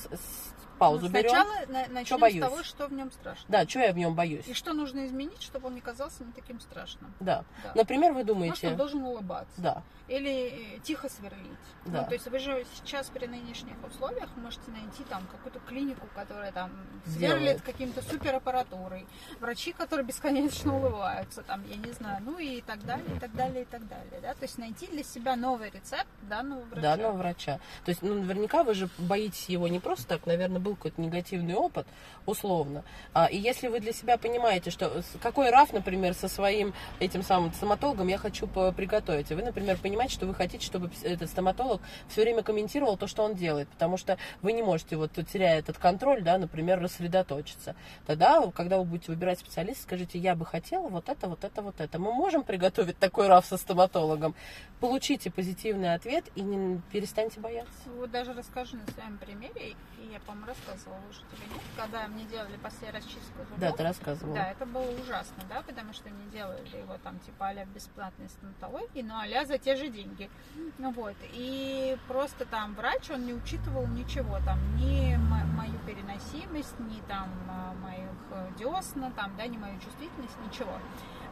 паузу 0.78 1.06
Ну, 1.06 1.10
берем. 1.10 1.30
Сначала 1.30 1.66
на- 1.68 1.88
начнем 1.88 2.20
боюсь? 2.20 2.44
с 2.44 2.50
того, 2.50 2.64
что 2.64 2.88
в 2.88 2.94
нем 2.94 3.12
страшно. 3.12 3.46
Да, 3.48 3.68
что 3.68 3.80
я 3.80 3.94
в 3.94 3.98
нем 3.98 4.16
боюсь? 4.16 4.48
И 4.48 4.54
что 4.54 4.74
нужно 4.74 5.06
изменить, 5.06 5.42
чтобы 5.42 5.68
он 5.68 5.76
не 5.76 5.82
казался 5.82 6.24
не 6.24 6.32
таким 6.32 6.60
страшным. 6.60 7.14
Да. 7.20 7.44
Да. 7.64 7.72
Например, 7.76 8.14
вы 8.14 8.22
он 8.22 8.26
думаете... 8.26 8.72
должен 8.76 9.04
улыбаться. 9.04 9.62
Да. 9.62 9.84
Или 10.08 10.78
э, 10.78 10.80
тихо 10.84 11.10
сверлить. 11.10 11.52
Да. 11.86 12.02
Ну, 12.02 12.08
то 12.08 12.14
есть 12.14 12.28
вы 12.28 12.40
же 12.40 12.66
сейчас 12.76 13.10
при 13.10 13.26
нынешних 13.28 13.76
условиях 13.86 14.30
можете 14.38 14.72
найти 14.72 15.04
там 15.10 15.26
какую-то 15.28 15.60
клинику, 15.60 16.08
которая 16.16 16.52
там 16.54 16.72
сверлит 17.06 17.62
каким-то 17.62 18.02
супераппаратурой, 18.02 19.06
врачи, 19.40 19.74
которые 19.74 20.06
бесконечно 20.06 20.76
улыбаются, 20.76 21.42
там, 21.44 21.64
я 21.68 21.76
не 21.76 21.92
знаю, 21.92 22.22
ну 22.24 22.38
и 22.38 22.62
так 22.62 22.86
далее, 22.86 23.16
и 23.16 23.20
так 23.20 23.34
далее, 23.34 23.64
и 23.64 23.66
так 23.66 23.88
далее. 23.88 24.20
Да? 24.22 24.34
То 24.34 24.44
есть 24.44 24.58
найти 24.58 24.88
для 24.88 25.04
себя 25.04 25.36
новый 25.36 25.70
рецепт 25.70 26.08
данного 26.22 26.62
врача. 26.62 26.82
данного 26.82 27.18
врача. 27.18 27.60
То 27.86 27.92
есть, 27.92 28.02
ну, 28.02 28.14
наверняка 28.22 28.64
вы 28.64 28.74
же 28.74 28.90
боитесь 28.98 29.50
его 29.50 29.68
не 29.68 29.80
просто 29.80 30.08
так, 30.08 30.26
наверное, 30.26 30.60
был 30.68 30.76
какой-то 30.76 31.02
негативный 31.02 31.56
опыт, 31.56 31.88
условно. 32.26 32.84
А, 33.14 33.28
и 33.28 33.38
если 33.38 33.68
вы 33.68 33.80
для 33.80 33.94
себя 33.94 34.18
понимаете, 34.18 34.70
что 34.70 35.02
какой 35.22 35.50
раф, 35.50 35.72
например, 35.72 36.14
со 36.14 36.28
своим 36.28 36.74
этим 37.00 37.24
самым 37.24 37.54
стоматологом 37.54 38.08
я 38.08 38.18
хочу 38.18 38.48
приготовить, 38.48 39.32
и 39.32 39.36
вы, 39.36 39.44
например, 39.44 39.78
понимаете, 39.78 40.14
что 40.14 40.26
вы 40.26 40.34
хотите, 40.34 40.66
чтобы 40.66 40.92
этот 41.04 41.30
стоматолог 41.30 41.82
все 42.10 42.22
время 42.24 42.44
комментировал 42.44 42.98
то, 42.98 43.08
что 43.08 43.24
он 43.24 43.36
делает, 43.36 43.70
потому 43.70 43.98
что 43.98 44.18
вы 44.42 44.54
не 44.54 44.62
можете, 44.62 44.98
вот 44.98 45.12
теряя 45.14 45.60
этот 45.60 45.78
контроль, 45.78 46.22
да, 46.22 46.38
например, 46.38 46.82
рассредоточиться. 46.82 47.76
Тогда, 48.06 48.46
когда 48.52 48.78
вы 48.78 48.84
будете 48.84 49.12
выбирать 49.12 49.40
специалиста, 49.40 49.84
скажите, 49.84 50.20
я 50.20 50.36
бы 50.36 50.46
хотела 50.46 50.88
вот 50.90 51.08
это, 51.10 51.28
вот 51.28 51.44
это, 51.44 51.62
вот 51.62 51.80
это. 51.80 52.00
Мы 52.00 52.12
можем 52.12 52.44
приготовить 52.44 52.98
такой 52.98 53.28
раф 53.28 53.46
со 53.46 53.58
стоматологом? 53.58 54.36
Получите 54.80 55.32
позитивный 55.32 55.94
ответ 55.94 56.26
и 56.36 56.42
не 56.42 56.82
перестаньте 56.92 57.40
бояться. 57.40 57.72
Вот 57.98 58.12
даже 58.12 58.34
расскажу 58.34 58.78
на 58.78 58.92
своем 58.94 59.18
примере, 59.18 59.76
и 60.00 60.12
я, 60.12 60.20
по-моему, 60.20 60.48
рассказывала 60.58 61.00
уже 61.10 61.20
тебе, 61.20 61.48
нет? 61.54 61.62
когда 61.76 62.08
мне 62.08 62.26
делали 62.26 62.58
после 62.58 62.90
расчистку 62.90 63.44
зубов. 63.44 63.60
Да, 63.60 63.72
ты 63.72 63.84
рассказывала. 63.84 64.36
Да, 64.36 64.52
это 64.52 64.66
было 64.66 64.90
ужасно, 65.02 65.44
да, 65.50 65.62
потому 65.62 65.94
что 65.94 66.10
мне 66.10 66.26
делали 66.32 66.78
его 66.78 66.98
там 67.04 67.20
типа 67.20 67.48
а-ля 67.48 67.66
бесплатной 67.66 68.30
стоматологии, 68.30 69.02
но 69.02 69.20
а 69.20 69.46
за 69.46 69.58
те 69.58 69.76
же 69.76 69.90
деньги. 69.90 70.30
Ну 70.78 70.92
вот, 70.92 71.16
и 71.34 71.98
просто 72.08 72.46
там 72.46 72.74
врач, 72.76 73.10
он 73.10 73.26
не 73.26 73.34
учитывал 73.34 73.88
ничего, 73.88 74.40
там, 74.46 74.60
ни 74.78 75.16
мо- 75.16 75.46
мою 75.46 75.78
переносимость, 75.86 76.80
ни 76.80 77.00
там 77.08 77.30
а, 77.50 77.74
моих 77.76 78.10
десна, 78.58 79.12
там, 79.12 79.36
да, 79.38 79.48
ни 79.48 79.58
мою 79.58 79.80
чувствительность, 79.80 80.38
ничего. 80.46 80.74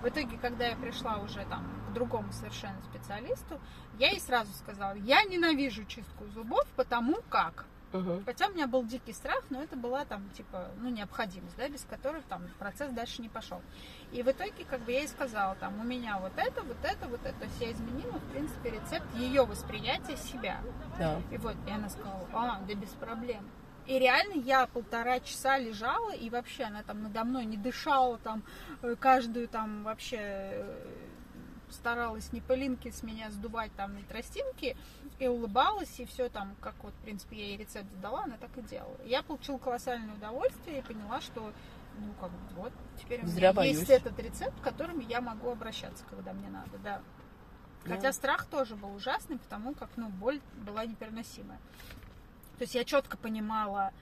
В 0.01 0.07
итоге, 0.07 0.37
когда 0.37 0.67
я 0.67 0.75
пришла 0.75 1.17
уже 1.17 1.45
там 1.45 1.65
к 1.89 1.93
другому 1.93 2.31
совершенно 2.31 2.79
специалисту, 2.83 3.59
я 3.97 4.09
ей 4.09 4.19
сразу 4.19 4.53
сказала, 4.53 4.93
я 4.93 5.23
ненавижу 5.23 5.85
чистку 5.85 6.27
зубов, 6.27 6.65
потому 6.75 7.21
как 7.29 7.65
Мгм. 7.93 8.25
Хотя 8.25 8.47
у 8.47 8.51
меня 8.51 8.67
был 8.67 8.83
дикий 8.83 9.13
страх, 9.13 9.43
но 9.49 9.63
это 9.63 9.75
была 9.75 10.05
там, 10.05 10.29
типа, 10.31 10.69
ну, 10.79 10.89
необходимость, 10.89 11.55
да, 11.57 11.69
без 11.69 11.83
которой 11.83 12.21
там 12.27 12.43
процесс 12.59 12.91
дальше 12.91 13.21
не 13.21 13.29
пошел. 13.29 13.61
И 14.11 14.21
в 14.21 14.27
итоге, 14.29 14.65
как 14.69 14.81
бы 14.81 14.91
я 14.91 14.99
ей 14.99 15.07
сказала, 15.07 15.55
там, 15.55 15.79
у 15.79 15.83
меня 15.83 16.17
вот 16.19 16.33
это, 16.35 16.63
вот 16.63 16.77
это, 16.83 17.07
вот 17.07 17.21
это. 17.25 17.37
То 17.39 17.45
есть 17.45 17.61
я 17.61 17.71
изменила, 17.71 18.13
в 18.13 18.31
принципе, 18.31 18.71
рецепт 18.71 19.05
ее 19.15 19.45
восприятия 19.45 20.17
себя. 20.17 20.61
Да. 20.97 21.21
И 21.31 21.37
вот, 21.37 21.55
и 21.67 21.71
она 21.71 21.89
сказала, 21.89 22.27
а, 22.33 22.61
да 22.67 22.73
без 22.73 22.89
проблем. 22.89 23.49
И 23.85 23.99
реально 23.99 24.41
я 24.41 24.65
полтора 24.65 25.19
часа 25.19 25.59
лежала, 25.59 26.11
и 26.11 26.29
вообще 26.29 26.63
она 26.63 26.81
там 26.81 27.03
надо 27.03 27.23
мной 27.23 27.45
не 27.45 27.57
дышала, 27.57 28.17
там, 28.17 28.43
э, 28.81 28.95
каждую 28.95 29.47
там 29.47 29.83
вообще 29.83 30.17
э, 30.19 31.04
старалась 31.75 32.31
не 32.33 32.41
пылинки 32.41 32.89
с 32.89 33.03
меня 33.03 33.29
сдувать 33.29 33.71
там 33.75 33.97
и 33.97 34.03
тростинки, 34.03 34.75
и 35.19 35.27
улыбалась, 35.27 35.99
и 35.99 36.05
все 36.05 36.29
там, 36.29 36.55
как 36.61 36.75
вот, 36.83 36.93
в 36.93 37.03
принципе, 37.03 37.37
я 37.37 37.45
ей 37.45 37.57
рецепт 37.57 37.91
задала, 37.91 38.23
она 38.23 38.37
так 38.37 38.57
и 38.57 38.61
делала. 38.61 38.97
Я 39.05 39.21
получила 39.21 39.57
колоссальное 39.57 40.15
удовольствие 40.15 40.79
и 40.79 40.81
поняла, 40.81 41.21
что 41.21 41.53
ну, 41.99 42.13
как 42.19 42.31
бы, 42.31 42.37
вот, 42.55 42.73
теперь 43.01 43.23
у 43.23 43.27
меня 43.27 43.47
есть 43.47 43.55
боюсь. 43.55 43.89
этот 43.89 44.19
рецепт, 44.19 44.59
к 44.59 44.63
которому 44.63 45.01
я 45.01 45.21
могу 45.21 45.49
обращаться, 45.51 46.03
когда 46.09 46.33
мне 46.33 46.49
надо, 46.49 46.77
да. 46.83 47.01
Да. 47.85 47.95
Хотя 47.95 48.11
страх 48.13 48.45
тоже 48.45 48.75
был 48.75 48.95
ужасный, 48.95 49.37
потому 49.37 49.75
как, 49.75 49.89
ну, 49.95 50.09
боль 50.09 50.41
была 50.65 50.85
непереносимая. 50.85 51.59
То 52.57 52.63
есть 52.63 52.73
я 52.73 52.83
четко 52.83 53.15
понимала, 53.17 53.93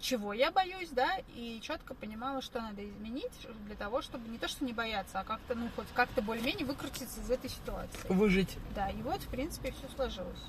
чего 0.00 0.32
я 0.32 0.50
боюсь, 0.50 0.90
да, 0.90 1.18
и 1.34 1.60
четко 1.60 1.94
понимала, 1.94 2.42
что 2.42 2.60
надо 2.60 2.88
изменить 2.88 3.46
для 3.66 3.74
того, 3.74 4.02
чтобы 4.02 4.28
не 4.28 4.38
то, 4.38 4.48
что 4.48 4.64
не 4.64 4.72
бояться, 4.72 5.20
а 5.20 5.24
как-то, 5.24 5.54
ну, 5.54 5.68
хоть 5.74 5.88
как-то 5.94 6.22
более-менее 6.22 6.66
выкрутиться 6.66 7.20
из 7.20 7.30
этой 7.30 7.50
ситуации. 7.50 8.08
Выжить. 8.08 8.56
Да, 8.74 8.88
и 8.90 9.02
вот, 9.02 9.20
в 9.20 9.28
принципе, 9.28 9.72
все 9.72 9.88
сложилось. 9.94 10.44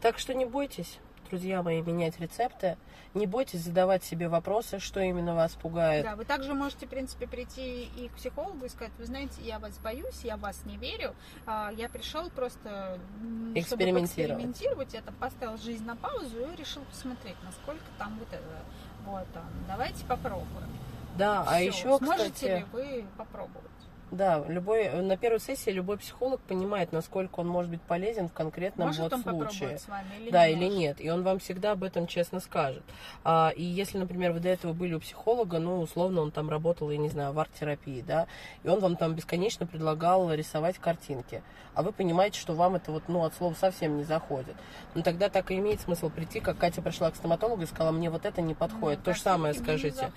Так 0.00 0.18
что 0.18 0.34
не 0.34 0.44
бойтесь, 0.44 0.98
друзья 1.32 1.62
мои, 1.62 1.80
менять 1.80 2.20
рецепты. 2.20 2.76
Не 3.14 3.26
бойтесь 3.26 3.60
задавать 3.60 4.04
себе 4.04 4.28
вопросы, 4.28 4.78
что 4.78 5.00
именно 5.00 5.34
вас 5.34 5.52
пугает. 5.52 6.04
Да, 6.04 6.14
вы 6.14 6.26
также 6.26 6.52
можете, 6.52 6.84
в 6.84 6.90
принципе, 6.90 7.26
прийти 7.26 7.84
и 7.84 8.08
к 8.08 8.12
психологу 8.16 8.66
и 8.66 8.68
сказать, 8.68 8.92
вы 8.98 9.06
знаете, 9.06 9.40
я 9.40 9.58
вас 9.58 9.78
боюсь, 9.78 10.20
я 10.24 10.36
вас 10.36 10.62
не 10.66 10.76
верю, 10.76 11.14
а, 11.46 11.72
я 11.74 11.88
пришел 11.88 12.28
просто, 12.28 12.98
м, 13.22 13.52
чтобы 13.52 13.60
Экспериментировать. 13.60 14.44
экспериментировать, 14.44 14.92
я 14.92 15.00
там 15.00 15.14
поставил 15.14 15.56
жизнь 15.56 15.86
на 15.86 15.96
паузу 15.96 16.36
и 16.52 16.54
решил 16.56 16.82
посмотреть, 16.84 17.36
насколько 17.44 17.84
там 17.98 18.18
вот 18.18 18.28
это, 18.30 18.62
вот, 19.06 19.26
там, 19.32 19.48
давайте 19.66 20.04
попробуем. 20.04 20.68
Да, 21.16 21.44
а 21.46 21.56
Всё. 21.56 21.66
еще, 21.68 21.96
Сможете 21.98 22.30
кстати, 22.30 22.44
ли 22.58 22.64
вы 22.72 23.04
попробовать? 23.16 23.71
Да, 24.12 24.44
любой 24.46 24.90
на 25.02 25.16
первой 25.16 25.40
сессии 25.40 25.70
любой 25.70 25.96
психолог 25.96 26.40
понимает, 26.42 26.92
насколько 26.92 27.40
он 27.40 27.48
может 27.48 27.70
быть 27.70 27.80
полезен 27.80 28.28
в 28.28 28.32
конкретном 28.32 28.88
Может 28.88 29.00
вот 29.02 29.12
он 29.14 29.22
случае. 29.22 29.78
с 29.78 29.88
вами 29.88 30.06
или 30.20 30.30
да, 30.30 30.46
не 30.46 30.52
или 30.52 30.64
может? 30.64 30.78
нет. 30.78 31.00
И 31.00 31.10
он 31.10 31.22
вам 31.22 31.38
всегда 31.38 31.72
об 31.72 31.82
этом 31.82 32.06
честно 32.06 32.38
скажет. 32.40 32.82
А, 33.24 33.52
и 33.56 33.62
если, 33.62 33.96
например, 33.96 34.32
вы 34.32 34.40
до 34.40 34.50
этого 34.50 34.74
были 34.74 34.94
у 34.94 35.00
психолога, 35.00 35.58
ну, 35.58 35.80
условно, 35.80 36.20
он 36.20 36.30
там 36.30 36.50
работал, 36.50 36.90
я 36.90 36.98
не 36.98 37.08
знаю, 37.08 37.32
в 37.32 37.38
арт-терапии, 37.38 38.02
да, 38.02 38.26
и 38.62 38.68
он 38.68 38.80
вам 38.80 38.96
там 38.96 39.14
бесконечно 39.14 39.66
предлагал 39.66 40.32
рисовать 40.32 40.76
картинки. 40.76 41.42
А 41.74 41.82
вы 41.82 41.92
понимаете, 41.92 42.38
что 42.38 42.52
вам 42.52 42.74
это 42.74 42.92
вот, 42.92 43.04
ну, 43.08 43.24
от 43.24 43.34
слова 43.34 43.54
совсем 43.54 43.96
не 43.96 44.04
заходит. 44.04 44.56
Ну, 44.94 45.02
тогда 45.02 45.30
так 45.30 45.50
и 45.50 45.56
имеет 45.56 45.80
смысл 45.80 46.10
прийти, 46.10 46.40
как 46.40 46.58
Катя 46.58 46.82
пришла 46.82 47.10
к 47.10 47.16
стоматологу 47.16 47.62
и 47.62 47.66
сказала, 47.66 47.92
мне 47.92 48.10
вот 48.10 48.26
это 48.26 48.42
не 48.42 48.54
подходит. 48.54 48.98
Ну, 48.98 49.04
То 49.04 49.14
же 49.14 49.20
самое 49.22 49.54
скажите. 49.54 50.12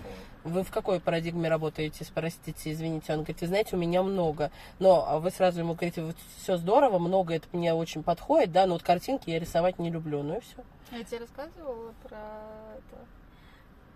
Вы 0.45 0.63
в 0.63 0.69
какой 0.69 0.99
парадигме 0.99 1.49
работаете, 1.49 2.03
спросите, 2.03 2.71
извините. 2.71 3.11
Он 3.13 3.19
говорит, 3.19 3.41
вы 3.41 3.47
знаете, 3.47 3.75
у 3.75 3.79
меня 3.79 4.03
много. 4.03 4.51
Но 4.77 5.03
а 5.07 5.17
вы 5.17 5.31
сразу 5.31 5.61
ему 5.61 5.73
говорите, 5.73 6.03
вот 6.03 6.15
все 6.37 6.57
здорово, 6.57 6.99
много 6.99 7.33
это 7.33 7.47
мне 7.51 7.73
очень 7.73 8.03
подходит, 8.03 8.51
да, 8.51 8.67
но 8.67 8.73
вот 8.73 8.83
картинки 8.83 9.31
я 9.31 9.39
рисовать 9.39 9.79
не 9.79 9.89
люблю. 9.89 10.21
Ну 10.21 10.37
и 10.37 10.39
все. 10.41 10.57
Я 10.91 11.03
тебе 11.03 11.17
рассказывала 11.21 11.93
про 12.03 12.17
это, 12.77 13.05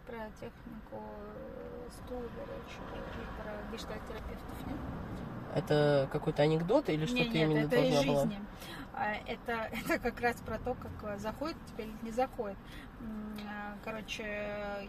про 0.08 0.18
технику 0.40 1.04
стула 1.92 2.22
горячего 2.22 3.06
про 3.38 3.72
гештальтерапевтов, 3.72 4.68
нет? 4.68 4.78
Это 5.54 6.10
какой-то 6.12 6.42
анекдот 6.42 6.90
или 6.90 7.06
что-то 7.06 7.38
именно 7.38 7.60
это 7.60 7.70
должна 7.70 8.00
из 8.02 8.06
была? 8.08 8.22
жизни. 8.22 8.40
А, 8.96 9.14
Это, 9.28 9.70
это 9.86 10.00
как 10.00 10.20
раз 10.20 10.36
про 10.42 10.58
то, 10.58 10.76
как 10.76 11.20
заходит 11.20 11.58
тебе 11.68 11.86
или 11.86 11.94
не 12.02 12.12
заходит. 12.12 12.58
А, 13.48 13.76
Короче, 13.84 14.26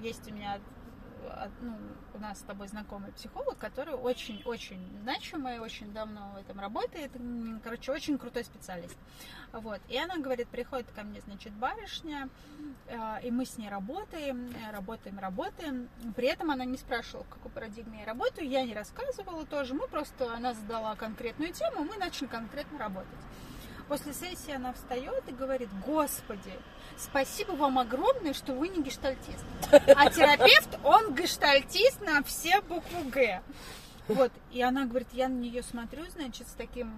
есть 0.00 0.30
у 0.30 0.34
меня 0.34 0.58
ну, 1.60 1.76
у 2.14 2.18
нас 2.18 2.38
с 2.38 2.42
тобой 2.42 2.68
знакомый 2.68 3.12
психолог, 3.12 3.58
который 3.58 3.94
очень-очень 3.94 4.80
значимый, 5.02 5.58
очень 5.58 5.92
давно 5.92 6.32
в 6.34 6.36
этом 6.38 6.60
работает. 6.60 7.10
Короче, 7.62 7.92
очень 7.92 8.18
крутой 8.18 8.44
специалист. 8.44 8.96
Вот. 9.52 9.80
И 9.88 9.96
она 9.96 10.18
говорит, 10.18 10.48
приходит 10.48 10.90
ко 10.94 11.02
мне, 11.02 11.20
значит, 11.22 11.52
барышня, 11.52 12.28
э, 12.86 13.22
и 13.24 13.30
мы 13.30 13.44
с 13.44 13.58
ней 13.58 13.68
работаем, 13.68 14.54
работаем, 14.72 15.18
работаем. 15.18 15.88
При 16.14 16.28
этом 16.28 16.50
она 16.50 16.64
не 16.64 16.76
спрашивала, 16.76 17.24
в 17.24 17.28
какой 17.28 17.50
парадигме 17.50 18.00
я 18.00 18.06
работаю, 18.06 18.48
я 18.48 18.64
не 18.64 18.74
рассказывала 18.74 19.44
тоже. 19.46 19.74
Мы 19.74 19.88
просто, 19.88 20.32
она 20.34 20.54
задала 20.54 20.94
конкретную 20.94 21.52
тему, 21.52 21.84
мы 21.84 21.96
начали 21.96 22.28
конкретно 22.28 22.78
работать. 22.78 23.08
После 23.90 24.12
сессии 24.12 24.52
она 24.52 24.72
встает 24.72 25.24
и 25.26 25.32
говорит, 25.32 25.68
господи, 25.84 26.52
спасибо 26.96 27.54
вам 27.54 27.76
огромное, 27.80 28.34
что 28.34 28.52
вы 28.52 28.68
не 28.68 28.84
гештальтист. 28.84 29.44
А 29.72 30.08
терапевт, 30.08 30.78
он 30.84 31.12
гештальтист 31.12 32.00
на 32.00 32.22
все 32.22 32.60
букву 32.60 33.02
Г. 33.10 33.42
Вот, 34.06 34.30
и 34.52 34.62
она 34.62 34.86
говорит, 34.86 35.08
я 35.12 35.28
на 35.28 35.34
нее 35.34 35.64
смотрю, 35.64 36.04
значит, 36.08 36.46
с 36.46 36.52
таким 36.52 36.92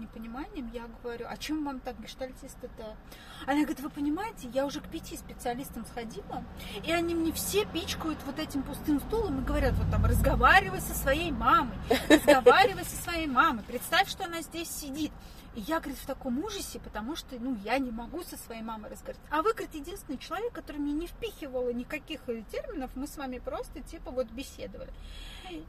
непониманием, 0.00 0.70
я 0.72 0.84
говорю, 1.02 1.26
а 1.28 1.36
чем 1.36 1.64
вам 1.64 1.80
так 1.80 2.00
гештальтист-то? 2.00 2.96
Она 3.44 3.58
говорит, 3.62 3.80
вы 3.80 3.90
понимаете, 3.90 4.48
я 4.54 4.64
уже 4.64 4.80
к 4.80 4.86
пяти 4.86 5.16
специалистам 5.16 5.84
сходила, 5.86 6.44
и 6.84 6.92
они 6.92 7.16
мне 7.16 7.32
все 7.32 7.64
пичкают 7.64 8.20
вот 8.24 8.38
этим 8.38 8.62
пустым 8.62 9.00
стулом 9.00 9.40
и 9.40 9.44
говорят, 9.44 9.74
вот 9.74 9.90
там, 9.90 10.04
разговаривай 10.04 10.80
со 10.80 10.94
своей 10.94 11.32
мамой, 11.32 11.76
разговаривай 12.08 12.84
со 12.84 12.96
своей 12.96 13.26
мамой, 13.26 13.64
представь, 13.64 14.08
что 14.08 14.26
она 14.26 14.40
здесь 14.42 14.70
сидит. 14.70 15.10
И 15.58 15.60
я, 15.62 15.80
говорит, 15.80 15.98
в 15.98 16.06
таком 16.06 16.38
ужасе, 16.44 16.78
потому 16.78 17.16
что, 17.16 17.34
ну, 17.40 17.56
я 17.64 17.78
не 17.78 17.90
могу 17.90 18.22
со 18.22 18.36
своей 18.36 18.62
мамой 18.62 18.92
разговаривать. 18.92 19.26
А 19.28 19.42
вы, 19.42 19.54
говорит, 19.54 19.74
единственный 19.74 20.16
человек, 20.16 20.52
который 20.52 20.76
мне 20.76 20.92
не 20.92 21.08
впихивала 21.08 21.72
никаких 21.72 22.20
э, 22.28 22.44
терминов, 22.52 22.92
мы 22.94 23.08
с 23.08 23.16
вами 23.16 23.38
просто, 23.38 23.80
типа, 23.80 24.12
вот 24.12 24.28
беседовали. 24.28 24.92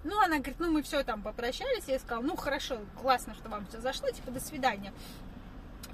Ну, 0.03 0.19
она 0.19 0.35
говорит, 0.37 0.57
ну, 0.59 0.71
мы 0.71 0.83
все 0.83 1.03
там 1.03 1.23
попрощались, 1.23 1.85
я 1.87 1.97
сказала, 1.97 2.21
ну, 2.21 2.35
хорошо, 2.35 2.77
классно, 3.01 3.33
что 3.33 3.49
вам 3.49 3.65
все 3.65 3.81
зашло, 3.81 4.11
типа, 4.11 4.29
до 4.29 4.39
свидания. 4.39 4.93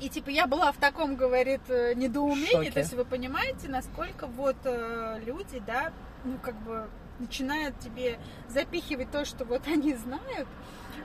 И 0.01 0.09
типа 0.09 0.29
я 0.29 0.45
была 0.45 0.73
в 0.73 0.77
таком, 0.77 1.15
говорит, 1.15 1.61
э, 1.69 1.93
недоумении. 1.93 2.51
Шоке. 2.51 2.71
То 2.71 2.79
есть 2.79 2.93
вы 2.95 3.05
понимаете, 3.05 3.69
насколько 3.69 4.27
вот 4.27 4.57
э, 4.65 5.21
люди, 5.25 5.63
да, 5.65 5.93
ну 6.25 6.37
как 6.43 6.55
бы 6.63 6.89
начинают 7.19 7.79
тебе 7.79 8.19
запихивать 8.47 9.11
то, 9.11 9.25
что 9.25 9.45
вот 9.45 9.61
они 9.67 9.95
знают, 9.95 10.47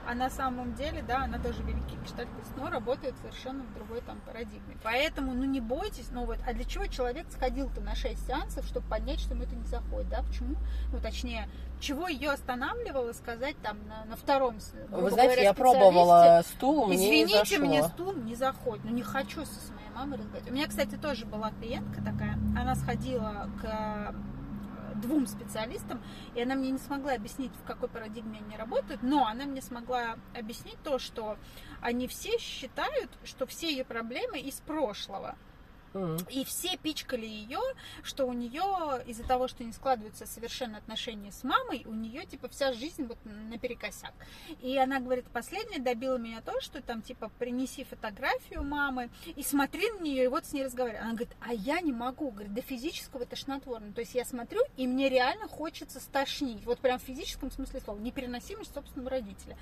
а 0.07 0.15
на 0.15 0.29
самом 0.29 0.73
деле, 0.73 1.03
да, 1.07 1.23
она 1.23 1.37
тоже 1.37 1.61
великий 1.63 1.95
гештальтист, 2.03 2.55
но 2.57 2.69
работает 2.69 3.15
совершенно 3.21 3.63
в 3.63 3.73
другой 3.73 4.01
там 4.01 4.19
парадигме. 4.21 4.77
Поэтому, 4.83 5.33
ну 5.33 5.43
не 5.43 5.61
бойтесь, 5.61 6.09
ну 6.11 6.25
вот, 6.25 6.37
а 6.47 6.53
для 6.53 6.63
чего 6.65 6.87
человек 6.87 7.27
сходил-то 7.29 7.81
на 7.81 7.95
6 7.95 8.27
сеансов, 8.27 8.65
чтобы 8.65 8.87
понять, 8.87 9.19
что 9.19 9.33
ему 9.33 9.43
это 9.43 9.55
не 9.55 9.65
заходит, 9.65 10.09
да, 10.09 10.23
почему? 10.23 10.55
Ну, 10.91 10.99
точнее, 10.99 11.47
чего 11.79 12.07
ее 12.07 12.31
останавливало 12.31 13.13
сказать 13.13 13.55
там 13.61 13.77
на, 13.87 14.05
на 14.05 14.15
втором, 14.15 14.55
Вы 14.89 15.11
знаете, 15.11 15.33
говоря, 15.33 15.43
я 15.43 15.53
пробовала 15.53 16.41
стул, 16.45 16.87
мне 16.87 16.97
не 16.97 17.23
Извините, 17.23 17.39
зашло. 17.39 17.65
мне 17.65 17.83
стул 17.83 18.13
не 18.13 18.35
заходит. 18.35 18.83
Ну, 18.85 18.91
не 18.91 19.03
хочу 19.03 19.45
со 19.45 19.59
своей 19.59 19.89
мамой 19.95 20.17
разговаривать. 20.17 20.51
У 20.51 20.53
меня, 20.53 20.67
кстати, 20.67 20.95
тоже 20.95 21.25
была 21.25 21.51
клиентка 21.51 22.03
такая. 22.03 22.33
Она 22.57 22.75
сходила 22.75 23.49
к 23.61 23.65
э, 23.65 24.13
двум 25.01 25.27
специалистам, 25.27 26.01
и 26.35 26.41
она 26.41 26.55
мне 26.55 26.71
не 26.71 26.77
смогла 26.77 27.13
объяснить, 27.13 27.51
в 27.55 27.65
какой 27.65 27.89
парадигме 27.89 28.39
они 28.39 28.55
работают, 28.55 29.03
но 29.03 29.25
она 29.25 29.45
мне 29.45 29.61
смогла 29.61 30.15
объяснить 30.33 30.77
то, 30.83 30.99
что 30.99 31.37
они 31.81 32.07
все 32.07 32.37
считают, 32.37 33.09
что 33.23 33.45
все 33.45 33.69
ее 33.69 33.83
проблемы 33.83 34.39
из 34.39 34.61
прошлого. 34.61 35.35
И 36.29 36.45
все 36.45 36.77
пичкали 36.77 37.25
ее, 37.25 37.59
что 38.03 38.25
у 38.25 38.33
нее 38.33 39.03
из-за 39.05 39.23
того, 39.23 39.47
что 39.47 39.63
не 39.63 39.73
складываются 39.73 40.25
совершенно 40.25 40.77
отношения 40.77 41.31
с 41.31 41.43
мамой, 41.43 41.83
у 41.85 41.93
нее 41.93 42.25
типа 42.25 42.47
вся 42.47 42.71
жизнь 42.71 43.05
вот 43.05 43.17
наперекосяк. 43.25 44.13
И 44.61 44.77
она 44.77 44.99
говорит, 44.99 45.25
последнее 45.33 45.79
добило 45.79 46.17
меня 46.17 46.41
то, 46.41 46.59
что 46.61 46.81
там 46.81 47.01
типа 47.01 47.29
принеси 47.39 47.83
фотографию 47.83 48.63
мамы 48.63 49.09
и 49.35 49.43
смотри 49.43 49.91
на 49.91 49.99
нее, 49.99 50.25
и 50.25 50.27
вот 50.27 50.45
с 50.45 50.53
ней 50.53 50.63
разговаривай. 50.63 51.01
Она 51.01 51.11
говорит, 51.11 51.35
а 51.41 51.53
я 51.53 51.81
не 51.81 51.91
могу, 51.91 52.31
говорит, 52.31 52.53
до 52.53 52.61
физического 52.61 53.25
тошнотворно. 53.25 53.91
То 53.93 54.01
есть 54.01 54.15
я 54.15 54.23
смотрю, 54.23 54.61
и 54.77 54.87
мне 54.87 55.09
реально 55.09 55.47
хочется 55.47 55.99
стошнить. 55.99 56.63
Вот 56.65 56.79
прям 56.79 56.99
в 56.99 57.03
физическом 57.03 57.51
смысле 57.51 57.81
слова. 57.81 57.99
Непереносимость 57.99 58.73
собственного 58.73 59.09
родителя. 59.09 59.57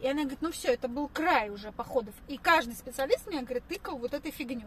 И 0.00 0.06
она 0.06 0.22
говорит, 0.22 0.42
ну 0.42 0.52
все, 0.52 0.72
это 0.72 0.86
был 0.86 1.08
край 1.08 1.50
уже 1.50 1.72
походов. 1.72 2.14
И 2.28 2.36
каждый 2.36 2.74
специалист 2.74 3.26
меня, 3.26 3.42
говорит, 3.42 3.64
тыкал 3.68 3.98
вот 3.98 4.14
этой 4.14 4.30
фигней. 4.30 4.64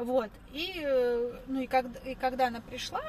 Вот. 0.00 0.30
И, 0.52 0.80
э, 0.82 1.32
ну, 1.46 1.60
и, 1.60 1.66
когда, 1.66 2.00
и 2.00 2.14
когда 2.14 2.46
она 2.46 2.60
пришла, 2.60 3.02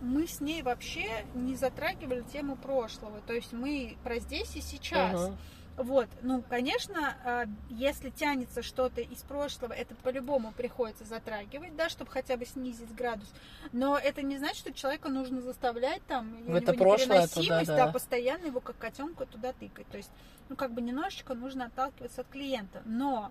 мы 0.00 0.26
с 0.26 0.40
ней 0.40 0.62
вообще 0.62 1.24
не 1.34 1.54
затрагивали 1.54 2.22
тему 2.22 2.56
прошлого. 2.56 3.20
То 3.26 3.34
есть 3.34 3.52
мы 3.52 3.98
про 4.02 4.18
здесь 4.18 4.56
и 4.56 4.62
сейчас. 4.62 5.28
Мгм. 5.28 5.38
Вот, 5.76 6.08
ну, 6.20 6.42
конечно, 6.42 7.16
а, 7.24 7.44
если 7.70 8.10
тянется 8.10 8.62
что-то 8.62 9.00
из 9.00 9.22
прошлого, 9.22 9.72
это 9.72 9.94
по-любому 9.94 10.52
приходится 10.52 11.04
затрагивать, 11.04 11.74
да, 11.74 11.88
чтобы 11.88 12.10
хотя 12.10 12.36
бы 12.36 12.44
снизить 12.44 12.94
градус. 12.94 13.32
Но 13.72 13.96
это 13.96 14.20
не 14.20 14.36
значит, 14.36 14.58
что 14.58 14.72
человека 14.74 15.08
нужно 15.08 15.40
заставлять 15.40 16.02
там, 16.06 16.42
В 16.44 16.54
это 16.54 16.74
прошлое 16.74 17.26
туда, 17.28 17.64
да. 17.64 17.76
да, 17.76 17.92
постоянно 17.92 18.46
его 18.46 18.60
как 18.60 18.76
котенка 18.76 19.24
туда 19.24 19.54
тыкать. 19.54 19.86
То 19.88 19.96
есть, 19.96 20.10
ну, 20.50 20.56
как 20.56 20.72
бы 20.72 20.82
немножечко 20.82 21.32
нужно 21.34 21.66
отталкиваться 21.66 22.22
от 22.22 22.28
клиента. 22.28 22.82
Но 22.84 23.30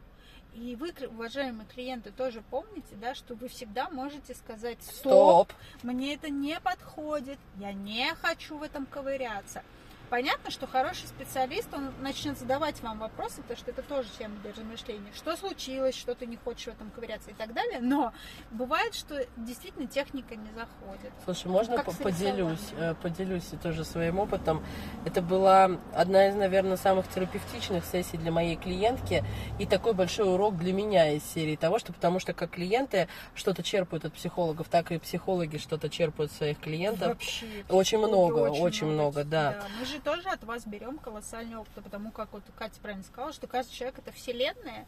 и 0.54 0.76
вы, 0.76 0.94
уважаемые 1.08 1.68
клиенты, 1.68 2.12
тоже 2.12 2.44
помните, 2.50 2.96
да, 3.00 3.16
что 3.16 3.36
вы 3.36 3.48
всегда 3.48 3.90
можете 3.90 4.34
сказать 4.36 4.78
Стоп. 4.82 5.54
мне 5.84 6.16
это 6.16 6.30
не 6.30 6.60
подходит, 6.60 7.38
я 7.58 7.72
не 7.72 8.14
хочу 8.16 8.58
в 8.58 8.64
этом 8.64 8.86
ковыряться. 8.86 9.64
Понятно, 10.10 10.50
что 10.50 10.66
хороший 10.66 11.08
специалист, 11.08 11.72
он 11.74 11.92
начнет 12.02 12.38
задавать 12.38 12.82
вам 12.82 13.00
вопросы, 13.00 13.42
потому 13.44 13.58
что 13.58 13.72
это 13.72 13.84
тоже 13.84 14.08
тема 14.18 14.36
для 14.42 14.52
размышления. 14.52 15.12
Что 15.16 15.36
случилось, 15.36 15.96
что 15.96 16.16
ты 16.16 16.26
не 16.26 16.36
хочешь 16.36 16.66
в 16.66 16.70
этом 16.70 16.90
ковыряться 16.90 17.30
и 17.30 17.34
так 17.34 17.54
далее. 17.54 17.80
Но 17.80 18.12
бывает, 18.52 18.96
что 18.96 19.26
действительно 19.38 19.88
техника 19.88 20.36
не 20.36 20.50
заходит. 20.54 21.12
Слушай, 21.26 21.48
можно 21.48 21.78
с 21.78 21.96
поделюсь, 21.96 22.74
э, 22.78 22.96
поделюсь 23.02 23.52
тоже 23.62 23.86
своим 23.86 24.20
опытом. 24.20 24.64
Это 25.06 25.22
была 25.22 25.72
одна 25.94 26.28
из, 26.28 26.36
наверное, 26.36 26.78
самых 26.78 27.08
терапевтичных 27.08 27.86
сессий 27.86 28.18
для 28.18 28.32
моей 28.32 28.56
клиентки 28.56 29.24
и 29.60 29.66
такой 29.68 29.94
большой 29.94 30.34
урок 30.34 30.58
для 30.58 30.74
меня 30.74 31.12
из 31.12 31.24
серии 31.24 31.56
того, 31.56 31.78
что 31.78 31.94
потому 31.94 32.20
что 32.20 32.34
как 32.34 32.52
клиенты 32.52 33.08
что-то 33.36 33.62
черпают 33.62 34.06
от 34.06 34.14
психологов, 34.14 34.68
так 34.70 34.92
и 34.92 34.98
психологи 34.98 35.58
что-то 35.58 35.90
черпают 35.90 36.32
от 36.32 36.38
своих 36.38 36.60
клиентов. 36.60 37.10
Вообще. 37.10 37.46
Очень 37.70 38.00
много, 38.00 38.50
очень 38.50 38.88
много, 38.88 39.24
да. 39.24 39.64
Мы 39.80 39.86
же 39.86 39.99
тоже 40.00 40.30
от 40.30 40.44
вас 40.44 40.66
берем 40.66 40.98
колоссальный 40.98 41.58
опыт, 41.58 41.84
потому 41.84 42.12
как 42.12 42.32
вот 42.32 42.44
Катя 42.58 42.80
правильно 42.82 43.04
сказала, 43.04 43.34
что 43.34 43.48
каждый 43.48 43.74
человек 43.74 44.00
это 44.00 44.12
вселенная, 44.12 44.86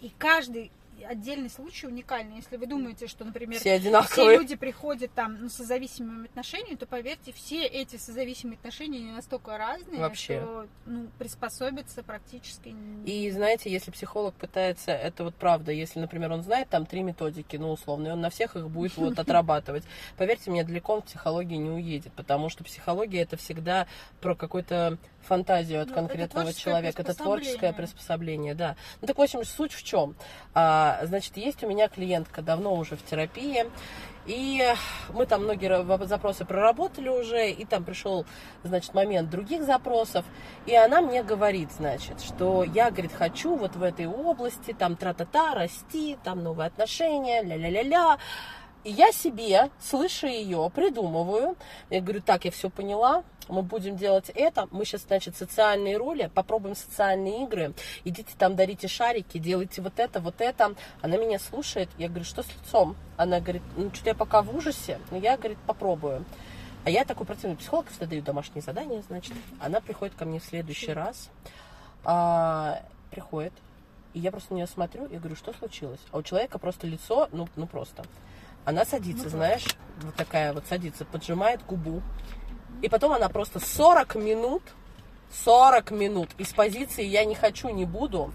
и 0.00 0.10
каждый 0.18 0.70
отдельный 1.04 1.50
случай 1.50 1.86
уникальный. 1.86 2.36
Если 2.36 2.56
вы 2.56 2.66
думаете, 2.66 3.06
что, 3.06 3.24
например, 3.24 3.58
Все 3.60 3.78
все 3.78 4.36
люди 4.38 4.56
приходят 4.56 5.12
там 5.12 5.36
ну, 5.40 5.48
с 5.48 5.54
созависимыми 5.54 6.26
отношениями, 6.26 6.76
то 6.76 6.86
поверьте, 6.86 7.32
все 7.32 7.64
эти 7.66 7.96
созависимые 7.96 8.56
отношения 8.56 9.00
не 9.00 9.12
настолько 9.12 9.56
разные, 9.58 10.00
Вообще. 10.00 10.40
что 10.40 10.66
ну, 10.86 11.08
приспособиться 11.18 12.02
практически 12.02 12.70
не- 12.70 13.26
И 13.26 13.30
знаете, 13.30 13.70
если 13.70 13.90
психолог 13.90 14.34
пытается, 14.34 14.92
это 14.92 15.24
вот 15.24 15.34
правда, 15.34 15.72
если, 15.72 16.00
например, 16.00 16.32
он 16.32 16.42
знает 16.42 16.68
там 16.68 16.86
три 16.86 17.02
методики, 17.02 17.56
ну, 17.56 17.72
условно, 17.72 18.08
и 18.08 18.10
он 18.10 18.20
на 18.20 18.30
всех 18.30 18.56
их 18.56 18.68
будет 18.68 18.96
вот 18.96 19.18
отрабатывать, 19.18 19.84
поверьте 20.16 20.50
мне, 20.50 20.64
далеко 20.64 20.94
он 20.94 21.02
в 21.02 21.06
психологии 21.06 21.56
не 21.56 21.70
уедет, 21.70 22.12
потому 22.14 22.48
что 22.48 22.64
психология 22.64 23.20
это 23.22 23.36
всегда 23.36 23.86
про 24.20 24.34
какую-то 24.34 24.98
фантазию 25.22 25.82
от 25.82 25.88
Ну, 25.88 25.92
это 25.92 26.00
конкретного 26.00 26.44
творческое 26.44 26.70
человека, 26.70 27.02
это 27.02 27.14
творческое 27.14 27.72
приспособление. 27.72 28.54
да. 28.54 28.76
Ну, 29.00 29.06
так, 29.06 29.18
в 29.18 29.22
общем, 29.22 29.44
суть 29.44 29.72
в 29.72 29.82
чем? 29.82 30.14
А, 30.54 31.00
значит, 31.04 31.36
есть 31.36 31.62
у 31.64 31.68
меня 31.68 31.88
клиентка 31.88 32.42
давно 32.42 32.74
уже 32.74 32.96
в 32.96 33.04
терапии, 33.04 33.66
и 34.26 34.62
мы 35.12 35.26
там 35.26 35.42
многие 35.42 36.06
запросы 36.06 36.44
проработали 36.44 37.08
уже, 37.08 37.50
и 37.50 37.64
там 37.64 37.84
пришел, 37.84 38.24
значит, 38.62 38.94
момент 38.94 39.30
других 39.30 39.64
запросов, 39.64 40.24
и 40.66 40.74
она 40.74 41.00
мне 41.00 41.22
говорит, 41.22 41.70
значит, 41.72 42.20
что 42.20 42.62
я, 42.62 42.90
говорит, 42.90 43.12
хочу 43.12 43.56
вот 43.56 43.74
в 43.74 43.82
этой 43.82 44.06
области, 44.06 44.72
там, 44.72 44.96
тра-та-та, 44.96 45.54
расти, 45.54 46.16
там, 46.22 46.42
новые 46.42 46.68
отношения, 46.68 47.42
ля-ля-ля-ля. 47.42 48.18
И 48.84 48.90
я 48.90 49.12
себе, 49.12 49.70
слыша 49.80 50.26
ее, 50.26 50.70
придумываю. 50.74 51.56
Я 51.88 52.00
говорю, 52.00 52.20
так, 52.20 52.44
я 52.44 52.50
все 52.50 52.68
поняла, 52.68 53.22
мы 53.48 53.62
будем 53.62 53.96
делать 53.96 54.30
это. 54.34 54.66
Мы 54.70 54.84
сейчас, 54.84 55.02
значит, 55.02 55.36
социальные 55.36 55.96
роли, 55.96 56.30
попробуем 56.34 56.74
социальные 56.74 57.44
игры. 57.44 57.74
Идите 58.04 58.32
там, 58.36 58.56
дарите 58.56 58.88
шарики, 58.88 59.38
делайте 59.38 59.82
вот 59.82 59.98
это, 59.98 60.20
вот 60.20 60.40
это. 60.40 60.74
Она 61.00 61.16
меня 61.16 61.38
слушает. 61.38 61.90
Я 61.98 62.08
говорю, 62.08 62.24
что 62.24 62.42
с 62.42 62.48
лицом? 62.48 62.96
Она 63.16 63.40
говорит, 63.40 63.62
ну, 63.76 63.90
что-то 63.92 64.10
я 64.10 64.14
пока 64.14 64.42
в 64.42 64.54
ужасе, 64.54 64.98
но 65.10 65.16
я, 65.16 65.36
говорит, 65.36 65.58
попробую. 65.66 66.24
А 66.84 66.90
я 66.90 67.04
такой 67.04 67.26
противный 67.26 67.56
психолог, 67.56 67.88
всегда 67.88 68.06
даю 68.06 68.22
домашние 68.22 68.62
задания, 68.62 69.02
значит. 69.02 69.34
Она 69.60 69.80
приходит 69.80 70.16
ко 70.16 70.24
мне 70.24 70.40
в 70.40 70.44
следующий 70.44 70.92
раз. 70.92 71.30
А, 72.04 72.82
приходит. 73.10 73.52
И 74.14 74.18
я 74.18 74.30
просто 74.32 74.52
на 74.52 74.56
нее 74.56 74.66
смотрю 74.66 75.06
и 75.06 75.16
говорю, 75.16 75.36
что 75.36 75.52
случилось? 75.52 76.00
А 76.10 76.18
у 76.18 76.22
человека 76.22 76.58
просто 76.58 76.86
лицо, 76.86 77.28
ну, 77.32 77.48
ну 77.54 77.66
просто. 77.66 78.04
Она 78.64 78.84
садится, 78.84 79.24
Ну, 79.24 79.30
знаешь, 79.30 79.66
вот 80.02 80.14
такая 80.14 80.52
вот 80.52 80.64
садится, 80.68 81.04
поджимает 81.04 81.64
губу. 81.66 82.02
И 82.80 82.88
потом 82.88 83.12
она 83.12 83.28
просто 83.28 83.60
40 83.60 84.16
минут, 84.16 84.62
40 85.44 85.90
минут 85.92 86.30
из 86.38 86.52
позиции 86.52 87.04
«я 87.04 87.24
не 87.24 87.34
хочу, 87.34 87.68
не 87.70 87.84
буду», 87.84 88.32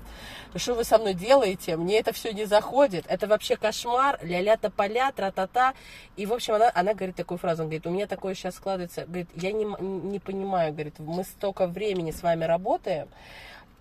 что 0.55 0.73
вы 0.73 0.83
со 0.83 0.97
мной 0.97 1.13
делаете, 1.13 1.75
мне 1.75 1.99
это 1.99 2.13
все 2.13 2.33
не 2.33 2.45
заходит, 2.45 3.05
это 3.07 3.27
вообще 3.27 3.57
кошмар, 3.57 4.17
ля-ля 4.23 4.57
тополя, 4.57 5.11
тра-та-та. 5.11 5.73
И, 6.15 6.25
в 6.25 6.33
общем, 6.33 6.55
она, 6.55 6.71
она 6.73 6.93
говорит 6.93 7.15
такую 7.15 7.37
фразу, 7.37 7.63
она 7.63 7.69
говорит, 7.69 7.87
у 7.87 7.91
меня 7.91 8.07
такое 8.07 8.33
сейчас 8.33 8.55
складывается, 8.55 9.05
говорит, 9.05 9.29
я 9.35 9.51
не, 9.51 9.65
не 9.81 10.19
понимаю, 10.19 10.73
говорит, 10.73 10.99
мы 10.99 11.23
столько 11.23 11.67
времени 11.67 12.11
с 12.11 12.23
вами 12.23 12.45
работаем, 12.45 13.07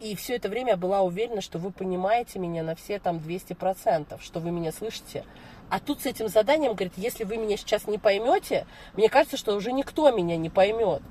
и 0.00 0.14
все 0.14 0.36
это 0.36 0.48
время 0.48 0.72
я 0.72 0.76
была 0.76 1.00
уверена, 1.00 1.40
что 1.40 1.58
вы 1.58 1.70
понимаете 1.70 2.38
меня 2.38 2.62
на 2.62 2.74
все 2.74 2.98
там 2.98 3.16
200%, 3.16 4.20
что 4.20 4.40
вы 4.40 4.50
меня 4.50 4.72
слышите. 4.72 5.24
А 5.68 5.80
тут 5.80 6.00
с 6.00 6.06
этим 6.06 6.28
заданием, 6.28 6.74
говорит, 6.74 6.94
если 6.96 7.24
вы 7.24 7.36
меня 7.38 7.56
сейчас 7.56 7.86
не 7.86 7.98
поймете, 7.98 8.66
мне 8.94 9.08
кажется, 9.08 9.36
что 9.36 9.54
уже 9.54 9.72
никто 9.72 10.10
меня 10.10 10.36
не 10.36 10.50
поймет. 10.50 11.02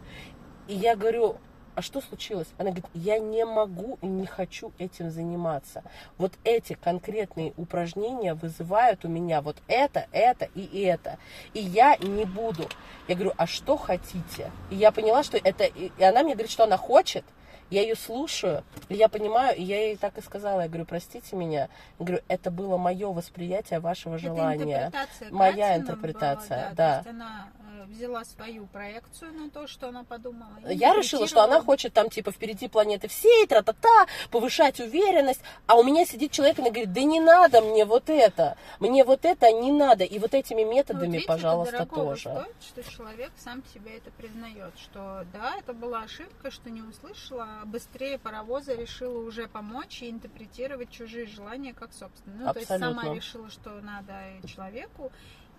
И 0.68 0.74
я 0.76 0.96
говорю, 0.96 1.38
а 1.76 1.82
что 1.82 2.00
случилось? 2.00 2.48
Она 2.58 2.72
говорит, 2.72 2.86
я 2.94 3.20
не 3.20 3.46
могу 3.46 4.00
и 4.02 4.08
не 4.08 4.26
хочу 4.26 4.72
этим 4.80 5.12
заниматься. 5.12 5.84
Вот 6.18 6.32
эти 6.46 6.74
конкретные 6.74 7.54
упражнения 7.58 8.34
вызывают 8.34 9.04
у 9.04 9.10
меня 9.10 9.42
вот 9.42 9.58
это, 9.68 10.08
это 10.14 10.46
и 10.56 10.82
это. 10.84 11.18
И 11.54 11.60
я 11.60 11.98
не 11.98 12.24
буду. 12.24 12.70
Я 13.10 13.16
говорю, 13.16 13.34
а 13.36 13.46
что 13.46 13.76
хотите? 13.76 14.52
И 14.72 14.76
я 14.76 14.94
поняла, 14.94 15.24
что 15.24 15.38
это... 15.38 15.66
И 15.66 15.92
она 16.02 16.24
мне 16.24 16.34
говорит, 16.34 16.52
что 16.52 16.64
она 16.64 16.78
хочет. 16.78 17.26
Я 17.70 17.82
ее 17.82 17.96
слушаю, 17.96 18.64
я 18.90 19.10
понимаю, 19.10 19.58
и 19.58 19.64
я 19.64 19.88
ей 19.88 19.98
так 19.98 20.18
и 20.18 20.22
сказала, 20.22 20.62
я 20.62 20.68
говорю, 20.68 20.86
простите 20.86 21.36
меня, 21.36 21.70
я 22.00 22.06
говорю, 22.06 22.22
это 22.28 22.52
было 22.52 22.78
мое 22.78 23.12
восприятие 23.12 23.80
вашего 23.80 24.16
Это 24.16 24.24
желания. 24.24 24.86
интерпретация 24.86 25.32
Моя 25.32 25.76
интерпретация, 25.76 26.64
была, 26.66 26.74
да. 26.76 27.04
Э, 27.06 27.65
взяла 27.86 28.26
свою 28.26 28.68
проекцию 28.68 29.34
на 29.34 29.50
то, 29.50 29.68
что 29.68 29.90
она 29.90 30.04
подумала. 30.04 30.58
Я 30.66 30.94
решила, 30.94 31.28
что 31.28 31.44
она 31.44 31.62
хочет 31.62 31.94
там, 31.94 32.10
типа, 32.10 32.32
впереди 32.32 32.68
планеты 32.68 33.08
всей, 33.08 33.48
тра-та-та, 33.48 34.08
повышать 34.32 34.80
уверенность, 34.80 35.42
а 35.68 35.76
у 35.76 35.84
меня 35.84 36.06
сидит 36.06 36.32
человек, 36.32 36.60
и 36.60 36.62
говорит, 36.62 36.94
да 36.94 37.04
не 37.04 37.20
надо 37.20 37.62
мне 37.62 37.86
вот 37.86 38.10
это, 38.10 38.58
мне 38.80 39.04
вот 39.04 39.26
это 39.26 39.52
не 39.52 39.72
надо, 39.72 40.04
и 40.04 40.20
вот 40.20 40.34
этими 40.34 40.62
Ну, 40.62 40.68
вот 40.68 40.76
методами, 40.76 41.12
видите, 41.14 41.28
пожалуйста, 41.28 41.86
тоже. 41.86 42.30
стоит, 42.30 42.84
что 42.84 42.92
человек 42.92 43.32
сам 43.38 43.64
себе 43.74 43.98
это 43.98 44.12
признает, 44.12 44.74
что 44.78 45.26
да, 45.34 45.56
это 45.58 45.74
была 45.74 46.04
ошибка, 46.04 46.52
что 46.52 46.70
не 46.70 46.82
услышала, 46.82 47.48
а 47.62 47.66
быстрее 47.66 48.18
паровоза 48.18 48.74
решила 48.74 49.20
уже 49.20 49.48
помочь 49.48 50.02
и 50.02 50.10
интерпретировать 50.10 50.90
чужие 50.92 51.26
желания 51.28 51.74
как 51.74 51.94
собственные. 51.94 52.46
Ну, 52.46 52.54
то 52.54 52.60
есть 52.60 52.68
сама 52.68 52.88
Абсолютно. 52.88 53.16
решила, 53.16 53.50
что 53.50 53.70
надо 53.82 54.14
человеку, 54.48 55.12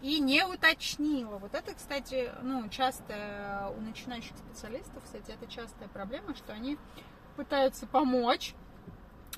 и 0.03 0.21
не 0.21 0.45
уточнила. 0.45 1.39
Вот 1.39 1.55
это, 1.55 1.75
кстати, 1.75 2.31
ну, 2.43 2.69
часто 2.69 3.73
у 3.77 3.81
начинающих 3.81 4.37
специалистов, 4.37 5.03
кстати, 5.05 5.31
это 5.31 5.51
частая 5.51 5.89
проблема, 5.89 6.35
что 6.35 6.53
они 6.53 6.79
пытаются 7.37 7.87
помочь, 7.87 8.55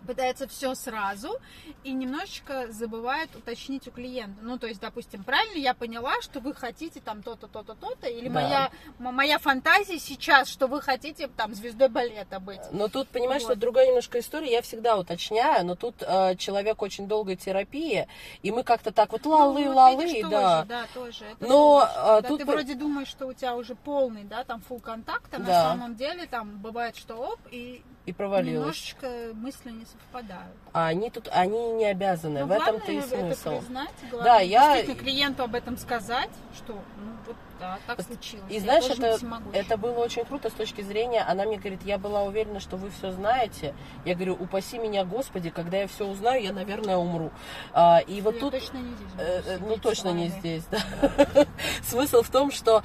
пытаются 0.07 0.47
все 0.49 0.75
сразу 0.75 1.37
и 1.85 1.93
немножечко 1.93 2.71
забывают 2.73 3.35
уточнить 3.37 3.87
у 3.89 3.91
клиента. 3.91 4.41
Ну, 4.43 4.59
то 4.59 4.67
есть, 4.67 4.81
допустим, 4.81 5.25
правильно 5.25 5.59
я 5.59 5.75
поняла, 5.75 6.13
что 6.23 6.41
вы 6.41 6.55
хотите 6.55 7.01
там 7.01 7.23
то-то, 7.23 7.47
то-то, 7.47 7.75
то-то, 7.75 8.07
или 8.09 8.29
Да. 8.29 8.35
моя, 8.35 8.71
моя 8.99 9.39
фантазия 9.39 9.99
сейчас, 9.99 10.49
что 10.49 10.67
вы 10.67 10.81
хотите 10.81 11.29
там 11.29 11.55
звездой 11.55 11.89
балета 11.89 12.41
быть. 12.41 12.61
Но 12.73 12.89
тут, 12.89 13.09
понимаешь, 13.09 13.43
Вот. 13.43 13.53
что 13.53 13.61
другая 13.61 13.87
немножко 13.89 14.19
история, 14.21 14.53
я 14.53 14.63
всегда 14.63 14.97
уточняю, 14.97 15.65
но 15.67 15.75
тут 15.75 15.97
э, 16.01 16.37
человек 16.37 16.83
очень 16.83 17.07
долгой 17.09 17.37
терапии, 17.37 18.07
и 18.43 18.51
мы 18.51 18.63
как-то 18.65 18.93
так 18.93 19.13
вот 19.13 19.25
лалы, 19.27 19.63
Ну, 19.63 19.69
вот 19.69 19.77
лалы, 19.77 20.05
видишь, 20.05 20.23
тоже, 20.23 20.31
да. 20.31 20.65
да, 20.65 20.87
тоже. 20.95 21.25
Это 21.25 21.47
Но, 21.47 21.81
тоже. 21.81 21.93
а, 21.97 22.17
Когда 22.17 22.29
тут 22.29 22.39
ты 22.41 22.45
вроде 22.47 22.75
думаешь, 22.75 23.09
что 23.09 23.27
у 23.27 23.33
тебя 23.33 23.55
уже 23.57 23.75
полный, 23.75 24.25
да, 24.25 24.45
там 24.45 24.61
фул 24.61 24.81
контакт, 24.81 25.33
а 25.35 25.39
на 25.39 25.47
Да. 25.47 25.63
самом 25.71 25.95
деле 25.97 26.27
там 26.27 26.59
бывает, 26.59 26.97
что 26.97 27.15
оп, 27.17 27.41
и 27.51 27.83
И 28.07 28.13
провалилась. 28.13 28.55
немножечко 28.59 29.31
мысли 29.35 29.71
не 29.71 29.85
совпадают. 29.93 30.57
А 30.73 30.87
они 30.87 31.11
тут, 31.11 31.29
они 31.33 31.73
не 31.73 31.87
обязаны, 31.87 32.41
Но 32.41 32.47
в 32.47 32.53
этом-то 32.53 32.93
и 32.93 32.97
Ну, 32.97 33.01
главное 33.09 33.31
это 33.33 33.41
смысл. 33.41 33.59
признать, 33.59 33.91
Да, 34.13 34.39
я- 34.41 34.83
клиенту 34.95 35.43
об 35.45 35.55
этом 35.55 35.77
сказать, 35.77 36.31
что 36.57 36.73
ну 36.75 37.13
вот 37.27 37.37
да, 37.61 37.79
так 37.87 38.01
случилось. 38.03 38.45
И 38.49 38.55
я 38.55 38.61
знаешь, 38.61 38.85
это, 38.89 39.19
это 39.53 39.77
было 39.77 39.99
очень 39.99 40.25
круто 40.25 40.49
с 40.49 40.53
точки 40.53 40.81
зрения, 40.83 41.23
она 41.23 41.45
мне 41.45 41.57
говорит, 41.59 41.81
я 41.85 41.99
была 41.99 42.23
уверена, 42.23 42.61
что 42.61 42.77
вы 42.77 42.91
все 42.91 43.11
знаете. 43.11 43.75
Я 44.05 44.15
говорю, 44.15 44.35
упаси 44.35 44.79
меня, 44.79 45.05
Господи, 45.05 45.51
когда 45.51 45.79
я 45.79 45.89
все 45.89 46.07
узнаю, 46.07 46.43
я, 46.43 46.53
наверное, 46.53 46.97
умру. 46.97 47.31
А, 47.73 47.99
и 47.99 48.21
вот 48.21 48.35
Я 48.35 48.41
тут... 48.41 48.53
точно 48.53 48.79
не 48.79 48.95
здесь. 48.95 49.09
Э, 49.19 49.43
э, 49.45 49.59
Ну, 49.61 49.77
точно 49.79 50.09
не 50.11 50.29
здесь, 50.29 50.65
да. 50.71 50.79
Смысл 51.83 52.23
в 52.23 52.31
том, 52.31 52.53
что 52.53 52.85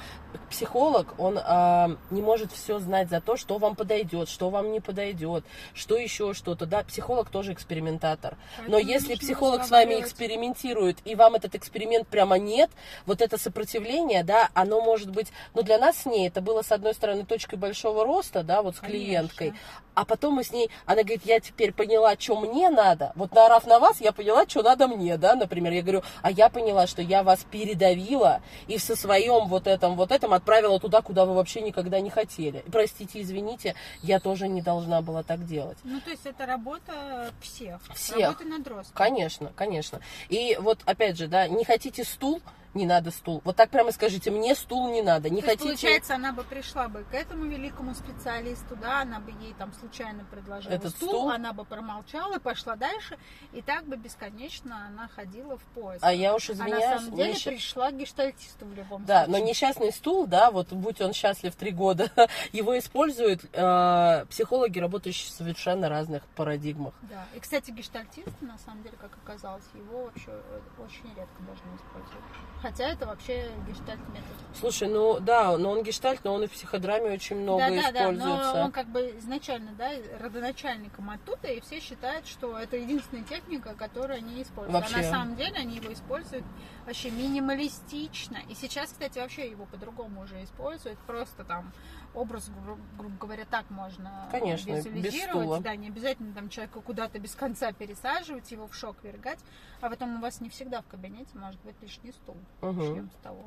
психолог, 0.54 1.14
он 1.18 1.38
а, 1.42 1.90
не 2.10 2.22
может 2.22 2.52
все 2.52 2.78
знать 2.78 3.10
за 3.10 3.20
то, 3.20 3.36
что 3.36 3.58
вам 3.58 3.74
подойдет, 3.74 4.28
что 4.28 4.50
вам 4.50 4.70
не 4.70 4.78
подойдет, 4.78 5.44
что 5.74 5.96
еще 5.96 6.32
что-то, 6.32 6.64
да. 6.64 6.84
Психолог 6.84 7.28
тоже 7.28 7.52
экспериментатор. 7.52 8.36
Но 8.58 8.74
Поэтому 8.74 8.92
если 8.92 9.14
нужно 9.14 9.26
психолог 9.26 9.64
с 9.64 9.70
вами 9.70 10.00
экспериментирует, 10.00 10.98
и 11.04 11.16
вам 11.16 11.34
этот 11.34 11.56
эксперимент 11.56 12.06
прямо 12.06 12.38
нет, 12.38 12.70
вот 13.04 13.20
это 13.20 13.36
сопротивление, 13.36 14.22
да, 14.22 14.48
оно 14.54 14.80
может 14.80 15.10
быть, 15.10 15.32
ну, 15.54 15.62
для 15.62 15.78
нас 15.78 16.02
с 16.02 16.06
ней 16.06 16.28
это 16.28 16.40
было, 16.40 16.62
с 16.62 16.70
одной 16.70 16.94
стороны, 16.94 17.24
точкой 17.24 17.56
большого 17.56 18.04
роста, 18.04 18.44
да, 18.44 18.62
вот 18.62 18.76
с 18.76 18.78
Конечно. 18.78 18.98
клиенткой, 18.98 19.54
а 19.94 20.04
потом 20.04 20.34
мы 20.34 20.44
с 20.44 20.52
ней, 20.52 20.70
она 20.86 21.02
говорит, 21.02 21.22
я 21.24 21.40
теперь 21.40 21.72
поняла, 21.72 22.14
что 22.18 22.38
мне 22.40 22.68
надо. 22.68 23.12
Вот 23.14 23.32
наорав 23.32 23.66
на 23.66 23.78
вас, 23.78 24.00
я 24.00 24.12
поняла, 24.12 24.44
что 24.46 24.62
надо 24.62 24.88
мне, 24.88 25.16
да, 25.16 25.34
например. 25.34 25.72
Я 25.72 25.82
говорю, 25.82 26.02
а 26.22 26.30
я 26.30 26.48
поняла, 26.48 26.86
что 26.86 27.00
я 27.00 27.22
вас 27.22 27.46
передавила 27.48 28.40
и 28.66 28.78
со 28.78 28.96
своем 28.96 29.46
вот 29.46 29.66
этом, 29.66 29.94
вот 29.94 30.10
этом 30.10 30.34
отправила 30.44 30.78
туда, 30.78 31.00
куда 31.00 31.24
вы 31.24 31.34
вообще 31.34 31.62
никогда 31.62 32.00
не 32.00 32.10
хотели. 32.10 32.62
Простите, 32.70 33.22
извините, 33.22 33.74
я 34.02 34.20
тоже 34.20 34.46
не 34.46 34.60
должна 34.60 35.00
была 35.00 35.22
так 35.22 35.46
делать. 35.46 35.78
Ну, 35.84 36.00
то 36.02 36.10
есть 36.10 36.26
это 36.26 36.44
работа 36.44 37.32
всех. 37.40 37.80
Всех. 37.94 38.18
Работа 38.18 38.44
над 38.44 38.68
ростом. 38.68 38.94
Конечно, 38.94 39.52
конечно. 39.56 40.00
И 40.28 40.58
вот 40.60 40.80
опять 40.84 41.16
же, 41.16 41.28
да, 41.28 41.48
не 41.48 41.64
хотите 41.64 42.04
стул, 42.04 42.42
не 42.74 42.86
надо 42.86 43.10
стул. 43.10 43.40
Вот 43.44 43.56
так 43.56 43.70
прямо 43.70 43.92
скажите, 43.92 44.30
мне 44.30 44.54
стул 44.54 44.90
не 44.90 45.02
надо. 45.02 45.30
Не 45.30 45.40
То 45.42 45.48
есть, 45.48 45.60
хотите... 45.62 45.68
получается, 45.86 46.14
она 46.14 46.32
бы 46.32 46.42
пришла 46.44 46.88
бы 46.88 47.04
к 47.10 47.14
этому 47.14 47.44
великому 47.44 47.94
специалисту, 47.94 48.76
да, 48.76 49.02
она 49.02 49.20
бы 49.20 49.30
ей 49.30 49.54
там 49.58 49.72
случайно 49.74 50.24
предложила 50.30 50.72
Этот 50.72 50.90
стул, 50.94 51.08
стул? 51.08 51.30
она 51.30 51.52
бы 51.52 51.64
промолчала, 51.64 52.38
пошла 52.38 52.76
дальше, 52.76 53.18
и 53.52 53.62
так 53.62 53.84
бы 53.86 53.96
бесконечно 53.96 54.86
она 54.86 55.08
ходила 55.08 55.56
в 55.56 55.62
поиск. 55.74 56.02
А 56.04 56.12
я 56.12 56.34
уж 56.34 56.50
а 56.50 56.52
на 56.52 56.56
извиняюсь, 56.56 56.84
самом 57.00 57.14
деле 57.16 57.32
несча- 57.32 57.48
пришла 57.50 57.90
к 57.90 57.96
гештальтисту 57.96 58.64
в 58.66 58.74
любом 58.74 59.04
Да, 59.04 59.20
но 59.26 59.34
случае. 59.34 59.46
несчастный 59.48 59.92
стул, 59.92 60.26
да, 60.26 60.50
вот 60.50 60.72
будь 60.72 61.00
он 61.00 61.12
счастлив 61.12 61.54
три 61.54 61.70
года, 61.70 62.10
его 62.52 62.76
используют 62.78 63.44
э, 63.52 64.26
психологи, 64.30 64.78
работающие 64.78 65.30
в 65.30 65.34
совершенно 65.34 65.88
разных 65.88 66.22
парадигмах. 66.36 66.94
Да. 67.02 67.24
И, 67.34 67.40
кстати, 67.40 67.70
гештальтист, 67.70 68.40
на 68.40 68.58
самом 68.58 68.82
деле, 68.82 68.96
как 69.00 69.10
оказалось, 69.24 69.64
его 69.74 70.04
вообще 70.04 70.30
э, 70.30 70.60
очень 70.78 71.08
редко 71.16 71.42
даже 71.46 71.60
не 71.70 71.76
используют. 71.76 72.24
Хотя 72.64 72.84
это 72.88 73.04
вообще 73.04 73.50
гештальт 73.68 74.00
метод. 74.08 74.24
Слушай, 74.58 74.88
ну 74.88 75.20
да, 75.20 75.58
но 75.58 75.72
он 75.72 75.82
гештальт, 75.82 76.24
но 76.24 76.32
он 76.32 76.44
и 76.44 76.46
в 76.46 76.52
психодраме 76.52 77.12
очень 77.12 77.36
много 77.36 77.58
да, 77.60 77.68
да, 77.68 77.82
да, 77.82 77.90
используется. 77.90 78.54
но 78.54 78.64
он 78.64 78.72
как 78.72 78.86
бы 78.86 79.14
изначально, 79.18 79.72
да, 79.72 79.90
родоначальником 80.18 81.10
оттуда, 81.10 81.48
и 81.48 81.60
все 81.60 81.78
считают, 81.78 82.26
что 82.26 82.58
это 82.58 82.78
единственная 82.78 83.24
техника, 83.24 83.74
которую 83.74 84.16
они 84.16 84.40
используют. 84.40 84.72
Вообще. 84.72 84.94
А 84.94 85.02
на 85.02 85.10
самом 85.10 85.36
деле 85.36 85.56
они 85.56 85.76
его 85.76 85.92
используют 85.92 86.46
вообще 86.86 87.10
минималистично. 87.10 88.38
И 88.48 88.54
сейчас, 88.54 88.92
кстати, 88.92 89.18
вообще 89.18 89.50
его 89.50 89.66
по-другому 89.66 90.22
уже 90.22 90.42
используют. 90.42 90.98
Просто 91.00 91.44
там 91.44 91.70
образ, 92.14 92.48
гру- 92.64 92.78
грубо 92.96 93.16
говоря, 93.18 93.44
так 93.44 93.68
можно 93.70 94.28
Конечно, 94.30 94.70
без 94.70 94.86
визуализировать. 94.86 95.44
стула. 95.44 95.60
Да, 95.60 95.76
не 95.76 95.88
обязательно 95.88 96.32
там 96.32 96.48
человека 96.48 96.80
куда-то 96.80 97.18
без 97.18 97.34
конца 97.34 97.72
пересаживать, 97.72 98.50
его 98.52 98.68
в 98.68 98.74
шок 98.74 98.96
вергать. 99.02 99.40
А 99.80 99.90
потом 99.90 100.16
у 100.16 100.20
вас 100.20 100.40
не 100.40 100.48
всегда 100.48 100.80
в 100.80 100.86
кабинете 100.86 101.30
может 101.34 101.60
быть 101.62 101.74
лишний 101.82 102.12
стул. 102.12 102.36
Начнем 102.62 103.10
с 103.10 103.22
того. 103.24 103.38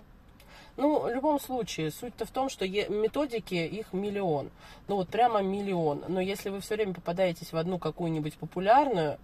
Ну, 0.77 0.99
в 0.99 1.09
любом 1.09 1.39
случае, 1.39 1.89
суть-то 1.89 2.25
в 2.25 2.31
том, 2.31 2.49
что 2.49 2.67
методики, 2.67 3.55
их 3.55 3.93
миллион. 3.93 4.51
Ну, 4.87 4.95
вот 4.97 5.09
прямо 5.09 5.41
миллион. 5.41 6.03
Но 6.07 6.21
если 6.21 6.49
вы 6.49 6.59
все 6.61 6.75
время 6.75 6.93
попадаетесь 6.93 7.51
в 7.51 7.57
одну 7.57 7.79
какую-нибудь 7.79 8.35
популярную, 8.37 9.17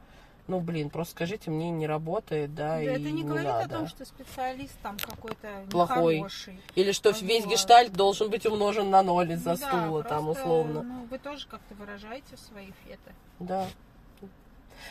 ну, 0.48 0.60
блин, 0.60 0.90
просто 0.90 1.12
скажите, 1.14 1.52
мне 1.52 1.70
не 1.70 1.86
работает, 1.88 2.54
да, 2.56 2.70
Да, 2.78 2.82
и 2.82 2.86
это 2.88 3.00
не 3.02 3.12
не 3.12 3.24
говорит 3.24 3.46
надо. 3.46 3.64
о 3.76 3.80
том, 3.80 3.88
что 3.88 4.04
специалист 4.04 4.74
там 4.82 4.98
какой-то 4.98 5.48
Плохой. 5.70 6.16
нехороший. 6.16 6.60
Или 6.76 6.92
что 6.92 7.12
Вот. 7.12 7.22
весь 7.22 7.46
гештальт 7.46 7.94
должен 7.94 8.30
быть 8.32 8.46
умножен 8.48 8.90
на 8.90 9.04
ноль 9.04 9.32
из-за 9.34 9.52
Ну 9.52 9.58
да, 9.58 9.68
стула, 9.68 10.04
там, 10.04 10.26
просто, 10.26 10.44
условно. 10.44 10.82
Ну, 10.84 11.06
вы 11.10 11.20
тоже 11.20 11.48
как-то 11.48 11.76
выражаете 11.76 12.36
свои 12.36 12.72
феты. 12.86 13.14
Да. 13.40 13.68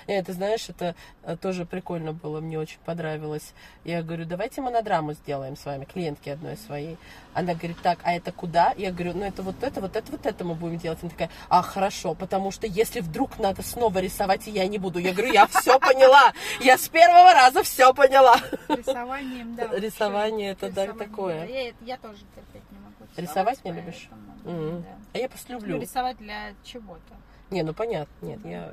Э, 0.07 0.23
ты 0.23 0.33
знаешь, 0.33 0.69
это 0.69 0.95
э, 1.23 1.37
тоже 1.37 1.65
прикольно 1.65 2.13
было, 2.13 2.41
мне 2.41 2.59
очень 2.59 2.79
понравилось. 2.85 3.53
Я 3.85 4.03
говорю, 4.03 4.25
давайте 4.27 4.61
монодраму 4.61 5.13
сделаем 5.15 5.57
с 5.57 5.65
вами, 5.65 5.85
клиентки 5.85 6.29
одной 6.29 6.57
своей. 6.57 6.97
Она 7.35 7.55
говорит, 7.55 7.79
так, 7.83 7.99
а 8.03 8.13
это 8.13 8.33
куда? 8.33 8.75
Я 8.77 8.93
говорю, 8.93 9.15
ну 9.15 9.25
это 9.25 9.43
вот 9.43 9.63
это, 9.63 9.81
вот 9.81 9.97
это, 9.97 10.11
вот 10.13 10.27
это 10.27 10.45
мы 10.45 10.55
будем 10.55 10.79
делать. 10.79 10.99
Она 11.03 11.11
такая, 11.11 11.31
а, 11.49 11.63
хорошо, 11.63 12.15
потому 12.15 12.51
что 12.51 12.67
если 12.67 13.01
вдруг 13.01 13.39
надо 13.39 13.63
снова 13.63 13.99
рисовать, 13.99 14.47
и 14.49 14.51
я 14.51 14.67
не 14.69 14.79
буду. 14.79 14.99
Я 14.99 15.13
говорю, 15.13 15.33
я 15.33 15.47
все 15.47 15.79
поняла, 15.79 16.33
я 16.61 16.77
с 16.79 16.89
первого 16.89 17.33
раза 17.33 17.63
все 17.63 17.93
поняла. 17.95 18.37
Рисованием, 18.69 19.55
да. 19.57 19.69
Рисование 19.77 20.53
это, 20.53 20.71
да, 20.71 20.87
такое. 20.93 21.47
Я, 21.47 21.73
я 21.81 21.97
тоже 21.99 22.19
терпеть 22.35 22.63
не 22.71 22.79
могу. 22.79 22.93
Рисовать 23.17 23.65
не 23.65 23.73
любишь? 23.73 24.09
поэтому, 24.45 24.71
Мгм. 24.73 24.83
да. 24.83 24.89
А 25.15 25.19
я 25.19 25.29
просто 25.29 25.53
Ну, 25.53 25.59
люблю. 25.61 25.81
рисовать 25.81 26.17
для 26.19 26.53
чего-то. 26.65 27.15
Не, 27.51 27.63
ну 27.63 27.75
понятно, 27.75 28.27
нет, 28.27 28.41
я, 28.45 28.73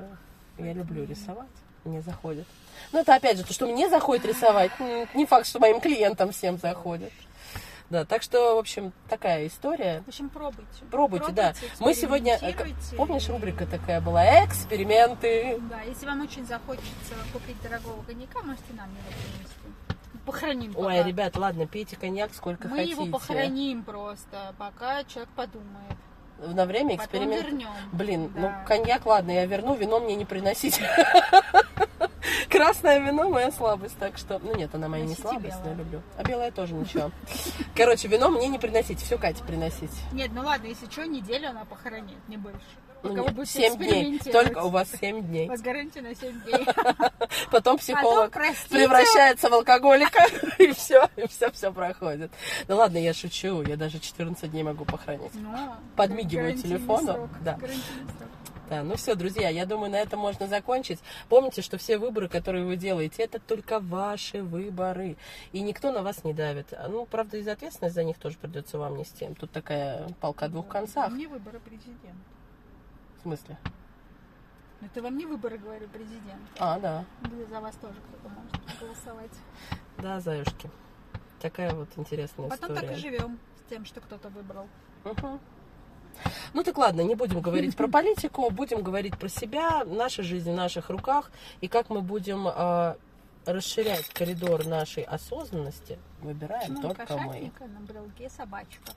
я 0.64 0.72
люблю 0.72 1.04
рисовать, 1.04 1.48
мне 1.84 2.00
заходит. 2.02 2.46
Но 2.92 3.00
это 3.00 3.14
опять 3.14 3.38
же, 3.38 3.44
то, 3.44 3.52
что 3.52 3.66
мне 3.66 3.88
заходит 3.88 4.24
рисовать, 4.24 4.70
не 5.14 5.26
факт, 5.26 5.46
что 5.46 5.58
моим 5.58 5.80
клиентам 5.80 6.32
всем 6.32 6.58
заходит. 6.58 7.12
Да, 7.90 8.04
так 8.04 8.22
что, 8.22 8.54
в 8.54 8.58
общем, 8.58 8.92
такая 9.08 9.48
история. 9.48 10.04
В 10.06 10.08
общем, 10.08 10.28
пробуйте. 10.28 10.84
Пробуйте, 10.92 11.32
да. 11.32 11.54
Мы 11.80 11.92
сегодня, 11.92 12.38
э, 12.40 12.52
помнишь, 12.96 13.28
рубрика 13.28 13.66
такая 13.66 14.00
была, 14.00 14.44
эксперименты. 14.46 15.60
Да, 15.68 15.80
если 15.82 16.06
вам 16.06 16.20
очень 16.22 16.46
захочется 16.46 17.14
купить 17.32 17.60
дорогого 17.62 18.00
коньяка, 18.04 18.42
можете 18.42 18.72
нам 18.76 18.88
его 18.90 19.08
принести. 19.08 20.20
Похороним 20.24 20.72
Ой, 20.76 20.98
пока. 20.98 21.02
ребят, 21.02 21.36
ладно, 21.36 21.66
пейте 21.66 21.96
коньяк 21.96 22.32
сколько 22.32 22.68
Мы 22.68 22.76
хотите. 22.76 22.92
его 22.92 23.06
похороним 23.06 23.82
просто, 23.82 24.54
пока 24.56 25.02
человек 25.04 25.30
подумает. 25.34 25.96
На 26.46 26.64
время 26.66 26.96
Потом 26.96 27.04
эксперимент. 27.04 27.44
вернем. 27.46 27.68
Блин, 27.92 28.32
Да. 28.34 28.40
ну 28.40 28.52
коньяк, 28.66 29.04
ладно, 29.06 29.30
я 29.30 29.44
верну, 29.46 29.74
вино 29.74 30.00
мне 30.00 30.16
не 30.16 30.24
приносить. 30.24 30.80
Красное 32.48 32.98
вино 32.98 33.28
моя 33.28 33.50
слабость, 33.52 33.96
так 33.98 34.16
что... 34.18 34.38
Ну 34.42 34.54
нет, 34.56 34.74
она 34.74 34.88
моя 34.88 35.04
не 35.04 35.14
слабость, 35.14 35.56
но 35.64 35.70
я 35.70 35.76
люблю. 35.76 36.02
А 36.16 36.22
белое 36.24 36.50
тоже 36.50 36.74
ничего. 36.74 37.10
Короче, 37.80 38.08
вино 38.08 38.28
мне 38.28 38.48
не 38.48 38.58
приносить, 38.58 39.00
все 39.00 39.16
Кате 39.16 39.42
приносить. 39.42 39.90
Нет, 40.12 40.30
ну 40.34 40.42
ладно, 40.42 40.66
если 40.66 40.84
что, 40.90 41.06
неделю 41.06 41.48
она 41.48 41.64
похоронит, 41.64 42.18
не 42.28 42.36
больше. 42.36 42.60
Ну, 43.02 43.08
Пока 43.08 43.22
вы 43.22 43.28
нет, 43.28 43.34
будете 43.34 43.70
7 43.70 43.76
дней. 43.78 44.18
Только 44.30 44.58
у 44.58 44.68
вас 44.68 44.88
7 45.00 45.16
У 45.16 45.22
дней. 45.22 45.48
вас 45.48 45.62
гарантия 45.62 46.02
на 46.02 46.14
7 46.14 46.42
дней. 46.42 46.66
Потом 47.50 47.78
психолог 47.78 48.30
Потом, 48.30 48.54
превращается 48.68 49.48
в 49.48 49.54
алкоголика, 49.54 50.26
и 50.58 50.72
все, 50.72 51.08
и 51.16 51.26
все, 51.26 51.50
все 51.52 51.72
проходит. 51.72 52.30
Ну 52.68 52.76
ладно, 52.76 52.98
я 52.98 53.14
шучу, 53.14 53.62
я 53.62 53.78
даже 53.78 53.98
14 53.98 54.50
дней 54.50 54.62
могу 54.62 54.84
похоронить. 54.84 55.32
Ну, 55.32 55.74
Подмигиваю 55.96 56.58
телефону, 56.58 57.30
да. 57.42 57.58
Да, 58.70 58.84
ну 58.84 58.94
все, 58.94 59.16
друзья, 59.16 59.48
я 59.48 59.66
думаю, 59.66 59.90
на 59.90 59.96
этом 59.96 60.20
можно 60.20 60.46
закончить. 60.46 61.00
Помните, 61.28 61.60
что 61.60 61.76
все 61.76 61.98
выборы, 61.98 62.28
которые 62.28 62.64
вы 62.64 62.76
делаете, 62.76 63.24
это 63.24 63.40
только 63.40 63.80
ваши 63.80 64.44
выборы. 64.44 65.16
И 65.50 65.60
никто 65.60 65.90
на 65.90 66.02
вас 66.02 66.22
не 66.22 66.32
давит. 66.32 66.72
Ну, 66.88 67.04
правда, 67.04 67.36
и 67.36 67.48
ответственность 67.48 67.96
за 67.96 68.04
них 68.04 68.16
тоже 68.18 68.38
придется 68.38 68.78
вам 68.78 68.96
нести. 68.96 69.28
Тут 69.40 69.50
такая 69.50 70.08
палка 70.20 70.44
о 70.44 70.48
двух 70.48 70.68
концах. 70.68 71.10
Мне 71.10 71.26
выборы 71.26 71.58
президента. 71.58 72.14
В 73.18 73.22
смысле? 73.22 73.58
Ну, 74.80 74.86
Это 74.86 75.02
вам 75.02 75.18
не 75.18 75.26
выборы, 75.26 75.58
говорю, 75.58 75.88
президент. 75.88 76.40
А, 76.60 76.78
да. 76.78 77.04
Да, 77.22 77.46
За 77.52 77.60
вас 77.60 77.74
тоже 77.74 77.96
кто-то 78.08 78.32
может 78.32 78.80
голосовать. 78.80 79.32
Да, 79.98 80.20
заюшки. 80.20 80.70
Такая 81.40 81.74
вот 81.74 81.88
интересная 81.96 82.48
Потом 82.48 82.72
история. 82.72 82.88
так 82.88 82.96
и 82.96 83.00
живем 83.00 83.40
с 83.56 83.68
тем, 83.68 83.84
что 83.84 84.00
кто-то 84.00 84.28
выбрал. 84.28 84.68
Мгм. 85.02 85.40
Ну 86.52 86.62
так 86.62 86.76
ладно, 86.78 87.00
не 87.02 87.14
будем 87.14 87.40
говорить 87.40 87.76
про 87.76 87.88
политику, 87.88 88.50
будем 88.50 88.82
говорить 88.82 89.18
про 89.18 89.28
себя, 89.28 89.84
наша 89.84 90.22
жизнь 90.22 90.50
в 90.50 90.54
наших 90.54 90.90
руках, 90.90 91.30
и 91.60 91.68
как 91.68 91.90
мы 91.90 92.00
будем 92.02 92.46
э, 92.48 92.94
расширять 93.46 94.08
коридор 94.08 94.66
нашей 94.66 95.02
осознанности, 95.02 95.98
выбираем 96.20 96.74
Ну, 96.74 96.82
только 96.82 97.02
мы. 97.02 97.18
кошатника 97.18 97.64
на 97.66 97.80
брелке 97.80 98.28
собачка. 98.30 98.92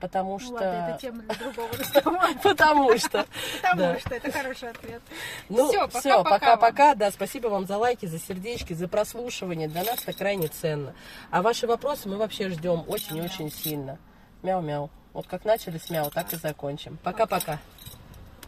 Потому 0.00 0.32
Ну 0.32 0.38
что... 0.38 0.54
ладно, 0.54 0.88
это 0.88 0.98
тема 0.98 1.22
для 1.22 1.34
другого 1.34 1.68
разговора. 1.78 2.28
Потому 2.42 2.96
что. 2.98 3.26
Потому 3.60 4.00
что 4.00 4.14
это 4.14 4.32
хороший 4.32 4.70
ответ. 4.70 5.02
Ну, 5.50 5.88
все, 5.88 6.24
пока-пока. 6.24 6.94
Да, 6.94 7.10
спасибо 7.10 7.48
вам 7.48 7.66
за 7.66 7.76
лайки, 7.76 8.06
за 8.06 8.18
сердечки, 8.18 8.72
за 8.72 8.88
прослушивание. 8.88 9.68
Для 9.68 9.84
нас 9.84 10.02
это 10.02 10.14
крайне 10.14 10.48
ценно. 10.48 10.94
А 11.30 11.42
ваши 11.42 11.66
вопросы 11.66 12.08
мы 12.08 12.16
вообще 12.16 12.48
ждем 12.48 12.82
очень 12.88 13.18
и 13.18 13.20
очень 13.20 13.50
сильно. 13.52 13.98
Мяу-мяу. 14.42 14.88
Вот 15.12 15.26
как 15.26 15.44
начали 15.44 15.78
с 15.78 15.90
мяу, 15.90 16.10
так 16.10 16.32
и 16.32 16.36
закончим. 16.36 16.98
Пока-пока. 17.02 17.58